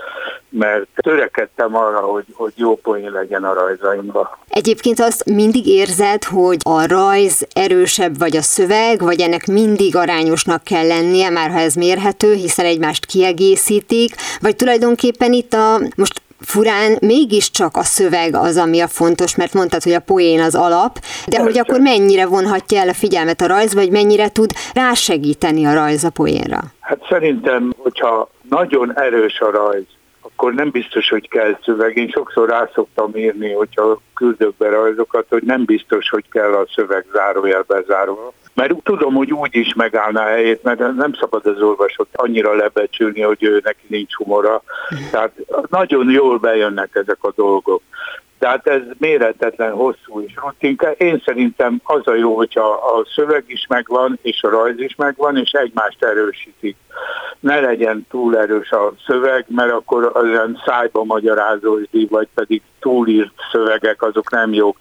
mert 0.50 0.88
törekedtem 0.96 1.76
arra, 1.76 2.00
hogy, 2.00 2.26
hogy 2.34 2.54
jó 2.56 2.76
poén 2.76 3.12
legyen 3.12 3.44
a 3.44 3.54
rajzaimban. 3.54 4.30
Egyébként 4.48 5.00
azt 5.00 5.26
mindig 5.26 5.68
érzed, 5.68 6.24
hogy 6.24 6.58
a 6.64 6.88
rajz 6.88 7.48
erősebb 7.54 8.18
vagy 8.18 8.36
a 8.36 8.42
szöveg, 8.42 9.02
vagy 9.02 9.22
ennek 9.22 9.46
mindig 9.46 9.96
arányosnak 9.96 10.64
kell 10.64 10.88
lennie, 10.88 11.30
már 11.30 11.50
ha 11.50 11.60
ez 11.60 11.74
mérhető, 11.74 12.34
hiszen 12.34 12.66
egymást 12.66 13.06
kiegészítik, 13.06 14.16
vagy 14.42 14.56
tulajdonképpen 14.56 15.34
itt 15.34 15.54
a, 15.54 15.80
most 15.96 16.22
furán 16.40 16.98
mégiscsak 17.02 17.78
a 17.78 17.84
szöveg 17.84 18.36
az, 18.36 18.58
ami 18.58 18.80
a 18.80 18.88
fontos, 18.88 19.36
mert 19.36 19.54
mondtad, 19.54 19.84
hogy 19.84 19.94
a 19.94 20.00
poén 20.00 20.42
az 20.42 20.56
alap, 20.56 20.94
de 20.94 21.02
Persze. 21.26 21.44
hogy 21.44 21.58
akkor 21.58 21.80
mennyire 21.80 22.26
vonhatja 22.26 22.80
el 22.80 22.90
a 22.90 22.94
figyelmet 22.94 23.42
a 23.42 23.48
rajz, 23.48 23.74
vagy 23.74 23.92
mennyire 23.92 24.30
tud 24.30 24.52
rásegíteni 24.74 25.66
a 25.66 25.74
rajz 25.74 26.04
a 26.04 26.10
poénra? 26.10 26.60
Hát 26.80 27.00
szerintem, 27.10 27.74
hogyha 27.78 28.30
nagyon 28.50 29.00
erős 29.00 29.40
a 29.40 29.52
rajz, 29.52 29.86
akkor 30.40 30.54
nem 30.54 30.70
biztos, 30.70 31.10
hogy 31.10 31.30
kell 31.30 31.58
szöveg. 31.64 31.98
Én 31.98 32.10
sokszor 32.10 32.50
rá 32.50 32.70
szoktam 32.74 33.16
írni, 33.16 33.54
hogyha 33.54 34.02
küldök 34.14 34.56
be 34.58 34.70
rajzokat, 34.70 35.26
hogy 35.30 35.44
nem 35.44 35.66
biztos, 35.66 36.10
hogy 36.10 36.26
kell 36.32 36.54
a 36.54 36.68
szöveg 36.76 37.06
zárójelbe 37.14 37.84
zárva. 37.88 38.34
Mert 38.54 38.84
tudom, 38.84 39.14
hogy 39.14 39.34
úgy 39.34 39.56
is 39.56 39.74
megállná 39.74 40.26
a 40.26 40.30
helyét, 40.30 40.64
mert 40.64 40.80
nem 40.80 41.14
szabad 41.20 41.46
az 41.46 41.62
olvasót 41.62 42.08
annyira 42.12 42.56
lebecsülni, 42.56 43.22
hogy 43.22 43.44
ő 43.44 43.62
neki 43.64 43.86
nincs 43.88 44.14
humora. 44.14 44.64
Tehát 45.12 45.32
nagyon 45.70 46.10
jól 46.10 46.38
bejönnek 46.38 46.90
ezek 46.94 47.18
a 47.24 47.34
dolgok. 47.36 47.82
De 48.40 48.48
hát 48.48 48.68
ez 48.68 48.82
méretetlen, 48.98 49.72
hosszú 49.72 50.22
és 50.22 50.34
rutin. 50.36 50.78
Én 50.98 51.22
szerintem 51.26 51.82
az 51.84 52.08
a 52.08 52.14
jó, 52.14 52.36
hogyha 52.36 52.70
a 52.70 53.06
szöveg 53.16 53.44
is 53.48 53.66
megvan, 53.70 54.20
és 54.22 54.44
a 54.44 54.50
rajz 54.50 54.80
is 54.80 54.96
megvan, 54.96 55.38
és 55.38 55.52
egymást 55.52 56.04
erősítik. 56.04 56.76
Ne 57.40 57.60
legyen 57.60 58.08
túl 58.10 58.38
erős 58.38 58.72
a 58.72 58.94
szöveg, 59.06 59.46
mert 59.48 59.72
akkor 59.72 60.12
az 60.14 60.24
olyan 60.24 60.62
szájba 60.66 61.04
magyarázósdi, 61.04 62.08
vagy 62.10 62.28
pedig 62.34 62.62
túlírt 62.80 63.34
szövegek, 63.52 64.02
azok 64.02 64.32
nem 64.32 64.54
jók. 64.54 64.78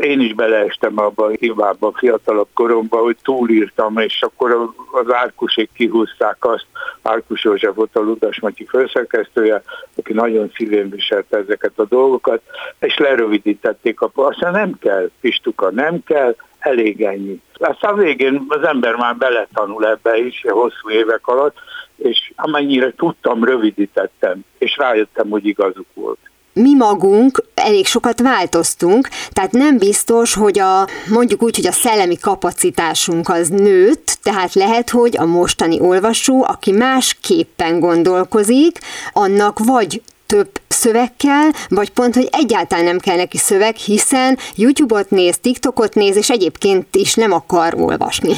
Én 0.00 0.20
is 0.20 0.34
beleestem 0.34 0.98
abba 0.98 1.24
a 1.24 1.30
hibába 1.38 1.92
fiatalabb 1.94 2.48
koromban, 2.54 3.02
hogy 3.02 3.16
túlírtam, 3.22 3.98
és 3.98 4.22
akkor 4.22 4.70
az 4.92 5.12
Árkusék 5.12 5.70
kihúzták 5.72 6.44
azt, 6.44 6.66
Árkus 7.02 7.42
volt 7.74 7.96
a 7.96 8.00
Ludas 8.00 8.40
Matyi 8.40 8.64
főszerkesztője, 8.64 9.62
aki 9.96 10.12
nagyon 10.12 10.50
szívén 10.54 10.90
viselte 10.90 11.36
ezeket 11.36 11.72
a 11.76 11.84
dolgokat, 11.84 12.42
és 12.78 12.96
lerövidítették 12.96 14.00
a 14.00 14.10
aztán 14.14 14.52
nem 14.52 14.78
kell, 14.78 15.10
Pistuka, 15.20 15.70
nem 15.70 16.02
kell, 16.04 16.34
elég 16.58 17.02
ennyi. 17.02 17.40
Aztán 17.54 17.96
végén 17.96 18.44
az 18.48 18.62
ember 18.62 18.94
már 18.94 19.16
beletanul 19.16 19.86
ebbe 19.86 20.16
is, 20.18 20.44
hosszú 20.48 20.90
évek 20.90 21.26
alatt, 21.26 21.56
és 21.96 22.32
amennyire 22.36 22.92
tudtam, 22.96 23.44
rövidítettem, 23.44 24.44
és 24.58 24.76
rájöttem, 24.76 25.28
hogy 25.28 25.46
igazuk 25.46 25.86
volt 25.94 26.18
mi 26.56 26.74
magunk 26.74 27.44
elég 27.54 27.86
sokat 27.86 28.20
változtunk, 28.20 29.08
tehát 29.30 29.52
nem 29.52 29.78
biztos, 29.78 30.34
hogy 30.34 30.58
a 30.58 30.88
mondjuk 31.08 31.42
úgy, 31.42 31.56
hogy 31.56 31.66
a 31.66 31.72
szellemi 31.72 32.16
kapacitásunk 32.16 33.28
az 33.28 33.48
nőtt, 33.48 34.18
tehát 34.22 34.54
lehet, 34.54 34.90
hogy 34.90 35.16
a 35.16 35.24
mostani 35.24 35.80
olvasó, 35.80 36.44
aki 36.48 36.70
másképpen 36.72 37.80
gondolkozik, 37.80 38.78
annak 39.12 39.58
vagy 39.64 40.02
több 40.26 40.48
szövegkel, 40.68 41.50
vagy 41.68 41.90
pont, 41.90 42.14
hogy 42.14 42.28
egyáltalán 42.32 42.84
nem 42.84 42.98
kell 42.98 43.16
neki 43.16 43.38
szöveg, 43.38 43.76
hiszen 43.76 44.38
YouTube-ot 44.54 45.10
néz, 45.10 45.38
TikTokot 45.38 45.94
néz, 45.94 46.16
és 46.16 46.30
egyébként 46.30 46.96
is 46.96 47.14
nem 47.14 47.32
akar 47.32 47.74
olvasni. 47.74 48.32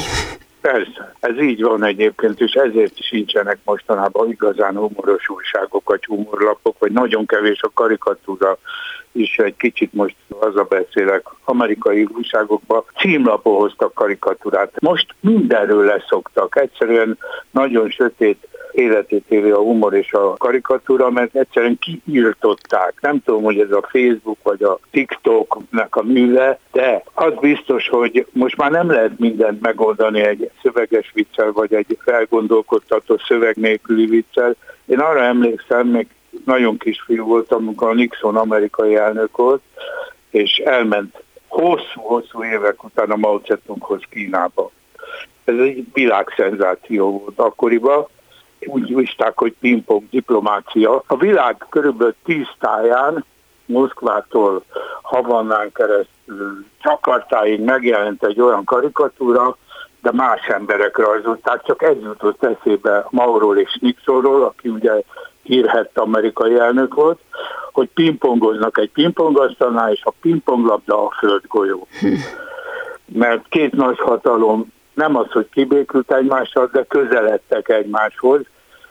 Persze, 0.61 1.15
ez 1.21 1.41
így 1.41 1.63
van 1.63 1.85
egyébként, 1.85 2.41
és 2.41 2.53
ezért 2.53 3.03
sincsenek 3.03 3.59
mostanában 3.65 4.31
igazán 4.31 4.77
humoros 4.77 5.29
újságok, 5.29 5.89
vagy 5.89 6.05
humorlapok, 6.05 6.79
vagy 6.79 6.93
nagyon 6.93 7.27
kevés 7.27 7.63
a 7.63 7.71
karikatúra 7.75 8.59
is. 9.13 9.39
Egy 9.39 9.57
kicsit 9.57 9.93
most 9.93 10.17
a 10.39 10.63
beszélek, 10.69 11.23
amerikai 11.45 12.09
újságokban 12.17 12.85
címlapon 12.97 13.55
hoztak 13.55 13.95
karikatúrát. 13.95 14.81
Most 14.81 15.15
mindenről 15.21 15.85
leszoktak, 15.85 16.57
egyszerűen 16.57 17.19
nagyon 17.51 17.91
sötét 17.91 18.49
életét 18.79 19.25
éli 19.29 19.51
a 19.51 19.59
humor 19.59 19.95
és 19.95 20.13
a 20.13 20.35
karikatúra, 20.37 21.11
mert 21.11 21.35
egyszerűen 21.35 21.79
kiírtották. 21.79 22.95
Nem 23.01 23.23
tudom, 23.25 23.43
hogy 23.43 23.59
ez 23.61 23.71
a 23.71 23.89
Facebook 23.91 24.39
vagy 24.43 24.63
a 24.63 24.79
TikToknak 24.91 25.97
a 25.97 26.03
műve, 26.03 26.59
de 26.73 27.03
az 27.15 27.33
biztos, 27.41 27.89
hogy 27.89 28.27
most 28.33 28.57
már 28.57 28.71
nem 28.71 28.91
lehet 28.91 29.19
mindent 29.19 29.61
megoldani 29.61 30.21
egy 30.21 30.51
szöveges 30.63 31.11
viccel, 31.15 31.53
vagy 31.53 31.75
egy 31.75 31.99
felgondolkodtató 32.01 33.19
szöveg 33.27 33.57
nélküli 33.57 34.07
viccel. 34.07 34.57
Én 34.87 34.99
arra 34.99 35.23
emlékszem, 35.23 35.87
még 35.87 36.07
nagyon 36.45 36.79
kisfiú 36.79 37.25
voltam, 37.25 37.67
amikor 37.67 37.89
a 37.89 37.95
Nixon 37.95 38.37
amerikai 38.37 38.97
elnök 38.97 39.37
volt, 39.37 39.63
és 40.31 40.57
elment 40.57 41.23
hosszú-hosszú 41.49 42.45
évek 42.45 42.85
után 42.85 43.11
a 43.11 43.17
Mao 43.17 43.41
Zedonghoz 43.47 44.01
Kínába. 44.11 44.71
Ez 45.45 45.59
egy 45.59 45.85
világszenzáció 45.93 47.19
volt 47.19 47.39
akkoriban, 47.39 48.07
úgy 48.67 48.89
hívták, 48.89 49.39
hogy 49.39 49.55
pingpong 49.61 50.03
diplomácia. 50.11 51.03
A 51.07 51.17
világ 51.17 51.67
körülbelül 51.69 52.15
tíz 52.25 52.47
táján, 52.59 53.25
Moszkvától 53.67 54.63
Havannán 55.03 55.73
keresztül 55.73 56.65
Csakartáig 56.83 57.61
megjelent 57.61 58.25
egy 58.25 58.41
olyan 58.41 58.65
karikatúra, 58.65 59.57
de 60.03 60.13
más 60.13 60.47
emberek 60.47 60.97
rajzolták, 60.97 61.63
csak 61.65 61.83
ez 61.83 61.97
jutott 62.03 62.45
eszébe 62.45 63.07
Mauról 63.11 63.59
és 63.59 63.79
Nixonról, 63.81 64.45
aki 64.45 64.69
ugye 64.69 65.03
hírhett 65.43 65.99
amerikai 65.99 66.59
elnök 66.59 66.95
volt, 66.95 67.19
hogy 67.73 67.89
pingpongoznak 67.95 68.79
egy 68.79 68.91
pingpongasztalnál, 68.91 69.93
és 69.93 70.01
a 70.05 70.13
pingponglabda 70.21 71.07
a 71.07 71.15
földgolyó. 71.19 71.87
Mert 73.05 73.49
két 73.49 73.73
nagy 73.73 73.99
hatalom 73.99 74.73
nem 74.99 75.17
az, 75.17 75.31
hogy 75.31 75.49
kibékült 75.53 76.13
egymással, 76.13 76.71
de 76.73 76.85
közeledtek 76.85 77.69
egymáshoz, 77.69 78.41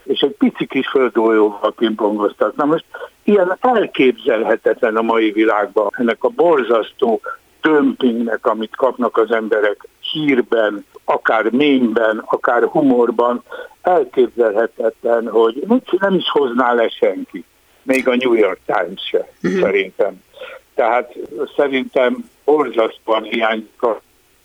és 0.03 0.19
egy 0.19 0.35
pici 0.37 0.65
kis 0.65 0.87
földgolyóval 0.87 1.73
pingpongoztak. 1.73 2.55
Na 2.55 2.65
most 2.65 2.85
ilyen 3.23 3.57
elképzelhetetlen 3.59 4.95
a 4.95 5.01
mai 5.01 5.31
világban, 5.31 5.89
ennek 5.97 6.23
a 6.23 6.29
borzasztó 6.29 7.21
dömpingnek, 7.61 8.45
amit 8.45 8.75
kapnak 8.75 9.17
az 9.17 9.31
emberek 9.31 9.87
hírben, 10.11 10.85
akár 11.05 11.51
mémben, 11.51 12.23
akár 12.25 12.63
humorban, 12.63 13.43
elképzelhetetlen, 13.81 15.27
hogy 15.29 15.63
nem 15.99 16.13
is 16.13 16.29
hozná 16.29 16.73
le 16.73 16.89
senki. 16.89 17.43
Még 17.83 18.07
a 18.07 18.15
New 18.15 18.33
York 18.33 18.59
Times 18.65 19.01
se, 19.09 19.29
uh-huh. 19.43 19.61
szerintem. 19.61 20.23
Tehát 20.75 21.13
szerintem 21.55 22.29
borzasztóan 22.45 23.23
hiányzik 23.23 23.79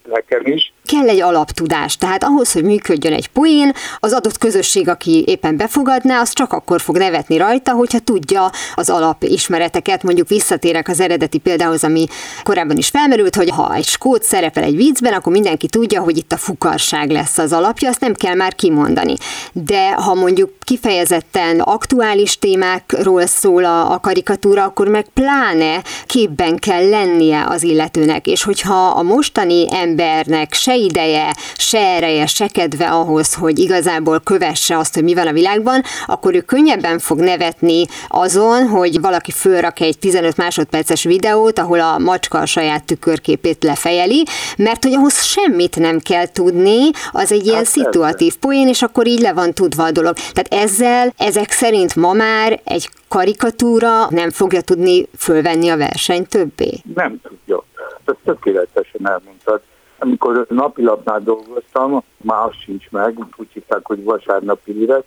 nekem 0.05 0.41
is, 0.45 0.73
kell 0.93 1.09
egy 1.09 1.21
alaptudás. 1.21 1.97
Tehát 1.97 2.25
ahhoz, 2.25 2.53
hogy 2.53 2.65
működjön 2.65 3.13
egy 3.13 3.29
poén, 3.29 3.73
az 3.99 4.13
adott 4.13 4.39
közösség, 4.39 4.89
aki 4.89 5.25
éppen 5.27 5.57
befogadná, 5.57 6.21
az 6.21 6.33
csak 6.33 6.53
akkor 6.53 6.81
fog 6.81 6.97
nevetni 6.97 7.37
rajta, 7.37 7.73
hogyha 7.73 7.99
tudja 7.99 8.51
az 8.75 8.91
alapismereteket. 8.91 10.03
Mondjuk 10.03 10.29
visszatérek 10.29 10.89
az 10.89 11.01
eredeti 11.01 11.39
példához, 11.39 11.85
ami 11.85 12.07
korábban 12.43 12.77
is 12.77 12.89
felmerült, 12.89 13.37
hogy 13.37 13.51
ha 13.51 13.75
egy 13.75 13.85
skót 13.85 14.23
szerepel 14.23 14.63
egy 14.63 14.77
viccben, 14.77 15.13
akkor 15.13 15.33
mindenki 15.33 15.67
tudja, 15.67 16.03
hogy 16.03 16.17
itt 16.17 16.33
a 16.33 16.37
fukarság 16.37 17.11
lesz 17.11 17.39
az 17.39 17.53
alapja, 17.53 17.89
azt 17.89 18.01
nem 18.01 18.15
kell 18.15 18.35
már 18.35 18.55
kimondani. 18.55 19.15
De 19.53 19.93
ha 19.93 20.15
mondjuk 20.15 20.51
kifejezetten 20.61 21.61
aktuális 21.61 22.39
témákról 22.39 23.27
szól 23.27 23.65
a, 23.65 23.93
a 23.93 23.99
karikatúra, 23.99 24.65
akkor 24.65 24.89
meg 24.89 25.07
pláne 25.15 25.83
képben 26.07 26.57
kell 26.57 26.89
lennie 26.89 27.45
az 27.49 27.63
illetőnek, 27.63 28.27
és 28.27 28.43
hogyha 28.43 28.87
a 28.87 29.03
mostani 29.03 29.67
embernek 29.71 30.53
se 30.53 30.81
ideje, 30.85 31.35
se 31.57 31.79
ereje, 31.79 32.27
se 32.27 32.49
kedve 32.49 32.89
ahhoz, 32.89 33.35
hogy 33.35 33.59
igazából 33.59 34.21
kövesse 34.21 34.79
azt, 34.79 34.95
hogy 34.95 35.05
mi 35.05 35.15
van 35.15 35.27
a 35.27 35.33
világban, 35.33 35.83
akkor 36.07 36.35
ő 36.35 36.41
könnyebben 36.41 36.99
fog 36.99 37.19
nevetni 37.19 37.85
azon, 38.09 38.67
hogy 38.67 39.01
valaki 39.01 39.31
fölrak 39.31 39.81
egy 39.81 39.99
15 39.99 40.37
másodperces 40.37 41.03
videót, 41.03 41.59
ahol 41.59 41.81
a 41.81 41.99
macska 41.99 42.39
a 42.39 42.47
saját 42.47 42.85
tükörképét 42.85 43.65
lefejeli, 43.65 44.25
mert 44.57 44.83
hogy 44.85 44.95
ahhoz 44.95 45.23
semmit 45.23 45.77
nem 45.77 45.99
kell 45.99 46.27
tudni, 46.27 46.91
az 47.13 47.33
egy 47.33 47.47
ilyen 47.47 47.57
hát 47.57 47.67
szituatív 47.67 48.37
poén, 48.37 48.69
és 48.69 48.83
akkor 48.83 49.07
így 49.07 49.21
le 49.21 49.33
van 49.33 49.53
tudva 49.53 49.85
a 49.85 49.91
dolog. 49.91 50.15
Tehát 50.33 50.65
ezzel, 50.65 51.13
ezek 51.17 51.51
szerint 51.51 51.97
ma 51.97 52.13
már 52.13 52.61
egy 52.65 52.91
karikatúra 53.09 54.07
nem 54.11 54.31
fogja 54.31 54.61
tudni 54.61 55.09
fölvenni 55.19 55.69
a 55.69 55.77
versenyt 55.77 56.29
többé? 56.29 56.81
Nem 56.95 57.21
tudja. 57.23 57.65
Ezt 58.05 58.17
tökéletesen 58.25 59.09
elmondtad 59.09 59.61
amikor 60.03 60.47
napilapnál 60.49 61.21
dolgoztam, 61.21 62.03
már 62.21 62.47
az 62.47 62.55
sincs 62.65 62.91
meg, 62.91 63.19
úgy 63.37 63.49
hívták, 63.53 63.87
hogy 63.87 64.05
vasárnapi 64.05 64.73
hírek, 64.73 65.05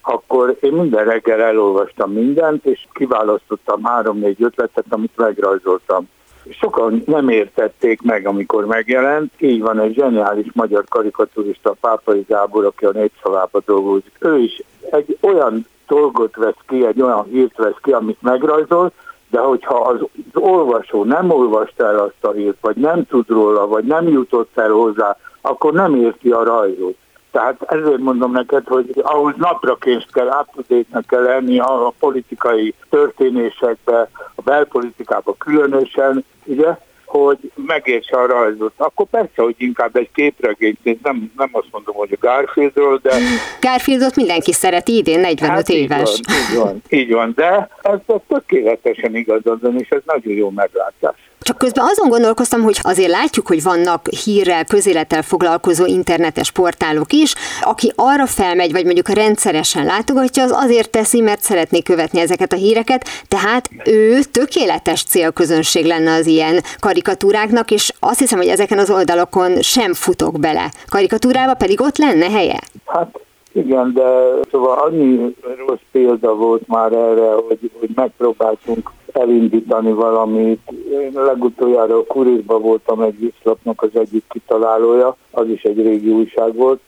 akkor 0.00 0.56
én 0.60 0.72
minden 0.72 1.04
reggel 1.04 1.40
elolvastam 1.40 2.12
mindent, 2.12 2.64
és 2.64 2.86
kiválasztottam 2.92 3.84
három-négy 3.84 4.42
ötletet, 4.42 4.84
amit 4.88 5.16
megrajzoltam. 5.16 6.08
Sokan 6.50 7.02
nem 7.06 7.28
értették 7.28 8.02
meg, 8.02 8.26
amikor 8.26 8.66
megjelent. 8.66 9.32
Így 9.38 9.60
van 9.60 9.80
egy 9.80 9.94
zseniális 9.94 10.46
magyar 10.52 10.84
karikaturista, 10.88 11.76
Pápai 11.80 12.24
Gábor, 12.28 12.64
aki 12.64 12.84
a 12.84 12.92
népszavába 12.92 13.60
dolgozik. 13.66 14.12
Ő 14.18 14.38
is 14.38 14.62
egy 14.90 15.18
olyan 15.20 15.66
dolgot 15.86 16.36
vesz 16.36 16.62
ki, 16.68 16.86
egy 16.86 17.02
olyan 17.02 17.24
hírt 17.24 17.56
vesz 17.56 17.78
ki, 17.82 17.92
amit 17.92 18.22
megrajzolt, 18.22 18.92
de 19.30 19.38
hogyha 19.38 19.74
az, 19.74 20.00
olvasó 20.34 21.04
nem 21.04 21.30
olvasta 21.30 21.86
el 21.86 21.98
azt 21.98 22.24
a 22.24 22.30
hírt, 22.30 22.56
vagy 22.60 22.76
nem 22.76 23.06
tud 23.06 23.28
róla, 23.28 23.66
vagy 23.66 23.84
nem 23.84 24.08
jutott 24.08 24.58
el 24.58 24.70
hozzá, 24.70 25.16
akkor 25.40 25.72
nem 25.72 25.94
érti 25.94 26.30
a 26.30 26.44
rajzot. 26.44 26.96
Tehát 27.30 27.62
ezért 27.62 27.98
mondom 27.98 28.32
neked, 28.32 28.66
hogy 28.66 29.00
ahhoz 29.02 29.34
napraként 29.36 30.06
kell, 30.12 30.26
up 30.26 31.06
kell 31.06 31.22
lenni 31.22 31.58
a, 31.58 31.86
a 31.86 31.92
politikai 31.98 32.74
történésekbe, 32.88 34.10
a 34.34 34.42
belpolitikába 34.42 35.34
különösen, 35.38 36.24
ugye? 36.44 36.78
Hogy 37.10 37.38
megértse 37.54 38.16
a 38.16 38.26
rajzot. 38.26 38.72
Akkor 38.76 39.06
persze, 39.06 39.42
hogy 39.42 39.54
inkább 39.58 39.96
egy 39.96 40.08
képregényt, 40.14 41.02
nem, 41.02 41.32
nem 41.36 41.48
azt 41.52 41.68
mondom, 41.70 41.94
hogy 41.94 42.18
a 42.20 42.26
Garfieldról, 42.26 42.98
de... 43.02 43.14
Garfieldot 43.60 44.16
mindenki 44.16 44.52
szereti, 44.52 44.96
idén 44.96 45.20
45 45.20 45.50
hát 45.50 45.68
éves. 45.68 46.18
Így 46.18 46.26
van, 46.26 46.36
így 46.50 46.58
van, 46.58 46.82
így 46.88 47.12
van, 47.12 47.32
de 47.36 47.68
ez, 47.82 47.98
ez 48.06 48.20
tökéletesen 48.28 49.16
igazad, 49.16 49.74
és 49.78 49.88
ez 49.88 50.00
nagyon 50.04 50.34
jó 50.34 50.50
meglátás. 50.50 51.29
Csak 51.42 51.58
közben 51.58 51.84
azon 51.88 52.08
gondolkoztam, 52.08 52.62
hogy 52.62 52.78
azért 52.80 53.10
látjuk, 53.10 53.46
hogy 53.46 53.62
vannak 53.62 54.08
hírrel, 54.08 54.64
közélettel 54.64 55.22
foglalkozó 55.22 55.86
internetes 55.86 56.50
portálok 56.50 57.12
is. 57.12 57.34
Aki 57.62 57.92
arra 57.94 58.26
felmegy, 58.26 58.72
vagy 58.72 58.84
mondjuk 58.84 59.08
rendszeresen 59.08 59.84
látogatja, 59.84 60.42
az 60.42 60.52
azért 60.54 60.90
teszi, 60.90 61.20
mert 61.20 61.40
szeretné 61.40 61.82
követni 61.82 62.20
ezeket 62.20 62.52
a 62.52 62.56
híreket, 62.56 63.04
tehát 63.28 63.70
ő 63.84 64.20
tökéletes 64.22 65.04
célközönség 65.04 65.84
lenne 65.84 66.12
az 66.12 66.26
ilyen 66.26 66.62
karikatúráknak, 66.80 67.70
és 67.70 67.92
azt 68.00 68.18
hiszem, 68.18 68.38
hogy 68.38 68.48
ezeken 68.48 68.78
az 68.78 68.90
oldalokon 68.90 69.60
sem 69.60 69.94
futok 69.94 70.40
bele. 70.40 70.70
Karikatúrába 70.88 71.54
pedig 71.54 71.80
ott 71.80 71.98
lenne 71.98 72.30
helye? 72.30 72.58
Hát 72.86 73.20
igen, 73.52 73.92
de 73.94 74.02
szóval 74.50 74.78
annyi 74.78 75.36
rossz 75.66 75.78
példa 75.92 76.34
volt 76.34 76.66
már 76.66 76.92
erre, 76.92 77.32
hogy, 77.32 77.70
hogy 77.78 77.90
megpróbáltunk 77.94 78.90
elindítani 79.12 79.92
valamit. 79.92 80.60
Én 80.90 81.12
legutoljára 81.12 81.96
a 81.96 82.04
Kurirban 82.04 82.62
voltam 82.62 83.00
egy 83.00 83.18
viszlapnak 83.18 83.82
az 83.82 83.90
egyik 83.92 84.24
kitalálója, 84.28 85.16
az 85.30 85.48
is 85.48 85.62
egy 85.62 85.82
régi 85.82 86.10
újság 86.10 86.54
volt, 86.54 86.80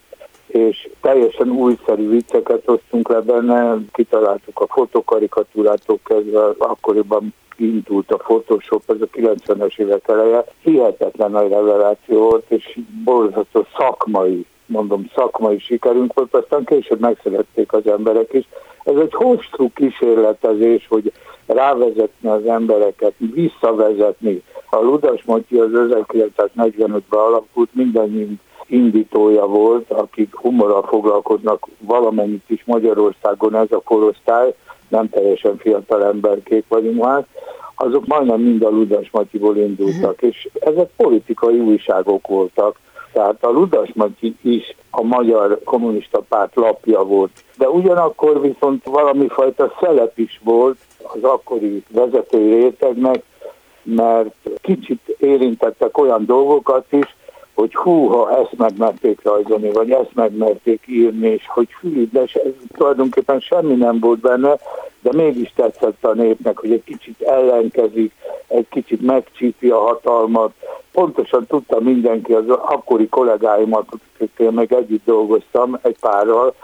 és 0.46 0.88
teljesen 1.00 1.50
újszerű 1.50 2.08
vicceket 2.08 2.62
hoztunk 2.64 3.08
le 3.08 3.20
benne, 3.20 3.78
kitaláltuk 3.92 4.60
a 4.60 4.66
fotokarikatúrától 4.66 5.98
kezdve, 6.04 6.54
akkoriban 6.58 7.34
indult 7.56 8.10
a 8.10 8.16
Photoshop, 8.16 8.82
ez 8.86 9.00
a 9.00 9.06
90-es 9.12 9.78
évek 9.78 10.08
eleje, 10.08 10.44
hihetetlen 10.62 11.30
nagy 11.30 11.48
reveláció 11.48 12.18
volt, 12.18 12.44
és 12.48 12.78
borzasztó 13.04 13.66
szakmai 13.76 14.46
mondom, 14.66 15.10
szakmai 15.14 15.58
sikerünk 15.58 16.12
volt, 16.14 16.34
aztán 16.34 16.64
később 16.64 17.00
megszerették 17.00 17.72
az 17.72 17.86
emberek 17.86 18.32
is. 18.32 18.48
Ez 18.84 18.96
egy 18.96 19.12
hosszú 19.12 19.70
kísérletezés, 19.74 20.86
hogy 20.88 21.12
rávezetni 21.46 22.28
az 22.28 22.46
embereket, 22.46 23.12
visszavezetni. 23.18 24.42
A 24.70 24.76
Ludas 24.76 25.22
Motyi 25.24 25.56
az 25.56 25.70
1945-ben 25.72 27.20
alakult, 27.20 27.68
mindannyiunk 27.72 28.40
indítója 28.66 29.46
volt, 29.46 29.90
akik 29.90 30.34
humorral 30.34 30.82
foglalkoznak 30.82 31.66
valamennyit 31.78 32.44
is 32.46 32.62
Magyarországon 32.64 33.54
ez 33.54 33.70
a 33.70 33.80
korosztály, 33.84 34.54
nem 34.88 35.08
teljesen 35.08 35.56
fiatal 35.56 36.04
emberkék 36.04 36.64
vagyunk 36.68 37.02
már, 37.02 37.26
azok 37.74 38.06
majdnem 38.06 38.40
mind 38.40 38.62
a 38.62 38.68
Ludas 38.68 39.10
Matyiból 39.10 39.56
indultak, 39.56 40.12
uh-huh. 40.12 40.28
és 40.28 40.48
ezek 40.60 40.90
politikai 40.96 41.58
újságok 41.58 42.26
voltak. 42.26 42.78
Tehát 43.12 43.44
a 43.44 43.50
Ludas 43.50 43.90
Matyi 43.94 44.36
is 44.42 44.76
a 44.90 45.02
Magyar 45.02 45.60
Kommunista 45.64 46.20
Párt 46.28 46.54
lapja 46.54 47.02
volt. 47.02 47.30
De 47.56 47.68
ugyanakkor 47.68 48.40
viszont 48.40 48.84
valami 48.84 49.28
fajta 49.28 49.72
szelep 49.80 50.18
is 50.18 50.40
volt 50.44 50.76
az 51.02 51.22
akkori 51.22 51.82
vezetői 51.88 52.54
rétegnek, 52.54 53.22
mert 53.82 54.34
kicsit 54.60 55.16
érintettek 55.18 55.98
olyan 55.98 56.26
dolgokat 56.26 56.86
is, 56.92 57.16
hogy 57.54 57.74
hú, 57.74 58.06
ha 58.06 58.38
ezt 58.38 58.56
megmerték 58.56 59.22
rajzolni, 59.22 59.70
vagy 59.70 59.90
ezt 59.90 60.14
megmerték 60.14 60.82
írni, 60.86 61.28
és 61.28 61.42
hogy 61.48 61.68
hű, 61.80 62.08
de 62.12 62.20
ez 62.20 62.52
tulajdonképpen 62.76 63.40
semmi 63.40 63.74
nem 63.74 63.98
volt 63.98 64.18
benne, 64.18 64.58
de 65.00 65.10
mégis 65.12 65.52
tetszett 65.56 66.04
a 66.04 66.14
népnek, 66.14 66.58
hogy 66.58 66.72
egy 66.72 66.84
kicsit 66.84 67.20
ellenkezik, 67.20 68.12
egy 68.46 68.66
kicsit 68.70 69.00
megcsípi 69.00 69.70
a 69.70 69.78
hatalmat. 69.78 70.52
Pontosan 70.92 71.46
tudta 71.46 71.80
mindenki, 71.80 72.32
az 72.32 72.48
akkori 72.48 73.08
kollégáimat, 73.08 73.86
akikkel 74.14 74.50
meg 74.50 74.72
együtt 74.72 75.04
dolgoztam, 75.04 75.78
egy 75.82 75.96
párral, 76.00 76.54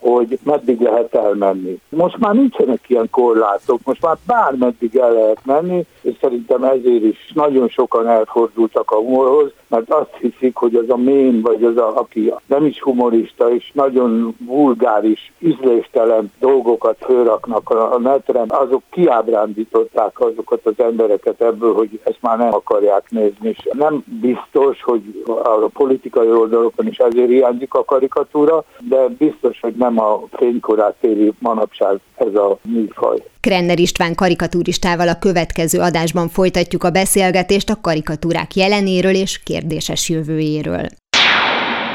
hogy 0.00 0.38
meddig 0.42 0.80
lehet 0.80 1.14
elmenni. 1.14 1.80
Most 1.88 2.18
már 2.18 2.34
nincsenek 2.34 2.80
ilyen 2.86 3.10
korlátok, 3.10 3.80
most 3.84 4.02
már 4.02 4.16
bármeddig 4.26 4.96
el 4.96 5.12
lehet 5.12 5.40
menni, 5.44 5.84
és 6.00 6.14
szerintem 6.20 6.64
ezért 6.64 7.02
is 7.02 7.32
nagyon 7.34 7.68
sokan 7.68 8.08
elfordultak 8.08 8.90
a 8.90 8.96
humorhoz, 8.96 9.52
mert 9.68 9.90
azt 9.92 10.16
hiszik, 10.20 10.56
hogy 10.56 10.74
az 10.74 10.88
a 10.88 10.96
mém, 10.96 11.40
vagy 11.40 11.64
az, 11.64 11.76
a, 11.76 11.98
aki 11.98 12.34
nem 12.46 12.64
is 12.64 12.82
humorista, 12.82 13.54
és 13.54 13.70
nagyon 13.74 14.36
vulgáris, 14.46 15.32
ízléstelen 15.38 16.32
dolgokat 16.38 16.96
fölraknak 17.00 17.70
a 17.70 17.98
netre, 17.98 18.44
azok 18.48 18.82
kiábrándították 18.90 20.20
azokat 20.20 20.66
az 20.66 20.74
embereket 20.76 21.40
ebből, 21.40 21.74
hogy 21.74 22.00
ezt 22.04 22.18
már 22.20 22.38
nem 22.38 22.54
akarják 22.54 23.10
nézni. 23.10 23.48
És 23.48 23.68
nem 23.72 24.04
biztos, 24.20 24.82
hogy 24.82 25.02
a 25.26 25.68
politikai 25.72 26.28
oldalokon 26.28 26.86
is 26.86 26.96
ezért 26.96 27.28
hiányzik 27.28 27.74
a 27.74 27.84
karikatúra, 27.84 28.64
de 28.78 29.08
biztos, 29.18 29.60
hogy 29.60 29.74
nem 29.74 29.98
a 29.98 30.20
fénykorát 30.32 30.96
éri 31.00 31.32
manapság 31.38 32.00
ez 32.14 32.34
a 32.34 32.58
műfaj. 32.62 33.22
Krenner 33.40 33.78
István 33.78 34.14
karikatúristával 34.14 35.08
a 35.08 35.18
következő 35.18 35.80
adásban 35.80 36.28
folytatjuk 36.28 36.84
a 36.84 36.90
beszélgetést 36.90 37.70
a 37.70 37.80
karikatúrák 37.80 38.54
jelenéről 38.54 39.14
és 39.14 39.42
kérdéses 39.42 40.08
jövőjéről. 40.08 40.86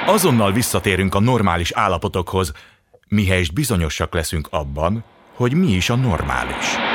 Azonnal 0.05 0.51
visszatérünk 0.51 1.15
a 1.15 1.19
normális 1.19 1.71
állapotokhoz, 1.71 2.51
mihelyest 3.07 3.53
bizonyosak 3.53 4.13
leszünk 4.13 4.47
abban, 4.51 5.03
hogy 5.35 5.53
mi 5.53 5.71
is 5.71 5.89
a 5.89 5.95
normális. 5.95 6.94